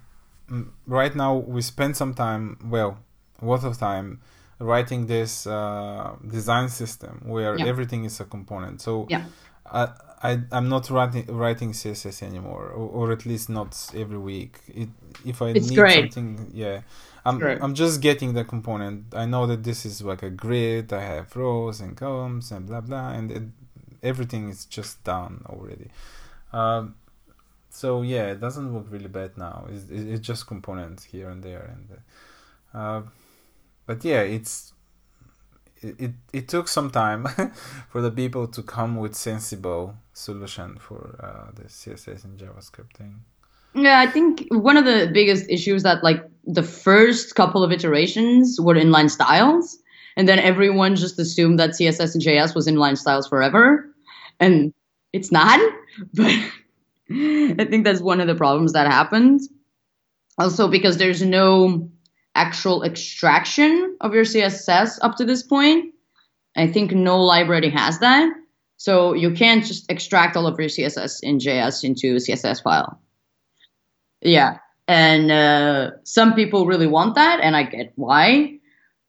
right 0.88 1.14
now 1.16 1.36
we 1.36 1.62
spend 1.62 1.98
some 1.98 2.14
time, 2.14 2.58
well, 2.70 3.00
a 3.42 3.46
lot 3.46 3.64
of 3.66 3.78
time 3.78 4.22
writing 4.62 5.08
this 5.08 5.48
uh, 5.48 6.16
design 6.28 6.70
system 6.70 7.22
where 7.26 7.58
yeah. 7.58 7.66
everything 7.66 8.06
is 8.06 8.20
a 8.20 8.26
component. 8.26 8.82
So 8.82 9.08
yeah. 9.10 9.26
I, 9.66 9.90
I 10.24 10.40
I'm 10.52 10.70
not 10.70 10.90
writing 10.90 11.26
writing 11.28 11.72
CSS 11.72 12.22
anymore, 12.24 12.66
or, 12.68 12.88
or 12.90 13.12
at 13.12 13.26
least 13.26 13.50
not 13.50 13.76
every 13.96 14.18
week. 14.18 14.60
It, 14.68 14.90
if 15.26 15.42
I 15.42 15.50
it's 15.50 15.70
need 15.70 15.76
great. 15.76 16.14
something, 16.14 16.52
yeah, 16.54 16.82
I'm 17.26 17.42
I'm 17.44 17.74
just 17.74 18.02
getting 18.02 18.34
the 18.34 18.44
component. 18.44 19.14
I 19.14 19.26
know 19.26 19.48
that 19.48 19.64
this 19.64 19.86
is 19.86 20.02
like 20.02 20.24
a 20.24 20.30
grid. 20.30 20.94
I 20.94 21.02
have 21.02 21.36
rows 21.36 21.82
and 21.82 21.98
columns 21.98 22.52
and 22.52 22.68
blah 22.68 22.82
blah, 22.82 23.12
and 23.12 23.32
it, 23.32 23.44
everything 24.04 24.50
is 24.50 24.66
just 24.66 25.04
done 25.04 25.44
already. 25.50 25.90
Um, 26.54 26.96
so 27.70 28.02
yeah, 28.02 28.28
it 28.28 28.40
doesn't 28.40 28.74
look 28.74 28.88
really 28.92 29.08
bad 29.08 29.38
now. 29.38 29.66
It's, 29.72 29.90
it's 29.90 30.26
just 30.26 30.46
components 30.46 31.04
here 31.04 31.30
and 31.30 31.42
there, 31.42 31.72
and 31.74 31.98
uh, 32.74 33.02
but 33.86 34.04
yeah, 34.04 34.22
it's 34.22 34.74
it, 35.82 36.12
it 36.32 36.48
took 36.48 36.68
some 36.68 36.92
time 36.92 37.26
for 37.90 38.02
the 38.02 38.12
people 38.12 38.48
to 38.48 38.62
come 38.62 38.98
with 38.98 39.16
sensible 39.16 39.96
solution 40.14 40.78
for 40.78 41.16
uh, 41.20 41.52
the 41.56 41.64
css 41.64 42.24
and 42.24 42.38
javascript 42.38 42.94
thing. 42.96 43.22
Yeah 43.74 44.00
i 44.00 44.06
think 44.06 44.46
one 44.52 44.78
of 44.78 44.86
the 44.86 45.10
biggest 45.12 45.50
issues 45.50 45.82
that 45.82 46.04
like 46.04 46.24
the 46.46 46.62
first 46.62 47.34
couple 47.34 47.64
of 47.64 47.72
iterations 47.72 48.60
were 48.62 48.76
inline 48.76 49.10
styles 49.10 49.80
and 50.18 50.28
then 50.28 50.38
everyone 50.38 50.96
just 50.96 51.18
assumed 51.18 51.58
that 51.58 51.72
css 51.72 52.14
and 52.14 52.22
js 52.22 52.54
was 52.54 52.68
inline 52.68 52.98
styles 52.98 53.28
forever 53.28 53.92
and 54.40 54.74
it's 55.14 55.32
not. 55.32 55.60
But 56.14 56.26
i 57.12 57.66
think 57.70 57.84
that's 57.84 58.02
one 58.02 58.22
of 58.22 58.28
the 58.28 58.36
problems 58.36 58.74
that 58.74 58.88
happened. 58.88 59.42
Also 60.38 60.68
because 60.70 60.98
there's 60.98 61.22
no 61.22 61.90
actual 62.42 62.84
extraction 62.84 63.98
of 64.02 64.14
your 64.14 64.24
css 64.24 64.98
up 65.02 65.16
to 65.16 65.26
this 65.26 65.44
point 65.44 65.94
i 66.56 66.66
think 66.66 66.92
no 66.92 67.22
library 67.22 67.70
has 67.70 68.00
that 68.00 68.30
so 68.78 69.14
you 69.14 69.32
can't 69.32 69.64
just 69.66 69.90
extract 69.92 70.36
all 70.36 70.48
of 70.48 70.60
your 70.60 70.70
css 70.70 71.20
in 71.22 71.38
js 71.38 71.84
into 71.84 72.16
a 72.16 72.24
css 72.26 72.64
file 72.64 73.00
yeah 74.22 74.58
and 74.92 75.32
uh, 75.32 75.92
some 76.04 76.34
people 76.34 76.66
really 76.66 76.86
want 76.86 77.16
that, 77.16 77.40
and 77.42 77.56
I 77.56 77.64
get 77.64 77.94
why. 77.96 78.58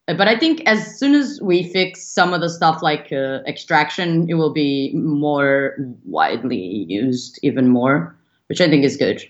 But 0.07 0.29
I 0.29 0.39
think 0.39 0.63
as 0.65 0.97
soon 0.97 1.13
as 1.13 1.41
we 1.41 1.71
fix 1.73 2.07
some 2.07 2.33
of 2.33 2.39
the 2.39 2.49
stuff 2.49 2.81
like 2.81 3.11
uh, 3.11 3.39
extraction, 3.45 4.29
it 4.29 4.35
will 4.35 4.53
be 4.53 4.93
more 4.95 5.75
widely 6.05 6.85
used, 6.87 7.37
even 7.43 7.67
more, 7.67 8.15
which 8.47 8.61
I 8.61 8.69
think 8.69 8.85
is 8.85 8.95
good. 8.95 9.21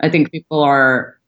I 0.00 0.08
think 0.08 0.32
people 0.32 0.60
are 0.60 1.19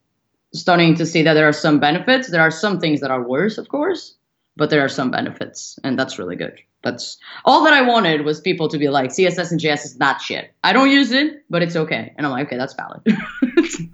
starting 0.54 0.94
to 0.96 1.06
see 1.06 1.22
that 1.22 1.34
there 1.34 1.48
are 1.48 1.52
some 1.52 1.78
benefits. 1.80 2.30
There 2.30 2.40
are 2.40 2.50
some 2.50 2.78
things 2.78 3.00
that 3.00 3.10
are 3.10 3.26
worse, 3.26 3.58
of 3.58 3.68
course, 3.68 4.16
but 4.56 4.70
there 4.70 4.84
are 4.84 4.88
some 4.88 5.10
benefits, 5.10 5.78
and 5.84 5.98
that's 5.98 6.18
really 6.18 6.36
good. 6.36 6.58
That's 6.82 7.16
all 7.44 7.62
that 7.64 7.72
I 7.72 7.82
wanted 7.82 8.24
was 8.24 8.40
people 8.40 8.68
to 8.68 8.78
be 8.78 8.88
like, 8.88 9.10
CSS 9.10 9.52
and 9.52 9.60
JS 9.60 9.84
is 9.84 9.98
not 9.98 10.20
shit. 10.20 10.52
I 10.64 10.72
don't 10.72 10.90
use 10.90 11.12
it, 11.12 11.44
but 11.48 11.62
it's 11.62 11.76
okay. 11.76 12.12
And 12.16 12.26
I'm 12.26 12.32
like, 12.32 12.46
okay, 12.48 12.56
that's 12.56 12.74
valid. 12.74 13.02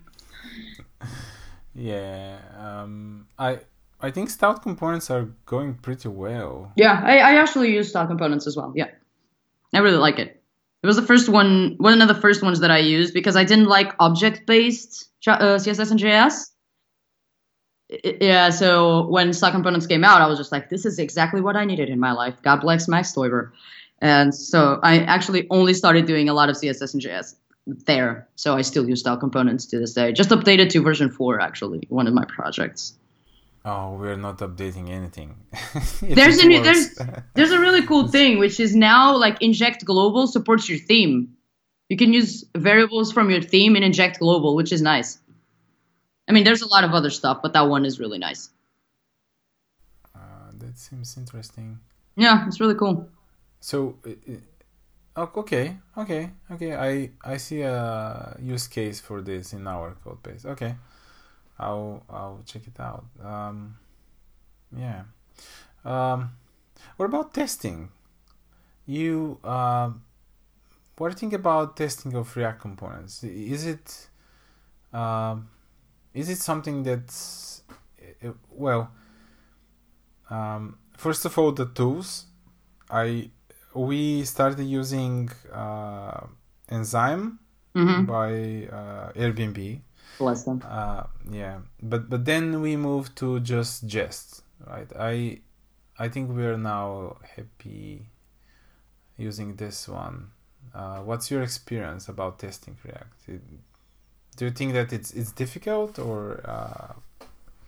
Yeah, 1.78 2.38
um, 2.58 3.28
I 3.38 3.60
I 4.00 4.10
think 4.10 4.30
styled 4.30 4.62
components 4.62 5.10
are 5.10 5.28
going 5.46 5.74
pretty 5.74 6.08
well. 6.08 6.72
Yeah, 6.76 7.00
I, 7.04 7.18
I 7.18 7.34
actually 7.36 7.72
use 7.72 7.90
styled 7.90 8.08
components 8.08 8.48
as 8.48 8.56
well. 8.56 8.72
Yeah, 8.74 8.88
I 9.72 9.78
really 9.78 9.98
like 9.98 10.18
it. 10.18 10.37
It 10.82 10.86
was 10.86 10.96
the 10.96 11.02
first 11.02 11.28
one, 11.28 11.74
one 11.78 12.00
of 12.00 12.08
the 12.08 12.14
first 12.14 12.42
ones 12.42 12.60
that 12.60 12.70
I 12.70 12.78
used 12.78 13.12
because 13.12 13.36
I 13.36 13.44
didn't 13.44 13.66
like 13.66 13.94
object-based 13.98 15.08
uh, 15.26 15.38
CSS 15.56 15.90
and 15.90 16.00
JS. 16.00 16.50
Yeah, 18.20 18.50
so 18.50 19.06
when 19.08 19.32
style 19.32 19.50
components 19.50 19.86
came 19.86 20.04
out, 20.04 20.20
I 20.20 20.26
was 20.26 20.38
just 20.38 20.52
like, 20.52 20.68
this 20.68 20.84
is 20.84 20.98
exactly 20.98 21.40
what 21.40 21.56
I 21.56 21.64
needed 21.64 21.88
in 21.88 21.98
my 21.98 22.12
life. 22.12 22.40
God 22.42 22.60
bless 22.60 22.86
Max 22.86 23.12
Stoiber. 23.12 23.50
And 24.00 24.34
so 24.34 24.78
I 24.82 25.00
actually 25.00 25.46
only 25.50 25.74
started 25.74 26.06
doing 26.06 26.28
a 26.28 26.34
lot 26.34 26.48
of 26.48 26.56
CSS 26.56 26.94
and 26.94 27.02
JS 27.02 27.34
there. 27.86 28.28
So 28.36 28.56
I 28.56 28.62
still 28.62 28.88
use 28.88 29.00
style 29.00 29.16
components 29.16 29.66
to 29.66 29.78
this 29.78 29.94
day. 29.94 30.12
Just 30.12 30.30
updated 30.30 30.70
to 30.70 30.82
version 30.82 31.10
4, 31.10 31.40
actually, 31.40 31.86
one 31.88 32.06
of 32.06 32.14
my 32.14 32.24
projects. 32.26 32.94
Oh, 33.70 33.98
we're 34.00 34.16
not 34.16 34.38
updating 34.38 34.88
anything. 34.88 35.36
there's 36.00 36.38
a 36.38 36.46
new, 36.46 36.62
there's 36.62 36.98
there's 37.34 37.50
a 37.50 37.60
really 37.60 37.84
cool 37.86 38.08
thing 38.08 38.38
which 38.38 38.58
is 38.60 38.74
now 38.74 39.14
like 39.14 39.42
inject 39.42 39.84
global 39.84 40.26
supports 40.26 40.68
your 40.70 40.78
theme. 40.78 41.36
You 41.90 41.98
can 41.98 42.14
use 42.14 42.44
variables 42.56 43.12
from 43.12 43.30
your 43.30 43.42
theme 43.42 43.76
in 43.76 43.82
inject 43.82 44.20
global, 44.20 44.56
which 44.56 44.72
is 44.72 44.80
nice. 44.80 45.18
I 46.28 46.32
mean, 46.32 46.44
there's 46.44 46.62
a 46.62 46.68
lot 46.68 46.84
of 46.84 46.92
other 46.92 47.10
stuff, 47.10 47.40
but 47.42 47.52
that 47.52 47.68
one 47.68 47.84
is 47.84 48.00
really 48.00 48.18
nice. 48.18 48.48
Uh, 50.14 50.50
that 50.58 50.78
seems 50.78 51.16
interesting. 51.18 51.78
Yeah, 52.16 52.46
it's 52.46 52.60
really 52.60 52.74
cool. 52.74 53.08
So, 53.60 53.96
okay, 55.16 55.76
okay, 55.96 56.30
okay. 56.52 56.74
I 56.74 57.10
I 57.22 57.36
see 57.36 57.62
a 57.62 58.34
use 58.40 58.66
case 58.66 58.98
for 59.00 59.20
this 59.20 59.52
in 59.52 59.66
our 59.66 59.94
code 60.04 60.22
base. 60.22 60.46
Okay, 60.46 60.74
I'll 61.58 62.02
I'll 62.08 62.42
check 62.46 62.62
it 62.66 62.78
out. 62.80 63.04
Um, 63.22 63.76
yeah. 64.76 65.02
Um, 65.84 66.30
what 66.96 67.06
about 67.06 67.34
testing? 67.34 67.90
You 68.86 69.38
uh, 69.44 69.90
what 70.96 71.08
do 71.08 71.12
you 71.14 71.18
think 71.18 71.32
about 71.32 71.76
testing 71.76 72.14
of 72.14 72.34
React 72.36 72.60
components? 72.60 73.22
Is 73.24 73.66
it 73.66 74.08
uh, 74.92 75.36
is 76.14 76.28
it 76.28 76.38
something 76.38 76.82
that's 76.82 77.62
well? 78.50 78.90
Um, 80.30 80.78
first 80.96 81.24
of 81.24 81.38
all, 81.38 81.52
the 81.52 81.66
tools. 81.66 82.26
I 82.90 83.30
we 83.74 84.24
started 84.24 84.64
using 84.64 85.30
uh, 85.52 86.20
Enzyme 86.68 87.38
Mm-hmm. 87.76 88.06
by 88.06 88.30
uh, 88.76 89.12
Airbnb. 89.12 89.80
Bless 90.18 90.44
them. 90.44 90.62
Uh, 90.68 91.04
yeah, 91.30 91.58
but 91.82 92.10
but 92.10 92.24
then 92.24 92.60
we 92.60 92.76
move 92.76 93.14
to 93.16 93.40
just 93.40 93.86
Jest, 93.86 94.42
right? 94.66 94.90
I 94.98 95.40
I 95.98 96.08
think 96.08 96.30
we 96.36 96.44
are 96.44 96.58
now 96.58 97.16
happy 97.36 98.08
using 99.16 99.56
this 99.56 99.88
one. 99.88 100.30
Uh, 100.74 100.98
what's 100.98 101.30
your 101.30 101.42
experience 101.42 102.08
about 102.08 102.38
testing 102.38 102.76
React? 102.84 103.28
It, 103.28 103.40
do 104.36 104.44
you 104.44 104.50
think 104.50 104.72
that 104.72 104.92
it's 104.92 105.12
it's 105.12 105.32
difficult, 105.32 105.98
or 105.98 106.40
uh, 106.44 106.92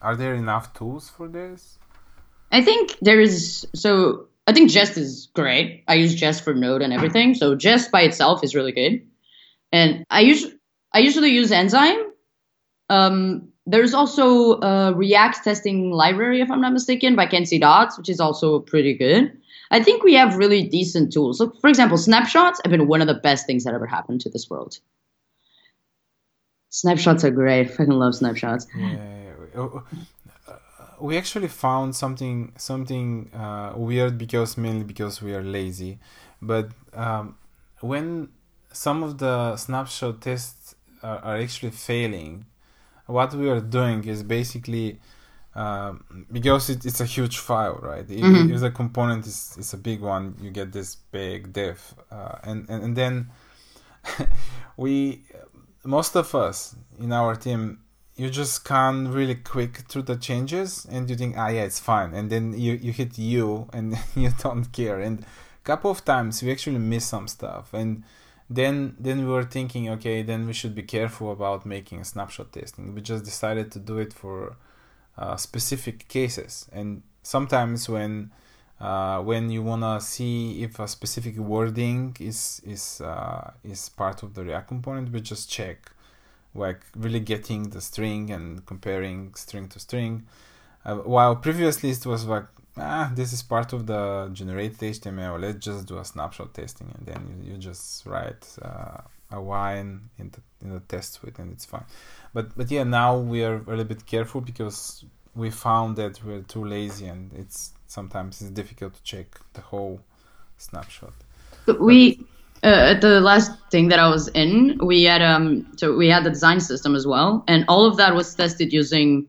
are 0.03 0.17
there 0.17 0.35
enough 0.35 0.73
tools 0.75 1.09
for 1.09 1.29
this? 1.29 1.79
I 2.53 2.63
think 2.63 2.97
there 3.01 3.21
is. 3.21 3.67
So 3.75 4.27
I 4.47 4.53
think 4.53 4.71
Jest 4.71 4.97
is 4.97 5.29
great. 5.35 5.85
I 5.87 5.95
use 5.95 6.15
Jest 6.15 6.43
for 6.43 6.55
Node 6.55 6.83
and 6.83 6.93
everything. 6.93 7.35
So 7.35 7.55
Jest 7.55 7.91
by 7.93 8.03
itself 8.03 8.43
is 8.43 8.55
really 8.55 8.73
good. 8.73 9.07
And 9.73 10.05
I 10.11 10.21
usually 10.21 10.55
I 10.93 10.99
usually 11.01 11.31
use 11.31 11.53
Enzyme. 11.53 12.10
Um, 12.91 13.49
there's 13.67 13.95
also 13.95 14.61
a 14.61 14.93
React 14.93 15.45
testing 15.45 15.93
library, 15.93 16.41
if 16.41 16.51
I'm 16.51 16.61
not 16.61 16.73
mistaken, 16.73 17.15
by 17.15 17.27
Kent 17.27 17.49
C. 17.49 17.59
Dodds, 17.59 17.97
which 17.97 18.09
is 18.09 18.21
also 18.21 18.59
pretty 18.59 18.95
good. 18.95 19.41
I 19.71 19.83
think 19.83 20.03
we 20.03 20.15
have 20.15 20.37
really 20.37 20.65
decent 20.65 21.13
tools. 21.13 21.39
So, 21.39 21.51
for 21.61 21.69
example, 21.69 21.97
snapshots 21.97 22.61
have 22.65 22.73
been 22.73 22.89
one 22.89 23.01
of 23.01 23.07
the 23.07 23.15
best 23.15 23.47
things 23.47 23.63
that 23.65 23.73
ever 23.73 23.87
happened 23.87 24.21
to 24.23 24.29
this 24.29 24.51
world. 24.51 24.79
Snapshots 26.71 27.25
are 27.25 27.31
great. 27.31 27.61
I 27.61 27.65
fucking 27.69 27.93
love 27.93 28.15
snapshots. 28.17 28.67
Yeah. 28.77 29.69
We 31.01 31.17
actually 31.17 31.49
found 31.49 31.97
something 31.97 32.53
something 32.59 33.31
uh, 33.33 33.73
weird 33.75 34.19
because 34.19 34.59
mainly 34.59 34.85
because 34.85 35.23
we 35.23 35.33
are 35.33 35.43
lazy, 35.43 35.99
but 36.43 36.69
um, 36.93 37.37
when 37.81 38.29
some 38.73 39.03
of 39.03 39.17
the 39.17 39.57
snapshot 39.57 40.21
tests 40.21 40.75
are, 41.03 41.19
are 41.19 41.37
actually 41.39 41.71
failing, 41.71 42.45
what 43.11 43.35
we 43.35 43.49
are 43.51 43.61
doing 43.61 44.05
is 44.05 44.23
basically 44.23 44.99
um, 45.55 46.27
because 46.31 46.71
it, 46.71 46.85
it's 46.87 47.01
a 47.01 47.05
huge 47.05 47.39
file, 47.39 47.79
right? 47.83 48.09
If, 48.09 48.25
Mhm. 48.25 48.51
if 48.55 48.61
the 48.61 48.71
component 48.71 49.27
is, 49.27 49.57
is 49.59 49.75
a 49.75 49.77
big 49.79 50.01
one, 50.01 50.35
you 50.41 50.51
get 50.51 50.71
this 50.73 50.95
big 51.11 51.53
diff, 51.53 51.95
uh, 52.11 52.37
and, 52.45 52.69
and 52.71 52.85
and 52.85 52.97
then 52.97 53.31
we 54.77 55.23
most 55.85 56.17
of 56.17 56.35
us 56.35 56.75
in 56.99 57.13
our 57.13 57.35
team 57.35 57.79
you 58.17 58.29
just 58.29 58.53
scan 58.55 59.09
really 59.09 59.35
quick 59.35 59.79
through 59.89 60.03
the 60.03 60.17
changes 60.17 60.87
and 60.91 61.09
you 61.09 61.17
think 61.17 61.37
ah 61.39 61.49
yeah 61.49 61.63
it's 61.63 61.81
fine 61.81 62.13
and 62.13 62.29
then 62.31 62.53
you, 62.59 62.75
you 62.75 62.93
hit 62.93 63.19
you 63.19 63.67
and 63.73 63.97
you 64.15 64.31
don't 64.43 64.71
care 64.73 65.01
and 65.01 65.21
a 65.21 65.65
couple 65.65 65.91
of 65.91 66.05
times 66.05 66.43
we 66.43 66.53
actually 66.53 66.79
miss 66.79 67.07
some 67.07 67.27
stuff 67.27 67.73
and 67.73 68.03
then 68.51 68.97
then 68.99 69.25
we 69.25 69.33
were 69.33 69.45
thinking 69.45 69.89
okay 69.89 70.23
then 70.23 70.47
we 70.47 70.53
should 70.53 70.75
be 70.75 70.83
careful 70.83 71.31
about 71.33 71.65
making 71.65 72.03
snapshot 72.05 72.53
testing 72.53 72.95
we 72.95 73.01
just 73.01 73.25
decided 73.25 73.71
to 73.71 73.79
do 73.79 73.99
it 73.99 74.13
for 74.13 74.57
uh, 75.17 75.37
specific 75.37 76.09
cases 76.09 76.69
and 76.73 77.03
sometimes 77.23 77.89
when 77.89 78.31
uh, 78.81 79.21
when 79.21 79.51
you 79.51 79.63
wanna 79.63 80.01
see 80.01 80.63
if 80.63 80.79
a 80.79 80.89
specific 80.89 81.37
wording 81.37 82.17
is 82.19 82.63
is 82.65 83.01
uh, 83.03 83.51
is 83.63 83.91
part 83.91 84.23
of 84.23 84.35
the 84.35 84.43
React 84.43 84.69
component, 84.69 85.13
we 85.13 85.21
just 85.21 85.51
check, 85.51 85.93
like 86.55 86.81
really 86.97 87.21
getting 87.21 87.71
the 87.71 87.81
string 87.81 88.31
and 88.31 88.65
comparing 88.65 89.35
string 89.35 89.69
to 89.69 89.79
string. 89.79 90.27
Uh, 90.83 90.97
while 90.97 91.37
previously 91.37 91.91
it 91.91 92.07
was 92.07 92.25
like, 92.25 92.47
ah, 92.77 93.13
this 93.15 93.33
is 93.33 93.43
part 93.43 93.73
of 93.73 93.87
the 93.87 94.31
generated 94.33 94.79
HTML. 94.79 95.41
Let's 95.41 95.65
just 95.65 95.87
do 95.87 95.99
a 95.99 96.05
snapshot 96.05 96.55
testing, 96.55 96.93
and 96.97 97.07
then 97.07 97.43
you, 97.45 97.53
you 97.53 97.59
just 97.59 98.07
write 98.07 98.47
uh, 98.63 98.99
a 99.31 99.41
line 99.41 100.11
in 100.19 100.31
the 100.31 100.41
in 100.63 100.73
the 100.73 100.81
test 100.81 101.15
suite, 101.15 101.39
and 101.39 101.53
it's 101.53 101.65
fine. 101.65 101.85
But 102.35 102.57
but 102.57 102.71
yeah, 102.71 102.85
now 102.85 103.19
we 103.19 103.45
are 103.45 103.57
a 103.57 103.71
little 103.71 103.85
bit 103.85 104.07
careful 104.07 104.41
because 104.41 105.05
we 105.35 105.51
found 105.51 105.97
that 105.97 106.23
we're 106.25 106.43
too 106.43 106.65
lazy, 106.65 107.07
and 107.07 107.33
it's 107.35 107.73
sometimes 107.87 108.41
it's 108.41 108.51
difficult 108.51 108.95
to 108.95 109.03
check 109.03 109.27
the 109.55 109.61
whole 109.61 110.01
snapshot. 110.57 111.15
But 111.67 111.81
we 111.81 112.25
uh, 112.63 112.93
at 112.93 113.01
the 113.01 113.21
last 113.21 113.53
thing 113.71 113.89
that 113.89 113.99
I 113.99 114.09
was 114.09 114.29
in, 114.29 114.79
we 114.83 115.05
had 115.05 115.23
um 115.23 115.67
so 115.77 115.97
we 115.97 116.09
had 116.09 116.25
the 116.25 116.31
design 116.31 116.61
system 116.61 116.95
as 116.95 117.07
well, 117.07 117.45
and 117.49 117.65
all 117.69 117.87
of 117.87 117.97
that 117.97 118.15
was 118.15 118.35
tested 118.35 118.73
using 118.73 119.27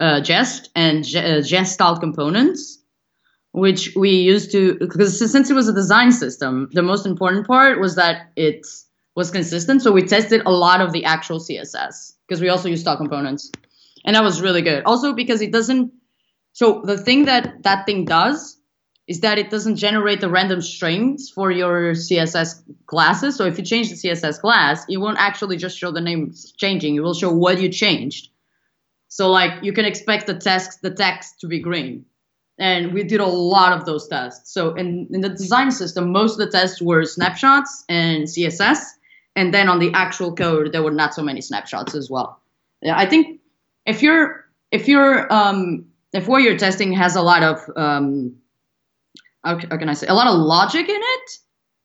uh, 0.00 0.20
Jest 0.20 0.70
and 0.74 1.04
J- 1.04 1.38
uh, 1.38 1.42
Jest 1.42 1.74
style 1.74 1.98
components, 1.98 2.78
which 3.52 3.94
we 3.96 4.10
used 4.10 4.52
to 4.52 4.76
because 4.78 5.18
since 5.18 5.50
it 5.50 5.54
was 5.54 5.68
a 5.68 5.72
design 5.72 6.12
system, 6.12 6.68
the 6.72 6.82
most 6.82 7.06
important 7.06 7.46
part 7.46 7.80
was 7.80 7.96
that 7.96 8.30
it 8.36 8.66
was 9.16 9.30
consistent. 9.30 9.82
So 9.82 9.92
we 9.92 10.02
tested 10.02 10.42
a 10.46 10.52
lot 10.52 10.80
of 10.80 10.92
the 10.92 11.04
actual 11.04 11.40
CSS 11.40 12.14
because 12.26 12.40
we 12.40 12.48
also 12.48 12.68
use 12.68 12.80
style 12.80 12.96
components, 12.96 13.50
and 14.04 14.14
that 14.14 14.22
was 14.22 14.40
really 14.40 14.62
good. 14.62 14.84
Also 14.84 15.12
because 15.12 15.42
it 15.42 15.52
doesn't. 15.52 15.92
So 16.52 16.82
the 16.84 16.98
thing 16.98 17.24
that 17.26 17.62
that 17.62 17.86
thing 17.86 18.04
does 18.04 18.56
is 19.08 19.20
that 19.20 19.38
it 19.40 19.50
doesn't 19.50 19.74
generate 19.74 20.20
the 20.20 20.30
random 20.30 20.60
strings 20.60 21.30
for 21.30 21.50
your 21.50 21.94
CSS 21.94 22.62
classes. 22.86 23.34
So 23.34 23.44
if 23.44 23.58
you 23.58 23.64
change 23.64 23.90
the 23.90 23.96
CSS 23.96 24.40
class, 24.40 24.84
it 24.88 24.98
won't 24.98 25.18
actually 25.18 25.56
just 25.56 25.76
show 25.76 25.90
the 25.90 26.00
name 26.00 26.32
changing. 26.56 26.94
It 26.94 27.00
will 27.00 27.14
show 27.14 27.32
what 27.32 27.60
you 27.60 27.68
changed. 27.68 28.28
So 29.08 29.28
like 29.28 29.64
you 29.64 29.72
can 29.72 29.84
expect 29.84 30.28
the 30.28 30.34
text 30.34 30.82
the 30.82 30.94
text 30.94 31.40
to 31.40 31.48
be 31.48 31.58
green. 31.58 32.04
And 32.60 32.92
we 32.92 33.02
did 33.04 33.20
a 33.20 33.26
lot 33.26 33.72
of 33.72 33.86
those 33.86 34.06
tests. 34.06 34.52
So 34.52 34.74
in, 34.74 35.08
in 35.10 35.22
the 35.22 35.30
design 35.30 35.72
system, 35.72 36.12
most 36.12 36.32
of 36.32 36.38
the 36.38 36.50
tests 36.50 36.80
were 36.80 37.04
snapshots 37.04 37.84
and 37.88 38.24
CSS. 38.24 38.80
And 39.34 39.52
then 39.52 39.68
on 39.68 39.78
the 39.78 39.90
actual 39.94 40.34
code, 40.34 40.70
there 40.72 40.82
were 40.82 40.90
not 40.90 41.14
so 41.14 41.22
many 41.22 41.40
snapshots 41.40 41.94
as 41.94 42.10
well. 42.10 42.38
I 42.84 43.06
think 43.06 43.40
if 43.86 44.02
you're 44.02 44.44
if 44.70 44.88
you're 44.88 45.32
um, 45.32 45.86
if 46.12 46.28
what 46.28 46.42
you're 46.42 46.58
testing 46.58 46.92
has 46.92 47.16
a 47.16 47.22
lot 47.22 47.42
of 47.42 47.58
um, 47.76 48.36
how, 49.44 49.58
how 49.58 49.76
can 49.78 49.88
I 49.88 49.94
say 49.94 50.06
a 50.06 50.14
lot 50.14 50.26
of 50.26 50.38
logic 50.38 50.88
in 50.88 51.00
it, 51.00 51.30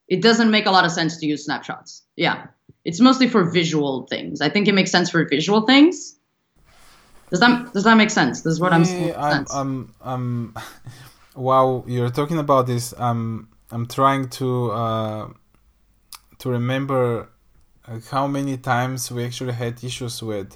it 0.08 0.22
doesn't 0.22 0.52
make 0.52 0.66
a 0.66 0.72
lot 0.72 0.86
of 0.86 0.92
sense 0.92 1.18
to 1.18 1.26
use 1.26 1.46
snapshots. 1.46 2.04
Yeah, 2.16 2.48
it's 2.84 3.00
mostly 3.00 3.28
for 3.28 3.50
visual 3.50 4.08
things. 4.08 4.42
I 4.42 4.50
think 4.50 4.68
it 4.68 4.74
makes 4.74 4.92
sense 4.92 5.10
for 5.10 5.26
visual 5.28 5.62
things. 5.62 6.18
Does 7.36 7.42
that 7.42 7.74
does 7.74 7.84
that 7.84 7.98
make 7.98 8.12
sense? 8.12 8.44
This 8.44 8.54
is 8.54 8.62
what 8.62 8.72
I'm 8.72 8.86
saying. 8.86 9.14
I'm, 9.18 9.46
I'm, 9.52 9.94
I'm, 10.02 10.56
while 11.34 11.84
you're 11.86 12.10
talking 12.10 12.40
about 12.40 12.66
this, 12.66 12.94
I'm, 12.98 13.50
I'm 13.72 13.88
trying 13.88 14.30
to, 14.40 14.72
uh, 14.72 15.28
to 16.40 16.50
remember 16.50 17.28
uh, 17.86 18.00
how 18.10 18.26
many 18.26 18.56
times 18.56 19.12
we 19.12 19.26
actually 19.26 19.52
had 19.52 19.84
issues 19.84 20.24
with, 20.24 20.56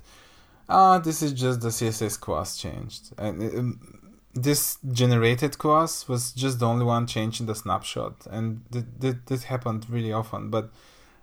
ah, 0.69 0.99
this 0.99 1.21
is 1.21 1.33
just 1.33 1.59
the 1.59 1.67
CSS 1.67 2.17
class 2.17 2.57
changed, 2.57 3.11
and 3.17 3.41
um, 3.41 4.11
this 4.33 4.77
generated 4.89 5.57
class 5.57 6.07
was 6.07 6.31
just 6.31 6.59
the 6.59 6.65
only 6.65 6.85
one 6.85 7.07
changing 7.07 7.45
the 7.45 7.55
snapshot, 7.55 8.25
and 8.31 8.61
th- 8.71 8.85
th- 9.01 9.17
this 9.25 9.43
happened 9.43 9.85
really 9.89 10.13
often. 10.13 10.49
But 10.49 10.69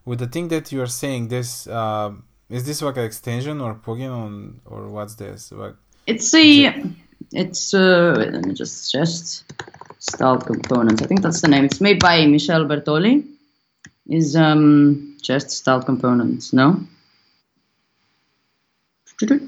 with 0.05 0.19
the 0.19 0.27
thing 0.27 0.49
that 0.49 0.71
you 0.71 0.83
are 0.83 0.93
saying, 1.03 1.29
this. 1.29 1.67
Uh, 1.67 2.13
is 2.49 2.65
this 2.65 2.83
like 2.83 2.97
an 2.97 3.05
extension 3.05 3.61
or 3.61 3.75
plugin 3.75 4.11
on 4.11 4.61
or 4.65 4.89
what's 4.89 5.15
this? 5.17 5.53
Like 5.53 5.75
It's 6.07 6.33
a 6.35 6.83
it's 7.33 7.75
uh 7.75 8.15
wait, 8.19 8.33
let 8.33 8.45
me 8.45 8.55
just 8.55 8.93
Jest 8.93 9.45
style 9.99 10.39
components. 10.39 11.03
I 11.03 11.07
think 11.07 11.23
that's 11.23 11.41
the 11.41 11.49
name. 11.49 11.65
It's 11.65 11.81
made 11.81 12.01
by 12.01 12.27
Michele 12.27 12.65
Bertoli. 12.65 13.25
Is 14.09 14.37
um 14.37 15.17
Jest 15.23 15.51
style 15.51 15.83
components, 15.83 16.53
no? 16.53 16.81
Okay. 19.23 19.39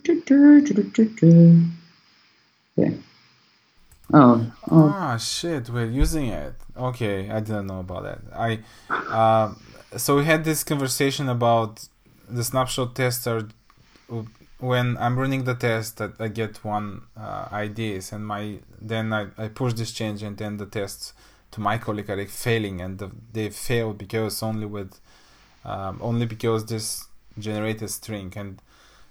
Oh, 4.14 4.50
oh, 4.70 4.90
Ah, 4.94 5.18
shit, 5.18 5.68
we're 5.68 5.84
using 5.84 6.28
it. 6.28 6.54
Okay, 6.74 7.28
I 7.28 7.40
didn't 7.40 7.66
know 7.66 7.80
about 7.80 8.04
that. 8.04 8.20
I, 8.34 8.60
uh, 8.88 9.52
so 9.98 10.16
we 10.16 10.24
had 10.24 10.44
this 10.44 10.64
conversation 10.64 11.28
about 11.28 11.86
the 12.30 12.44
snapshot 12.44 12.94
tester. 12.94 13.48
When 14.60 14.96
I'm 14.98 15.18
running 15.18 15.44
the 15.44 15.54
test, 15.54 16.00
I, 16.00 16.08
I 16.18 16.28
get 16.28 16.64
one 16.64 17.02
uh, 17.16 17.48
IDs, 17.52 18.12
and 18.12 18.26
my 18.26 18.58
then 18.80 19.12
I, 19.12 19.26
I 19.38 19.48
push 19.48 19.74
this 19.74 19.92
change, 19.92 20.22
and 20.22 20.36
then 20.36 20.56
the 20.56 20.66
tests 20.66 21.12
to 21.52 21.60
my 21.60 21.78
colleague 21.78 22.10
are 22.10 22.16
like 22.16 22.28
failing, 22.28 22.80
and 22.80 22.98
the, 22.98 23.10
they 23.32 23.50
fail 23.50 23.92
because 23.92 24.42
only 24.42 24.66
with 24.66 24.98
um, 25.64 25.98
only 26.02 26.26
because 26.26 26.66
this 26.66 27.06
generated 27.38 27.90
string, 27.90 28.32
and 28.36 28.60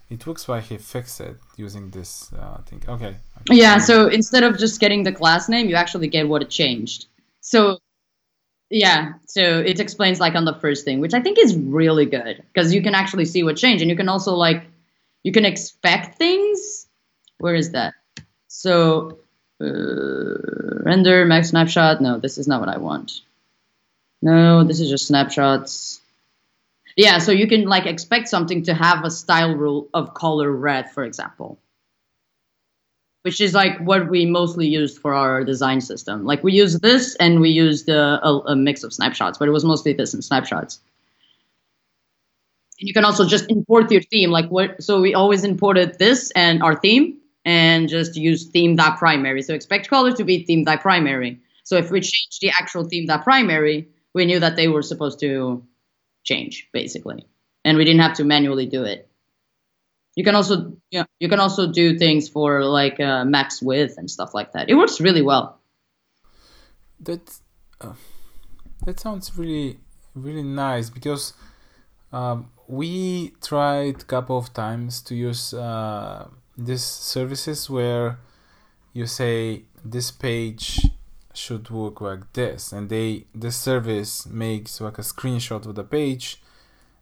it 0.10 0.26
looks 0.28 0.48
like 0.50 0.66
he 0.66 0.78
fixed 0.78 1.22
it 1.22 1.38
using 1.56 1.92
this 1.92 2.32
uh, 2.34 2.58
thing. 2.66 2.82
Okay. 2.88 3.16
yeah. 3.50 3.78
So 3.78 4.08
instead 4.08 4.44
of 4.44 4.58
just 4.58 4.80
getting 4.80 5.04
the 5.04 5.12
class 5.12 5.48
name, 5.50 5.70
you 5.70 5.76
actually 5.76 6.08
get 6.08 6.28
what 6.28 6.42
it 6.42 6.50
changed. 6.50 7.08
So 7.42 7.80
Yeah, 8.70 9.14
so 9.26 9.42
it 9.42 9.80
explains 9.80 10.20
like 10.20 10.36
on 10.36 10.46
the 10.46 10.54
first 10.54 10.84
thing, 10.84 11.00
which 11.00 11.14
I 11.14 11.22
think 11.22 11.40
is 11.40 11.56
really 11.56 12.06
good 12.06 12.44
because 12.54 12.74
you 12.74 12.82
can 12.82 12.96
actually 12.96 13.26
see 13.26 13.44
what 13.44 13.56
changed, 13.56 13.82
and 13.82 13.90
you 13.90 13.96
can 13.96 14.10
also 14.10 14.36
like 14.36 14.64
you 15.24 15.32
can 15.32 15.46
expect 15.46 16.18
things. 16.18 16.88
Where 17.38 17.56
is 17.56 17.72
that? 17.72 17.94
So 18.48 19.20
uh, 19.62 20.84
render 20.84 21.26
max 21.26 21.50
snapshot. 21.50 22.02
No, 22.02 22.20
this 22.20 22.38
is 22.38 22.48
not 22.48 22.60
what 22.60 22.70
I 22.70 22.78
want. 22.78 23.22
No, 24.22 24.64
this 24.66 24.82
is 24.82 24.90
just 24.90 25.08
snapshots. 25.08 26.02
Yeah, 26.98 27.20
so 27.20 27.32
you 27.32 27.48
can 27.48 27.66
like 27.66 27.86
expect 27.86 28.28
something 28.28 28.64
to 28.64 28.74
have 28.74 29.06
a 29.06 29.12
style 29.12 29.56
rule 29.56 29.88
of 29.94 30.14
color 30.14 30.52
red, 30.52 30.92
for 30.92 31.06
example 31.06 31.58
which 33.28 33.42
is 33.42 33.54
like 33.54 33.78
what 33.80 34.10
we 34.10 34.26
mostly 34.26 34.66
used 34.66 35.00
for 35.00 35.14
our 35.14 35.44
design 35.44 35.82
system. 35.82 36.24
Like 36.24 36.46
we 36.46 36.54
used 36.54 36.82
this 36.82 37.14
and 37.16 37.42
we 37.42 37.50
used 37.50 37.90
a, 37.90 38.26
a, 38.26 38.32
a 38.54 38.56
mix 38.56 38.84
of 38.84 38.94
snapshots, 38.94 39.38
but 39.38 39.50
it 39.50 39.52
was 39.52 39.66
mostly 39.66 39.92
this 39.92 40.14
and 40.14 40.24
snapshots. 40.24 40.80
And 42.80 42.88
you 42.88 42.94
can 42.94 43.04
also 43.04 43.28
just 43.28 43.52
import 43.52 43.92
your 43.92 44.02
theme. 44.02 44.32
Like 44.32 44.48
what? 44.48 44.82
So 44.82 45.02
we 45.02 45.14
always 45.14 45.44
imported 45.44 46.00
this 46.00 46.32
and 46.38 46.64
our 46.64 46.78
theme, 46.80 47.18
and 47.44 47.90
just 47.90 48.16
use 48.16 48.46
theme 48.46 48.78
that 48.78 48.98
primary. 48.98 49.42
So 49.42 49.54
expect 49.54 49.90
color 49.90 50.14
to 50.14 50.24
be 50.24 50.46
theme 50.46 50.64
that 50.64 50.80
primary. 50.80 51.42
So 51.66 51.76
if 51.76 51.92
we 51.92 52.00
change 52.00 52.40
the 52.40 52.52
actual 52.52 52.86
theme 52.86 53.08
that 53.08 53.26
primary, 53.26 53.90
we 54.14 54.24
knew 54.24 54.40
that 54.40 54.56
they 54.56 54.70
were 54.70 54.84
supposed 54.84 55.20
to 55.20 55.66
change 56.24 56.70
basically, 56.72 57.28
and 57.66 57.78
we 57.78 57.84
didn't 57.84 58.04
have 58.04 58.14
to 58.20 58.24
manually 58.24 58.68
do 58.68 58.86
it. 58.86 59.07
You 60.18 60.24
can 60.24 60.34
also 60.34 60.74
yeah, 60.90 61.04
you 61.20 61.30
can 61.30 61.40
also 61.40 61.72
do 61.72 61.96
things 61.96 62.28
for 62.28 62.66
like 62.66 63.00
uh, 63.00 63.24
max 63.24 63.62
width 63.62 64.00
and 64.00 64.10
stuff 64.10 64.34
like 64.34 64.54
that. 64.54 64.68
It 64.68 64.74
works 64.74 65.00
really 65.00 65.22
well. 65.22 65.62
That 67.00 67.22
uh, 67.80 67.94
that 68.84 69.00
sounds 69.00 69.38
really 69.38 69.78
really 70.16 70.42
nice 70.42 70.90
because 70.90 71.34
um, 72.12 72.50
we 72.68 73.36
tried 73.44 74.02
a 74.02 74.06
couple 74.06 74.40
of 74.40 74.52
times 74.56 75.04
to 75.04 75.14
use 75.14 75.54
uh, 75.54 76.28
these 76.58 76.84
services 76.84 77.70
where 77.70 78.18
you 78.94 79.06
say 79.06 79.66
this 79.86 80.10
page 80.10 80.82
should 81.32 81.70
work 81.70 82.02
like 82.02 82.34
this 82.34 82.72
and 82.72 82.90
they 82.90 83.28
the 83.36 83.52
service 83.52 84.26
makes 84.26 84.82
like 84.82 84.98
a 84.98 85.04
screenshot 85.04 85.68
of 85.68 85.76
the 85.76 85.84
page 85.84 86.42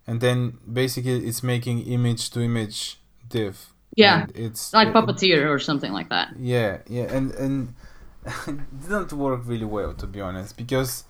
and 0.05 0.19
then 0.19 0.57
basically 0.71 1.25
it's 1.25 1.41
making 1.41 1.79
image 1.79 2.29
to 2.31 2.41
image 2.41 2.99
diff. 3.27 3.73
Yeah, 3.95 4.25
it's 4.35 4.73
like 4.73 4.89
Puppeteer 4.89 5.49
or 5.49 5.59
something 5.59 5.93
like 5.93 6.09
that. 6.09 6.33
Yeah, 6.37 6.79
yeah, 6.87 7.13
and 7.13 7.31
and 7.33 7.73
it 8.47 8.81
didn't 8.81 9.13
work 9.13 9.41
really 9.45 9.65
well 9.65 9.93
to 9.93 10.07
be 10.07 10.19
honest 10.19 10.57
because 10.57 11.05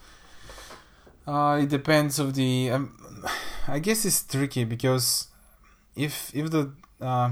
uh, 1.27 1.59
it 1.61 1.69
depends 1.69 2.19
of 2.19 2.35
the. 2.35 2.71
Um, 2.71 2.97
I 3.67 3.79
guess 3.79 4.05
it's 4.05 4.23
tricky 4.23 4.63
because 4.63 5.27
if 5.95 6.35
if 6.35 6.51
the 6.51 6.71
uh, 7.01 7.31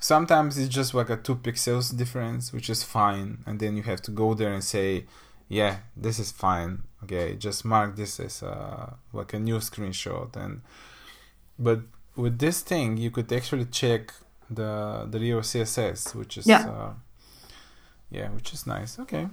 sometimes 0.00 0.58
it's 0.58 0.74
just 0.74 0.94
like 0.94 1.10
a 1.10 1.16
two 1.16 1.36
pixels 1.36 1.96
difference, 1.96 2.52
which 2.52 2.68
is 2.68 2.82
fine, 2.82 3.38
and 3.46 3.60
then 3.60 3.76
you 3.76 3.82
have 3.84 4.02
to 4.02 4.10
go 4.10 4.34
there 4.34 4.52
and 4.52 4.64
say, 4.64 5.04
yeah, 5.48 5.78
this 5.96 6.18
is 6.18 6.32
fine. 6.32 6.82
Okay, 7.04 7.36
just 7.36 7.64
mark 7.64 7.94
this 7.94 8.18
as 8.18 8.42
uh, 8.42 8.94
like 9.12 9.32
a 9.34 9.38
new 9.38 9.58
screenshot 9.58 10.34
and 10.34 10.62
but 11.58 11.80
with 12.16 12.38
this 12.38 12.62
thing 12.62 12.96
you 12.96 13.10
could 13.10 13.32
actually 13.32 13.66
check 13.66 14.12
the 14.50 15.06
the 15.10 15.18
real 15.18 15.40
css 15.40 16.14
which 16.14 16.38
is 16.38 16.46
yeah, 16.46 16.68
uh, 16.68 16.92
yeah 18.10 18.28
which 18.30 18.52
is 18.52 18.66
nice. 18.66 18.98
Okay. 18.98 19.28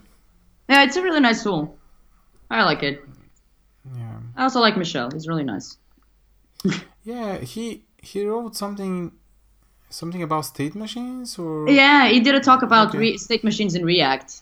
Yeah 0.70 0.84
it's 0.84 0.96
a 0.96 1.02
really 1.02 1.20
nice 1.20 1.44
tool. 1.44 1.78
I 2.50 2.64
like 2.64 2.84
it. 2.84 3.04
Yeah. 3.98 4.20
I 4.36 4.44
also 4.44 4.60
like 4.60 4.78
Michelle. 4.78 5.10
he's 5.12 5.28
really 5.28 5.44
nice. 5.44 5.78
Yeah 7.04 7.40
he 7.40 7.84
he 7.98 8.26
wrote 8.26 8.56
something 8.56 9.12
something 9.90 10.24
about 10.24 10.46
state 10.46 10.76
machines 10.76 11.38
or? 11.38 11.70
Yeah 11.70 12.08
he 12.08 12.20
did 12.20 12.36
a 12.36 12.40
talk 12.40 12.64
about 12.64 12.90
okay. 12.90 12.98
re- 12.98 13.18
state 13.18 13.44
machines 13.44 13.76
in 13.76 13.86
react. 13.86 14.42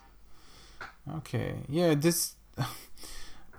Okay. 1.18 1.56
Yeah 1.68 1.96
this 1.96 2.36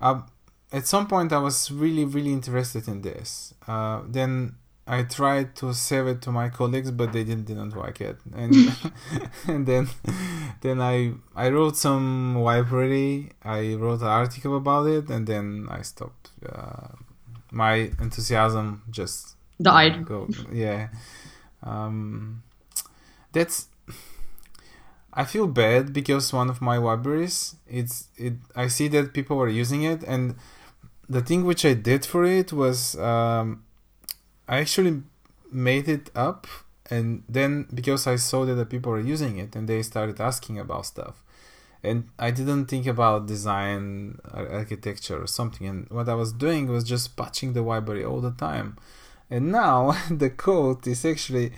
uh, 0.01 0.21
at 0.71 0.87
some 0.87 1.05
point 1.05 1.31
i 1.31 1.37
was 1.37 1.69
really 1.69 2.05
really 2.05 2.33
interested 2.33 2.87
in 2.87 3.01
this. 3.01 3.53
Uh, 3.67 4.01
then 4.07 4.55
I 4.85 5.03
tried 5.03 5.55
to 5.57 5.73
save 5.73 6.07
it 6.07 6.21
to 6.23 6.31
my 6.31 6.49
colleagues, 6.49 6.91
but 6.91 7.13
they 7.13 7.23
didn't 7.23 7.45
didn't 7.45 7.75
like 7.75 8.01
it, 8.01 8.17
and 8.35 8.53
and 9.47 9.65
then 9.67 9.87
then 10.61 10.81
I 10.81 11.13
I 11.35 11.49
wrote 11.49 11.77
some 11.77 12.35
library. 12.35 13.31
I 13.43 13.75
wrote 13.75 14.01
an 14.01 14.07
article 14.07 14.57
about 14.57 14.87
it, 14.87 15.09
and 15.09 15.25
then 15.25 15.67
I 15.69 15.83
stopped. 15.83 16.31
Uh, 16.45 16.89
my 17.51 17.91
enthusiasm 17.99 18.83
just 18.89 19.35
died. 19.61 20.05
Go, 20.05 20.27
yeah, 20.51 20.89
um, 21.61 22.43
that's. 23.31 23.67
I 25.15 25.25
feel 25.25 25.47
bad 25.47 25.93
because 25.93 26.33
one 26.33 26.49
of 26.49 26.59
my 26.59 26.77
libraries, 26.77 27.55
it's 27.67 28.09
it. 28.17 28.33
I 28.53 28.67
see 28.67 28.89
that 28.89 29.13
people 29.13 29.39
are 29.39 29.47
using 29.47 29.83
it, 29.83 30.03
and 30.03 30.35
the 31.07 31.21
thing 31.21 31.45
which 31.45 31.63
I 31.63 31.73
did 31.73 32.05
for 32.05 32.25
it 32.25 32.51
was. 32.51 32.97
Um, 32.97 33.63
I 34.53 34.59
actually 34.59 35.01
made 35.51 35.87
it 35.89 36.11
up 36.15 36.45
and 36.87 37.23
then 37.27 37.65
because 37.73 38.05
I 38.05 38.17
saw 38.17 38.45
that 38.45 38.53
the 38.53 38.67
people 38.67 38.91
were 38.91 38.99
using 38.99 39.39
it 39.39 39.55
and 39.55 39.67
they 39.67 39.81
started 39.81 40.21
asking 40.21 40.59
about 40.59 40.85
stuff. 40.85 41.23
And 41.81 42.09
I 42.19 42.29
didn't 42.29 42.67
think 42.67 42.85
about 42.85 43.25
design 43.25 44.19
architecture 44.31 45.19
or 45.23 45.25
something 45.25 45.65
and 45.65 45.89
what 45.89 46.07
I 46.07 46.13
was 46.13 46.31
doing 46.31 46.67
was 46.67 46.83
just 46.83 47.17
patching 47.17 47.53
the 47.53 47.63
library 47.63 48.05
all 48.05 48.21
the 48.21 48.35
time. 48.49 48.77
And 49.27 49.51
now 49.51 49.97
the 50.11 50.29
code 50.29 50.85
is 50.85 51.03
actually 51.03 51.51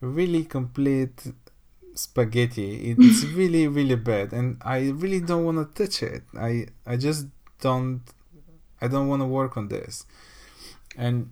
really 0.00 0.44
complete 0.44 1.18
spaghetti. 1.94 2.90
It's 2.90 3.22
really 3.40 3.68
really 3.68 4.00
bad 4.10 4.32
and 4.32 4.56
I 4.60 4.90
really 5.02 5.20
don't 5.20 5.44
want 5.44 5.58
to 5.58 5.84
touch 5.84 6.02
it. 6.02 6.24
I 6.36 6.66
I 6.84 6.96
just 6.96 7.26
don't 7.60 8.02
I 8.82 8.88
don't 8.88 9.06
want 9.06 9.22
to 9.22 9.26
work 9.26 9.56
on 9.56 9.68
this. 9.68 10.04
And 10.96 11.30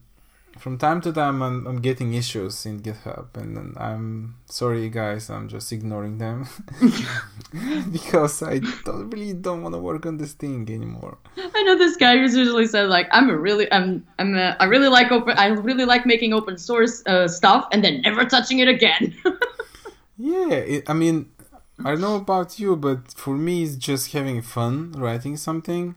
from 0.58 0.76
time 0.76 1.00
to 1.00 1.12
time 1.12 1.42
I'm, 1.42 1.66
I'm 1.66 1.80
getting 1.80 2.14
issues 2.14 2.66
in 2.66 2.80
github 2.80 3.36
and 3.36 3.76
i'm 3.78 4.36
sorry 4.46 4.88
guys 4.90 5.30
i'm 5.30 5.48
just 5.48 5.72
ignoring 5.72 6.18
them. 6.18 6.46
Because 7.92 8.42
i 8.42 8.60
don't 8.84 9.10
really 9.10 9.32
don't 9.32 9.62
want 9.62 9.74
to 9.74 9.78
work 9.78 10.04
on 10.06 10.18
this 10.18 10.32
thing 10.32 10.68
anymore. 10.70 11.18
I 11.36 11.62
know 11.62 11.76
this 11.76 11.96
guy 11.96 12.18
who's 12.18 12.36
usually 12.36 12.66
said 12.66 12.88
like 12.88 13.08
i'm 13.12 13.30
a 13.30 13.36
really 13.36 13.70
i'm 13.72 14.06
i'm 14.18 14.34
a, 14.34 14.56
i 14.60 14.64
really 14.64 14.88
like 14.88 15.10
open 15.12 15.36
i 15.38 15.46
really 15.46 15.84
like 15.84 16.04
making 16.04 16.32
open 16.32 16.58
source 16.58 17.02
uh, 17.06 17.28
stuff 17.28 17.68
and 17.72 17.82
then 17.82 18.02
never 18.02 18.24
touching 18.24 18.58
it 18.58 18.68
again. 18.68 19.14
Yeah 20.20 20.50
it, 20.50 20.90
i 20.90 20.94
mean 20.94 21.30
i 21.84 21.90
don't 21.92 22.00
know 22.00 22.16
about 22.16 22.58
you 22.58 22.74
but 22.74 23.14
for 23.14 23.36
me 23.36 23.62
it's 23.62 23.76
just 23.76 24.12
having 24.12 24.42
fun 24.42 24.92
writing 24.92 25.36
something. 25.36 25.94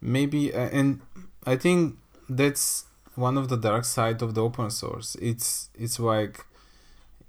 Maybe 0.00 0.52
uh, 0.52 0.68
and 0.72 1.00
i 1.46 1.54
think 1.56 1.96
that's 2.28 2.86
one 3.16 3.38
of 3.38 3.48
the 3.48 3.56
dark 3.56 3.84
side 3.84 4.22
of 4.22 4.34
the 4.34 4.42
open 4.42 4.70
source. 4.70 5.16
It's 5.20 5.70
it's 5.74 5.98
like 5.98 6.44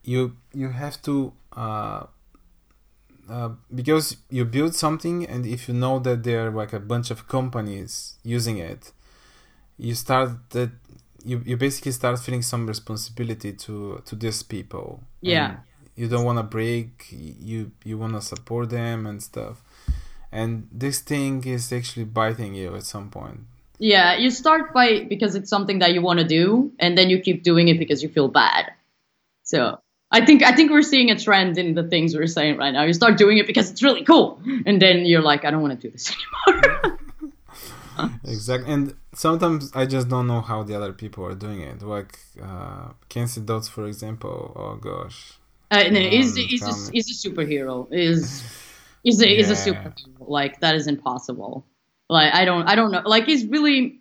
you 0.04 0.38
you 0.54 0.70
have 0.70 1.02
to 1.04 1.34
uh, 1.56 2.06
uh, 3.30 3.50
because 3.74 4.18
you 4.30 4.46
build 4.46 4.76
something 4.76 5.26
and 5.26 5.46
if 5.46 5.68
you 5.68 5.74
know 5.74 6.00
that 6.00 6.24
there 6.24 6.48
are 6.48 6.52
like 6.52 6.74
a 6.74 6.80
bunch 6.80 7.12
of 7.12 7.28
companies 7.28 8.16
using 8.24 8.58
it, 8.58 8.92
you 9.78 9.96
start 9.96 10.30
that 10.52 10.70
you, 11.24 11.42
you 11.44 11.58
basically 11.58 11.92
start 11.92 12.20
feeling 12.20 12.44
some 12.44 12.68
responsibility 12.68 13.54
to 13.54 14.02
to 14.06 14.16
these 14.16 14.44
people. 14.44 15.02
Yeah. 15.22 15.46
And 15.46 15.58
you 15.96 16.08
don't 16.08 16.26
want 16.26 16.38
to 16.38 16.44
break. 16.44 17.08
You 17.12 17.72
you 17.84 17.98
want 17.98 18.14
to 18.14 18.22
support 18.22 18.70
them 18.70 19.06
and 19.06 19.22
stuff. 19.22 19.62
And 20.32 20.68
this 20.72 21.00
thing 21.00 21.44
is 21.46 21.72
actually 21.72 22.06
biting 22.06 22.54
you 22.56 22.76
at 22.76 22.84
some 22.84 23.10
point. 23.10 23.42
Yeah, 23.80 24.18
you 24.18 24.30
start 24.30 24.74
by 24.74 25.04
because 25.04 25.36
it's 25.36 25.50
something 25.50 25.80
that 25.80 25.94
you 25.94 26.02
want 26.02 26.20
to 26.20 26.26
do, 26.26 26.72
and 26.80 26.98
then 26.98 27.10
you 27.10 27.20
keep 27.20 27.44
doing 27.44 27.68
it 27.68 27.78
because 27.80 28.02
you 28.02 28.10
feel 28.10 28.28
bad. 28.28 28.72
So 29.44 29.80
I 30.12 30.26
think 30.26 30.44
I 30.44 30.54
think 30.54 30.72
we're 30.72 30.82
seeing 30.82 31.12
a 31.12 31.20
trend 31.20 31.58
in 31.58 31.74
the 31.74 31.84
things 31.84 32.16
we're 32.16 32.28
saying 32.28 32.58
right 32.58 32.72
now. 32.72 32.84
You 32.84 32.94
start 32.94 33.18
doing 33.18 33.38
it 33.38 33.48
because 33.48 33.70
it's 33.72 33.84
really 33.84 34.04
cool, 34.04 34.42
and 34.66 34.82
then 34.82 35.06
you're 35.06 35.22
like, 35.22 35.46
I 35.46 35.52
don't 35.52 35.62
want 35.62 35.80
to 35.80 35.88
do 35.88 35.92
this 35.92 36.12
anymore. 36.48 37.00
exactly, 38.24 38.74
and 38.74 38.96
sometimes 39.14 39.72
I 39.76 39.86
just 39.86 40.08
don't 40.08 40.28
know 40.28 40.42
how 40.42 40.64
the 40.64 40.76
other 40.76 40.94
people 40.94 41.26
are 41.26 41.36
doing 41.36 41.62
it. 41.62 41.82
Like 41.82 42.18
uh, 42.42 42.90
Kent 43.10 43.30
C. 43.30 43.42
Dodds, 43.42 43.68
for 43.68 43.88
example. 43.88 44.54
Oh 44.56 44.76
gosh. 44.76 45.40
Uh, 45.72 45.84
no, 45.90 46.00
he's, 46.00 46.36
he's, 46.36 46.62
a, 46.62 46.92
he's 46.92 47.26
a 47.26 47.30
superhero. 47.30 47.92
Is 47.92 48.44
is 49.04 49.22
a, 49.22 49.30
yeah. 49.30 49.40
is 49.40 49.50
a 49.52 49.56
superhero. 49.56 49.96
Like 50.20 50.60
that 50.62 50.76
is 50.76 50.88
impossible. 50.88 51.66
Like 52.10 52.34
I 52.34 52.46
don't 52.46 52.68
I 52.68 52.76
don't 52.76 52.92
know. 52.92 53.02
Like 53.06 53.26
he's 53.26 53.46
really 53.46 54.00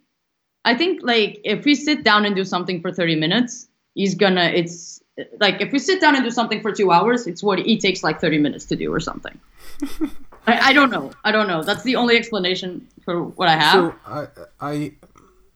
I 0.65 0.75
think 0.75 1.01
like 1.03 1.41
if 1.45 1.65
we 1.65 1.75
sit 1.75 2.05
down 2.05 2.25
and 2.25 2.35
do 2.35 2.45
something 2.45 2.81
for 2.81 2.93
30 2.93 3.17
minutes, 3.17 3.69
he's 3.95 4.15
gonna 4.15 4.45
it's 4.45 5.03
like 5.41 5.61
if 5.61 5.73
we 5.73 5.79
sit 5.79 6.01
down 6.01 6.15
and 6.17 6.25
do 6.25 6.31
something 6.31 6.61
for 6.61 6.73
2 6.73 6.91
hours, 6.91 7.27
it's 7.27 7.43
what 7.43 7.59
it 7.59 7.81
takes 7.81 8.03
like 8.03 8.21
30 8.21 8.39
minutes 8.39 8.65
to 8.67 8.77
do 8.77 8.93
or 8.93 9.01
something. 9.01 9.39
I, 10.47 10.71
I 10.71 10.73
don't 10.73 10.91
know. 10.91 11.13
I 11.25 11.33
don't 11.33 11.49
know. 11.49 11.63
That's 11.63 11.83
the 11.85 11.97
only 11.97 12.17
explanation 12.17 12.87
for 13.05 13.25
what 13.25 13.49
I 13.49 13.57
have. 13.57 13.73
So 13.73 13.95
I 14.07 14.29
I 14.61 14.93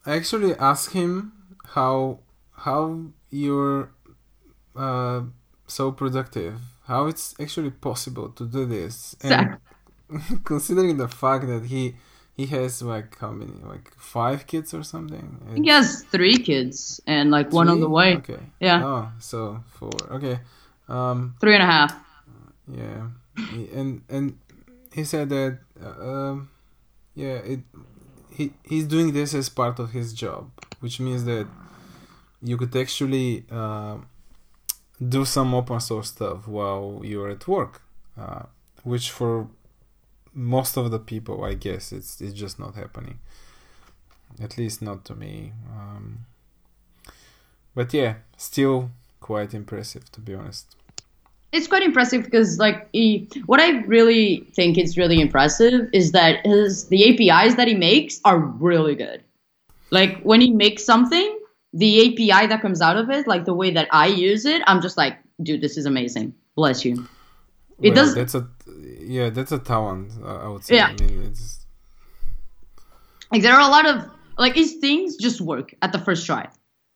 actually 0.06 0.54
asked 0.54 0.92
him 0.92 1.32
how 1.74 2.20
how 2.52 3.12
you're 3.30 3.90
uh, 4.74 5.22
so 5.66 5.92
productive, 5.92 6.60
how 6.86 7.06
it's 7.06 7.34
actually 7.40 7.70
possible 7.70 8.30
to 8.30 8.46
do 8.46 8.64
this, 8.64 9.16
and 9.22 9.58
considering 10.44 10.96
the 10.96 11.08
fact 11.08 11.46
that 11.46 11.66
he 11.66 11.96
he 12.38 12.46
has 12.46 12.80
like 12.80 13.18
how 13.18 13.32
many 13.32 13.52
like 13.64 13.92
five 13.96 14.46
kids 14.46 14.72
or 14.72 14.84
something. 14.84 15.26
He 15.56 15.68
has 15.68 16.04
three 16.04 16.38
kids 16.38 17.00
and 17.04 17.32
like 17.32 17.52
one 17.52 17.68
on 17.68 17.80
the 17.80 17.90
way. 17.90 18.16
Okay. 18.18 18.38
Yeah. 18.60 18.84
Oh, 18.84 19.12
so 19.18 19.64
four. 19.66 19.90
Okay. 20.12 20.38
Um. 20.88 21.34
Three 21.40 21.54
and 21.54 21.64
a 21.64 21.66
half. 21.66 21.92
Yeah, 22.72 23.08
and 23.74 24.02
and 24.08 24.38
he 24.92 25.02
said 25.04 25.28
that 25.30 25.58
uh, 25.82 26.10
um, 26.10 26.50
yeah 27.14 27.38
it 27.52 27.60
he 28.30 28.52
he's 28.62 28.86
doing 28.86 29.12
this 29.12 29.34
as 29.34 29.48
part 29.48 29.80
of 29.80 29.90
his 29.90 30.12
job, 30.12 30.50
which 30.78 31.00
means 31.00 31.24
that 31.24 31.48
you 32.40 32.56
could 32.56 32.74
actually 32.76 33.44
uh, 33.50 33.96
do 35.16 35.24
some 35.24 35.54
open 35.54 35.80
source 35.80 36.08
stuff 36.08 36.46
while 36.46 37.00
you're 37.02 37.30
at 37.30 37.48
work, 37.48 37.82
uh, 38.16 38.42
which 38.84 39.10
for 39.10 39.48
most 40.38 40.76
of 40.76 40.90
the 40.90 40.98
people, 40.98 41.44
I 41.44 41.54
guess, 41.54 41.92
it's 41.92 42.20
it's 42.20 42.32
just 42.34 42.58
not 42.58 42.74
happening. 42.74 43.18
At 44.40 44.56
least 44.58 44.82
not 44.82 45.04
to 45.06 45.14
me. 45.14 45.52
Um, 45.70 46.26
but 47.74 47.92
yeah, 47.92 48.14
still 48.36 48.90
quite 49.20 49.52
impressive 49.52 50.10
to 50.12 50.20
be 50.20 50.32
honest 50.34 50.76
it's 51.52 51.66
quite 51.66 51.82
impressive 51.82 52.24
because 52.24 52.58
like 52.58 52.88
he, 52.92 53.28
what 53.46 53.60
I 53.60 53.80
really 53.86 54.46
think 54.52 54.76
is 54.76 54.96
really 54.96 55.20
impressive 55.20 55.88
is 55.92 56.12
that 56.12 56.44
his 56.44 56.88
the 56.88 57.30
APIs 57.30 57.54
that 57.56 57.68
he 57.68 57.74
makes 57.74 58.20
are 58.24 58.38
really 58.38 58.94
good. 58.94 59.22
Like 59.90 60.20
when 60.22 60.40
he 60.40 60.52
makes 60.52 60.84
something, 60.84 61.38
the 61.72 62.12
API 62.12 62.48
that 62.48 62.60
comes 62.60 62.82
out 62.82 62.96
of 62.96 63.08
it, 63.10 63.26
like 63.26 63.46
the 63.46 63.54
way 63.54 63.70
that 63.70 63.88
I 63.92 64.08
use 64.08 64.44
it, 64.44 64.62
I'm 64.66 64.82
just 64.82 64.98
like, 64.98 65.18
dude, 65.42 65.62
this 65.62 65.78
is 65.78 65.86
amazing. 65.86 66.34
Bless 66.54 66.84
you. 66.84 67.08
It 67.80 67.90
well, 67.90 67.94
does. 67.94 68.14
That's 68.14 68.34
a 68.34 68.46
yeah, 69.08 69.30
that's 69.30 69.52
a 69.52 69.58
talent. 69.58 70.12
Uh, 70.22 70.36
I 70.44 70.48
would 70.48 70.64
say. 70.64 70.76
Yeah. 70.76 70.88
I 70.88 71.02
mean, 71.02 71.22
it's 71.22 71.64
like 73.32 73.42
there 73.42 73.54
are 73.54 73.60
a 73.60 73.70
lot 73.70 73.86
of 73.86 74.10
like 74.36 74.54
his 74.54 74.74
things 74.74 75.16
just 75.16 75.40
work 75.40 75.74
at 75.80 75.92
the 75.92 75.98
first 75.98 76.26
try. 76.26 76.48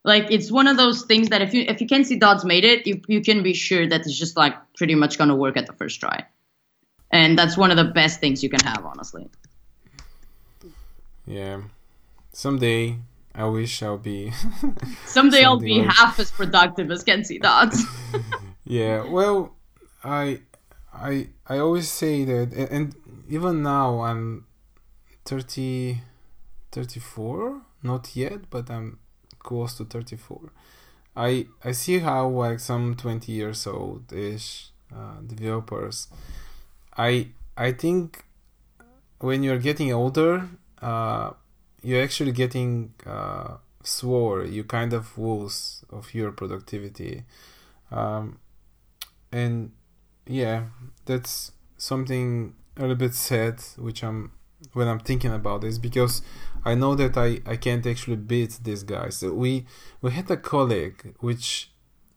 Like 0.04 0.30
it's 0.30 0.50
one 0.50 0.68
of 0.68 0.76
those 0.76 1.02
things 1.04 1.30
that 1.30 1.40
if 1.40 1.54
you 1.54 1.64
if 1.66 1.80
you 1.80 1.86
can 1.86 2.04
see 2.04 2.16
Dodds 2.16 2.44
made 2.44 2.64
it, 2.64 2.86
you 2.86 3.00
you 3.08 3.22
can 3.22 3.42
be 3.42 3.54
sure 3.54 3.88
that 3.88 4.02
it's 4.02 4.18
just 4.18 4.36
like 4.36 4.54
pretty 4.76 4.94
much 4.94 5.16
gonna 5.16 5.36
work 5.36 5.56
at 5.56 5.66
the 5.66 5.72
first 5.72 6.00
try. 6.00 6.26
And 7.10 7.38
that's 7.38 7.56
one 7.56 7.70
of 7.70 7.76
the 7.76 7.84
best 7.84 8.20
things 8.20 8.42
you 8.42 8.50
can 8.50 8.60
have, 8.60 8.84
honestly. 8.84 9.28
Yeah. 11.26 11.62
Someday 12.32 12.98
I 13.34 13.44
wish 13.44 13.82
I'll 13.82 13.96
be 13.96 14.32
Someday 15.06 15.44
I'll 15.44 15.58
be 15.58 15.78
half 15.78 16.18
as 16.20 16.30
productive 16.30 16.90
as 16.90 17.04
Kent 17.04 17.26
C. 17.26 17.38
Dodds. 17.38 17.84
yeah, 18.64 19.04
well 19.08 19.54
I 20.04 20.40
I 20.92 21.28
I 21.46 21.58
always 21.58 21.88
say 21.88 22.24
that 22.24 22.52
and 22.70 22.94
even 23.28 23.62
now 23.62 24.00
I'm 24.00 24.46
30 25.24 26.00
34 26.70 27.62
not 27.82 28.14
yet 28.16 28.50
but 28.50 28.70
I'm 28.70 28.98
close 29.38 29.76
to 29.76 29.84
34 29.84 30.52
i 31.16 31.46
i 31.64 31.72
see 31.72 31.98
how 31.98 32.28
like 32.28 32.60
some 32.60 32.94
20 32.94 33.32
years 33.32 33.66
old 33.66 34.12
ish 34.12 34.70
uh, 34.94 35.20
developers 35.26 36.06
i 36.96 37.26
i 37.56 37.72
think 37.72 38.24
when 39.18 39.42
you're 39.42 39.58
getting 39.58 39.92
older 39.92 40.48
uh, 40.80 41.30
you're 41.82 42.02
actually 42.02 42.32
getting 42.32 42.94
uh, 43.06 43.56
slower. 43.82 44.44
You 44.44 44.64
kind 44.64 44.92
of 44.92 45.16
lose 45.18 45.84
of 45.90 46.14
your 46.14 46.32
productivity. 46.32 47.24
Um, 47.90 48.38
and 49.30 49.72
yeah 50.26 50.64
that's 51.04 51.52
something 51.76 52.54
a 52.76 52.82
little 52.82 52.96
bit 52.96 53.14
sad 53.14 53.60
which 53.76 54.02
i'm 54.04 54.32
when 54.72 54.88
i'm 54.88 55.00
thinking 55.00 55.32
about 55.32 55.60
this 55.60 55.78
because 55.78 56.22
I 56.64 56.74
know 56.74 56.94
that 56.94 57.16
I, 57.16 57.40
I 57.44 57.56
can't 57.56 57.86
actually 57.86 58.16
beat 58.16 58.60
these 58.62 58.82
guys. 58.82 59.16
So 59.16 59.32
we 59.32 59.66
we 60.00 60.12
had 60.12 60.30
a 60.30 60.36
colleague 60.36 61.14
which 61.20 61.70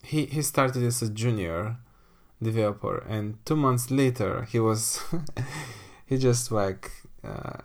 he, 0.03 0.26
he 0.26 0.41
started 0.41 0.84
as 0.84 1.01
a 1.01 1.10
junior 1.10 1.78
developer 2.41 2.99
and 3.10 3.43
two 3.45 3.56
months 3.56 3.89
later 3.89 4.43
he 4.51 4.60
was 4.60 5.01
he 6.06 6.18
just 6.18 6.51
like 6.51 6.91
uh, 7.24 7.62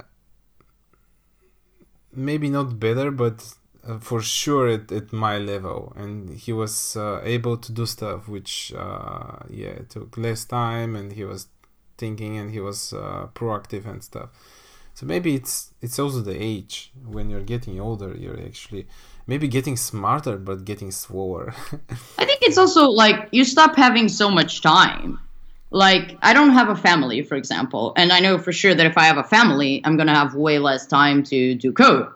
maybe 2.14 2.48
not 2.48 2.78
better 2.78 3.10
but 3.10 3.54
uh, 3.86 3.98
for 3.98 4.20
sure 4.20 4.68
at, 4.68 4.92
at 4.92 5.12
my 5.12 5.38
level. 5.38 5.92
And 5.96 6.30
he 6.30 6.52
was 6.52 6.96
uh, 6.96 7.20
able 7.22 7.56
to 7.56 7.72
do 7.72 7.86
stuff 7.86 8.28
which 8.28 8.72
uh, 8.76 9.38
yeah 9.48 9.78
took 9.88 10.16
less 10.16 10.44
time 10.44 10.96
and 10.96 11.12
he 11.12 11.24
was 11.24 11.48
thinking 11.98 12.36
and 12.38 12.50
he 12.50 12.60
was 12.60 12.92
uh, 12.92 13.28
proactive 13.34 13.86
and 13.86 14.02
stuff. 14.02 14.30
So 14.94 15.06
maybe 15.06 15.34
it's 15.34 15.72
it's 15.80 15.98
also 15.98 16.20
the 16.20 16.36
age. 16.36 16.92
When 17.06 17.30
you're 17.30 17.48
getting 17.54 17.80
older, 17.80 18.14
you're 18.14 18.40
actually 18.40 18.86
maybe 19.26 19.48
getting 19.48 19.76
smarter 19.76 20.36
but 20.36 20.64
getting 20.64 20.90
slower. 20.90 21.54
I 22.18 22.24
think 22.24 22.40
it's 22.42 22.58
also 22.58 22.90
like 22.90 23.28
you 23.32 23.44
stop 23.44 23.76
having 23.76 24.08
so 24.08 24.30
much 24.30 24.60
time. 24.60 25.18
Like 25.70 26.18
I 26.20 26.32
don't 26.32 26.50
have 26.50 26.68
a 26.68 26.74
family, 26.74 27.22
for 27.22 27.36
example, 27.36 27.92
and 27.96 28.12
I 28.12 28.18
know 28.20 28.38
for 28.38 28.52
sure 28.52 28.74
that 28.74 28.86
if 28.86 28.98
I 28.98 29.04
have 29.04 29.18
a 29.18 29.24
family, 29.36 29.80
I'm 29.84 29.96
gonna 29.96 30.14
have 30.14 30.34
way 30.34 30.58
less 30.58 30.86
time 30.86 31.22
to 31.24 31.54
do 31.54 31.72
code, 31.72 32.08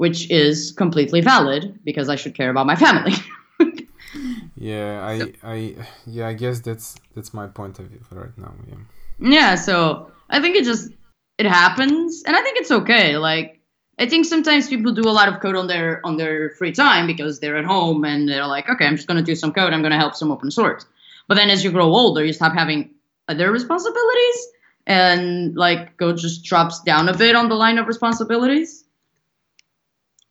which 0.00 0.30
is 0.30 0.72
completely 0.72 1.20
valid 1.20 1.78
because 1.84 2.08
I 2.08 2.16
should 2.16 2.34
care 2.34 2.48
about 2.48 2.64
my 2.64 2.74
family. 2.74 3.12
yeah, 4.56 5.04
I, 5.04 5.18
so. 5.18 5.26
I, 5.42 5.74
yeah, 6.06 6.26
I 6.26 6.32
guess 6.32 6.60
that's 6.60 6.96
that's 7.14 7.34
my 7.34 7.46
point 7.48 7.78
of 7.78 7.84
view 7.90 8.00
for 8.08 8.14
right 8.14 8.38
now. 8.38 8.54
Yeah. 8.66 8.76
Yeah, 9.20 9.54
so 9.56 10.10
I 10.30 10.40
think 10.40 10.56
it 10.56 10.64
just 10.64 10.90
it 11.36 11.44
happens, 11.44 12.22
and 12.26 12.34
I 12.34 12.40
think 12.40 12.56
it's 12.56 12.70
okay. 12.70 13.18
Like 13.18 13.60
I 13.98 14.08
think 14.08 14.24
sometimes 14.24 14.70
people 14.70 14.92
do 14.92 15.06
a 15.06 15.12
lot 15.12 15.28
of 15.28 15.38
code 15.40 15.54
on 15.54 15.66
their 15.66 16.00
on 16.02 16.16
their 16.16 16.48
free 16.56 16.72
time 16.72 17.06
because 17.06 17.38
they're 17.38 17.58
at 17.58 17.66
home 17.66 18.06
and 18.06 18.26
they're 18.26 18.46
like, 18.46 18.70
okay, 18.70 18.86
I'm 18.86 18.96
just 18.96 19.06
gonna 19.06 19.28
do 19.30 19.36
some 19.36 19.52
code. 19.52 19.74
I'm 19.74 19.82
gonna 19.82 19.98
help 19.98 20.14
some 20.14 20.32
open 20.32 20.50
source. 20.50 20.86
But 21.28 21.34
then 21.34 21.50
as 21.50 21.62
you 21.62 21.70
grow 21.72 21.84
older, 21.84 22.24
you 22.24 22.32
stop 22.32 22.54
having 22.54 22.94
other 23.28 23.52
responsibilities, 23.52 24.48
and 24.86 25.54
like 25.56 25.98
code 25.98 26.16
just 26.16 26.42
drops 26.42 26.80
down 26.80 27.10
a 27.10 27.14
bit 27.14 27.36
on 27.36 27.50
the 27.50 27.54
line 27.54 27.76
of 27.76 27.86
responsibilities, 27.86 28.79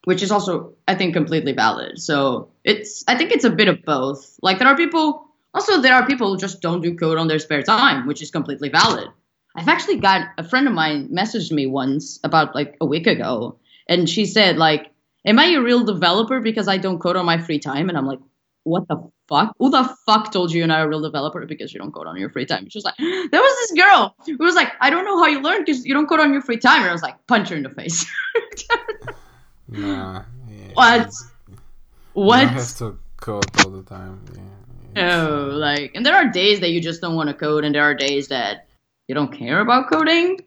which 0.09 0.23
is 0.23 0.31
also 0.31 0.73
I 0.87 0.95
think 0.95 1.13
completely 1.13 1.51
valid. 1.51 1.99
So 1.99 2.49
it's 2.63 3.03
I 3.07 3.15
think 3.15 3.31
it's 3.31 3.43
a 3.43 3.51
bit 3.51 3.67
of 3.67 3.85
both. 3.85 4.39
Like 4.41 4.57
there 4.57 4.67
are 4.67 4.75
people. 4.75 5.27
Also, 5.53 5.81
there 5.81 5.93
are 5.93 6.05
people 6.07 6.31
who 6.31 6.37
just 6.37 6.61
don't 6.61 6.81
do 6.81 6.95
code 6.95 7.19
on 7.19 7.27
their 7.27 7.37
spare 7.37 7.61
time, 7.61 8.07
which 8.07 8.21
is 8.23 8.31
completely 8.31 8.69
valid. 8.69 9.07
I've 9.55 9.67
actually 9.67 9.97
got 9.97 10.29
a 10.39 10.43
friend 10.43 10.67
of 10.67 10.73
mine 10.73 11.09
messaged 11.09 11.51
me 11.51 11.67
once 11.67 12.19
about 12.23 12.55
like 12.55 12.75
a 12.81 12.87
week 12.87 13.05
ago, 13.05 13.59
and 13.87 14.09
she 14.09 14.25
said 14.25 14.57
like, 14.57 14.89
"Am 15.25 15.37
I 15.37 15.45
a 15.51 15.61
real 15.61 15.83
developer 15.83 16.39
because 16.39 16.67
I 16.67 16.77
don't 16.77 16.97
code 16.97 17.15
on 17.15 17.27
my 17.27 17.37
free 17.37 17.59
time?" 17.59 17.87
And 17.89 17.95
I'm 17.95 18.07
like, 18.07 18.19
"What 18.63 18.87
the 18.87 18.97
fuck? 19.27 19.53
Who 19.59 19.69
the 19.69 19.83
fuck 20.07 20.31
told 20.31 20.51
you 20.51 20.57
you're 20.57 20.73
not 20.73 20.85
a 20.85 20.89
real 20.89 21.01
developer 21.01 21.45
because 21.45 21.71
you 21.71 21.79
don't 21.79 21.93
code 21.93 22.07
on 22.07 22.17
your 22.17 22.31
free 22.31 22.47
time?" 22.47 22.67
She 22.67 22.79
was 22.79 22.85
like, 22.89 22.97
"There 23.31 23.43
was 23.47 23.55
this 23.61 23.79
girl 23.83 24.15
who 24.25 24.37
was 24.39 24.55
like, 24.55 24.71
I 24.81 24.89
don't 24.89 25.05
know 25.05 25.19
how 25.19 25.27
you 25.27 25.39
learn 25.39 25.65
because 25.65 25.85
you 25.85 25.93
don't 25.93 26.09
code 26.09 26.19
on 26.19 26.33
your 26.33 26.41
free 26.41 26.57
time." 26.57 26.81
And 26.81 26.89
I 26.89 26.97
was 26.99 27.03
like, 27.03 27.27
punch 27.27 27.49
her 27.49 27.55
in 27.55 27.63
the 27.69 27.75
face. 27.81 28.05
nah. 29.71 30.23
Yeah. 30.49 30.73
What? 30.73 31.13
What? 32.13 32.41
You 32.41 32.47
have 32.47 32.77
to 32.77 32.99
code 33.17 33.45
all 33.63 33.71
the 33.71 33.83
time. 33.83 34.21
Yeah. 34.33 34.41
No, 34.95 35.49
like, 35.51 35.91
and 35.95 36.05
there 36.05 36.15
are 36.15 36.27
days 36.27 36.59
that 36.61 36.71
you 36.71 36.81
just 36.81 37.01
don't 37.01 37.15
want 37.15 37.29
to 37.29 37.33
code, 37.33 37.63
and 37.63 37.73
there 37.75 37.83
are 37.83 37.93
days 37.93 38.27
that 38.29 38.67
you 39.07 39.15
don't 39.15 39.31
care 39.31 39.59
about 39.59 39.89
coding. 39.89 40.39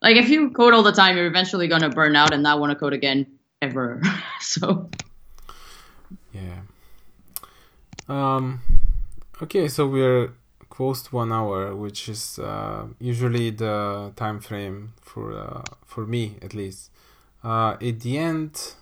Like 0.00 0.16
if 0.16 0.28
you 0.28 0.50
code 0.50 0.74
all 0.74 0.82
the 0.82 0.92
time, 0.92 1.16
you're 1.16 1.26
eventually 1.26 1.68
gonna 1.68 1.88
burn 1.88 2.14
out 2.14 2.32
and 2.32 2.42
not 2.42 2.60
want 2.60 2.70
to 2.70 2.76
code 2.76 2.92
again 2.92 3.26
ever. 3.60 4.00
so 4.40 4.90
yeah. 6.32 6.60
Um. 8.08 8.60
Okay, 9.42 9.68
so 9.68 9.86
we're 9.86 10.32
close 10.68 11.02
to 11.02 11.14
one 11.14 11.32
hour, 11.32 11.74
which 11.74 12.08
is 12.08 12.38
uh, 12.38 12.86
usually 13.00 13.50
the 13.50 14.12
time 14.16 14.40
frame 14.40 14.94
for 15.00 15.36
uh, 15.36 15.62
for 15.84 16.06
me 16.06 16.36
at 16.42 16.54
least. 16.54 16.90
Uh, 17.42 17.76
at 17.80 18.00
the 18.00 18.18
end, 18.18 18.74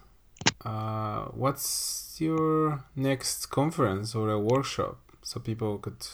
uh, 0.65 1.27
what's 1.27 2.17
your 2.19 2.85
next 2.95 3.47
conference 3.47 4.15
or 4.15 4.31
a 4.31 4.39
workshop 4.39 4.99
so 5.23 5.41
people 5.41 5.79
could 5.79 6.07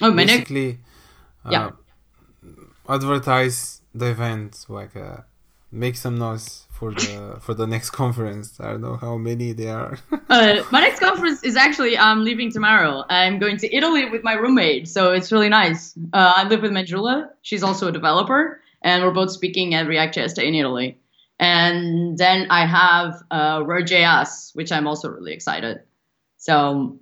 oh, 0.00 0.12
basically 0.12 0.78
yeah. 1.50 1.66
Uh, 1.66 2.94
advertise 2.94 3.82
the 3.94 4.06
event 4.06 4.64
like 4.68 4.96
uh, 4.96 5.18
make 5.70 5.96
some 5.96 6.18
noise 6.18 6.66
for 6.70 6.92
the 6.92 7.38
for 7.40 7.54
the 7.54 7.66
next 7.66 7.90
conference. 7.90 8.58
I 8.60 8.72
don't 8.72 8.80
know 8.80 8.96
how 8.96 9.16
many 9.16 9.52
there 9.52 9.76
are. 9.76 9.98
uh, 10.30 10.62
my 10.70 10.80
next 10.80 11.00
conference 11.00 11.42
is 11.42 11.56
actually 11.56 11.98
I'm 11.98 12.24
leaving 12.24 12.50
tomorrow. 12.50 13.04
I'm 13.08 13.38
going 13.38 13.56
to 13.58 13.74
Italy 13.74 14.08
with 14.08 14.22
my 14.22 14.34
roommate, 14.34 14.88
so 14.88 15.12
it's 15.12 15.32
really 15.32 15.48
nice. 15.48 15.94
Uh, 16.12 16.32
I 16.36 16.48
live 16.48 16.62
with 16.62 16.72
Manjula. 16.72 17.28
She's 17.42 17.62
also 17.62 17.88
a 17.88 17.92
developer, 17.92 18.60
and 18.82 19.02
we're 19.02 19.12
both 19.12 19.30
speaking 19.30 19.74
at 19.74 19.86
React.js 19.86 20.34
Day 20.34 20.46
in 20.46 20.54
Italy. 20.54 20.98
And 21.38 22.18
then 22.18 22.48
I 22.50 22.66
have 22.66 23.22
uh, 23.30 23.60
RuhrJS, 23.60 24.56
which 24.56 24.72
I'm 24.72 24.86
also 24.86 25.08
really 25.10 25.32
excited. 25.32 25.80
So, 26.36 26.98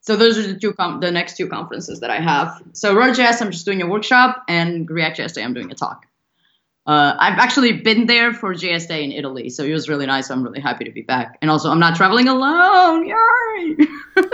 so 0.00 0.16
those 0.16 0.36
are 0.38 0.46
the 0.46 0.58
two 0.58 0.74
com- 0.74 1.00
the 1.00 1.10
next 1.10 1.36
two 1.36 1.48
conferences 1.48 2.00
that 2.00 2.10
I 2.10 2.20
have. 2.20 2.62
So 2.72 2.94
RuhrJS, 2.94 3.40
I'm 3.40 3.50
just 3.50 3.64
doing 3.64 3.80
a 3.80 3.86
workshop, 3.86 4.44
and 4.48 4.88
React.js 4.88 5.34
Day, 5.34 5.42
I'm 5.42 5.54
doing 5.54 5.70
a 5.70 5.74
talk. 5.74 6.06
Uh, 6.86 7.16
I've 7.18 7.38
actually 7.38 7.72
been 7.72 8.06
there 8.06 8.34
for 8.34 8.54
JS 8.54 8.88
Day 8.88 9.04
in 9.04 9.12
Italy, 9.12 9.48
so 9.48 9.64
it 9.64 9.72
was 9.72 9.88
really 9.88 10.04
nice. 10.04 10.30
I'm 10.30 10.42
really 10.42 10.60
happy 10.60 10.84
to 10.84 10.90
be 10.90 11.00
back, 11.00 11.38
and 11.40 11.50
also 11.50 11.70
I'm 11.70 11.78
not 11.80 11.96
traveling 11.96 12.28
alone. 12.28 13.06
Yay! 13.06 13.86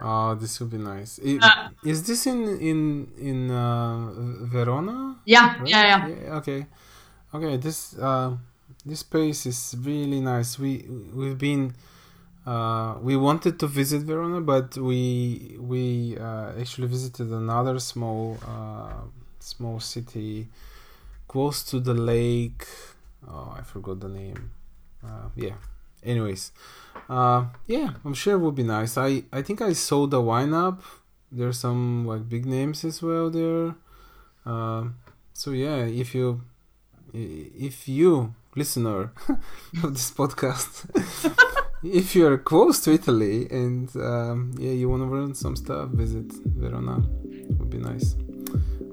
oh, 0.00 0.34
this 0.34 0.58
will 0.60 0.68
be 0.68 0.78
nice. 0.78 1.18
Is, 1.18 1.42
uh, 1.42 1.68
is 1.84 2.06
this 2.06 2.26
in 2.26 2.58
in 2.58 3.08
in 3.18 3.50
uh, 3.50 4.08
Verona? 4.46 5.16
Yeah, 5.26 5.58
right? 5.58 5.68
yeah, 5.68 5.82
yeah, 5.82 6.08
yeah. 6.08 6.34
Okay, 6.36 6.66
okay. 7.34 7.56
This 7.56 7.96
uh, 7.98 8.36
this 8.84 9.02
place 9.02 9.46
is 9.46 9.74
really 9.78 10.20
nice. 10.20 10.58
We 10.58 10.86
we've 11.14 11.38
been. 11.38 11.74
Uh, 12.46 12.96
we 13.02 13.16
wanted 13.16 13.60
to 13.60 13.66
visit 13.66 14.02
Verona, 14.02 14.40
but 14.40 14.76
we 14.76 15.56
we 15.60 16.16
uh, 16.18 16.52
actually 16.58 16.88
visited 16.88 17.28
another 17.28 17.78
small 17.78 18.38
uh, 18.46 19.02
small 19.38 19.78
city 19.78 20.48
close 21.28 21.62
to 21.64 21.78
the 21.78 21.94
lake. 21.94 22.66
Oh, 23.28 23.54
I 23.56 23.62
forgot 23.62 24.00
the 24.00 24.08
name. 24.08 24.50
Uh, 25.04 25.28
yeah. 25.36 25.56
Anyways, 26.02 26.52
uh, 27.10 27.44
yeah, 27.66 27.90
I'm 28.06 28.14
sure 28.14 28.34
it 28.34 28.38
would 28.38 28.54
be 28.54 28.62
nice. 28.62 28.96
I 28.96 29.24
I 29.32 29.42
think 29.42 29.60
I 29.60 29.74
saw 29.74 30.06
the 30.06 30.20
lineup. 30.22 30.80
There's 31.30 31.58
some 31.58 32.06
like 32.06 32.26
big 32.26 32.46
names 32.46 32.84
as 32.84 33.02
well 33.02 33.28
there. 33.30 33.74
So 35.34 35.52
yeah, 35.52 35.84
if 35.84 36.14
you 36.14 36.40
if 37.12 37.88
you 37.88 38.34
listener 38.56 39.12
of 39.82 39.94
this 39.94 40.10
podcast 40.10 40.86
if 41.82 42.14
you're 42.14 42.38
close 42.38 42.80
to 42.80 42.92
Italy 42.92 43.46
and 43.50 43.94
um, 43.96 44.52
yeah 44.58 44.72
you 44.72 44.88
want 44.88 45.02
to 45.02 45.08
learn 45.08 45.34
some 45.34 45.56
stuff 45.56 45.88
visit 45.90 46.32
Verona 46.44 46.98
it 47.30 47.58
would 47.58 47.70
be 47.70 47.78
nice 47.78 48.16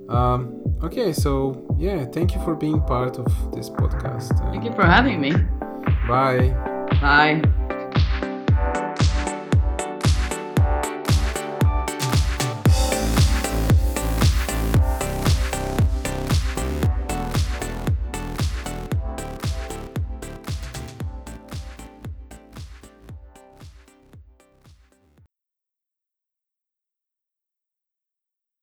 um, 0.10 0.62
okay, 0.84 1.12
so 1.12 1.76
yeah, 1.78 2.06
thank 2.06 2.34
you 2.34 2.42
for 2.44 2.56
being 2.56 2.82
part 2.82 3.18
of 3.18 3.26
this 3.54 3.70
podcast. 3.70 4.38
Thank 4.52 4.64
you 4.64 4.74
for 4.74 4.86
having 4.86 5.20
me. 5.20 5.34
Bye. 6.08 6.56
Bye. 7.02 7.42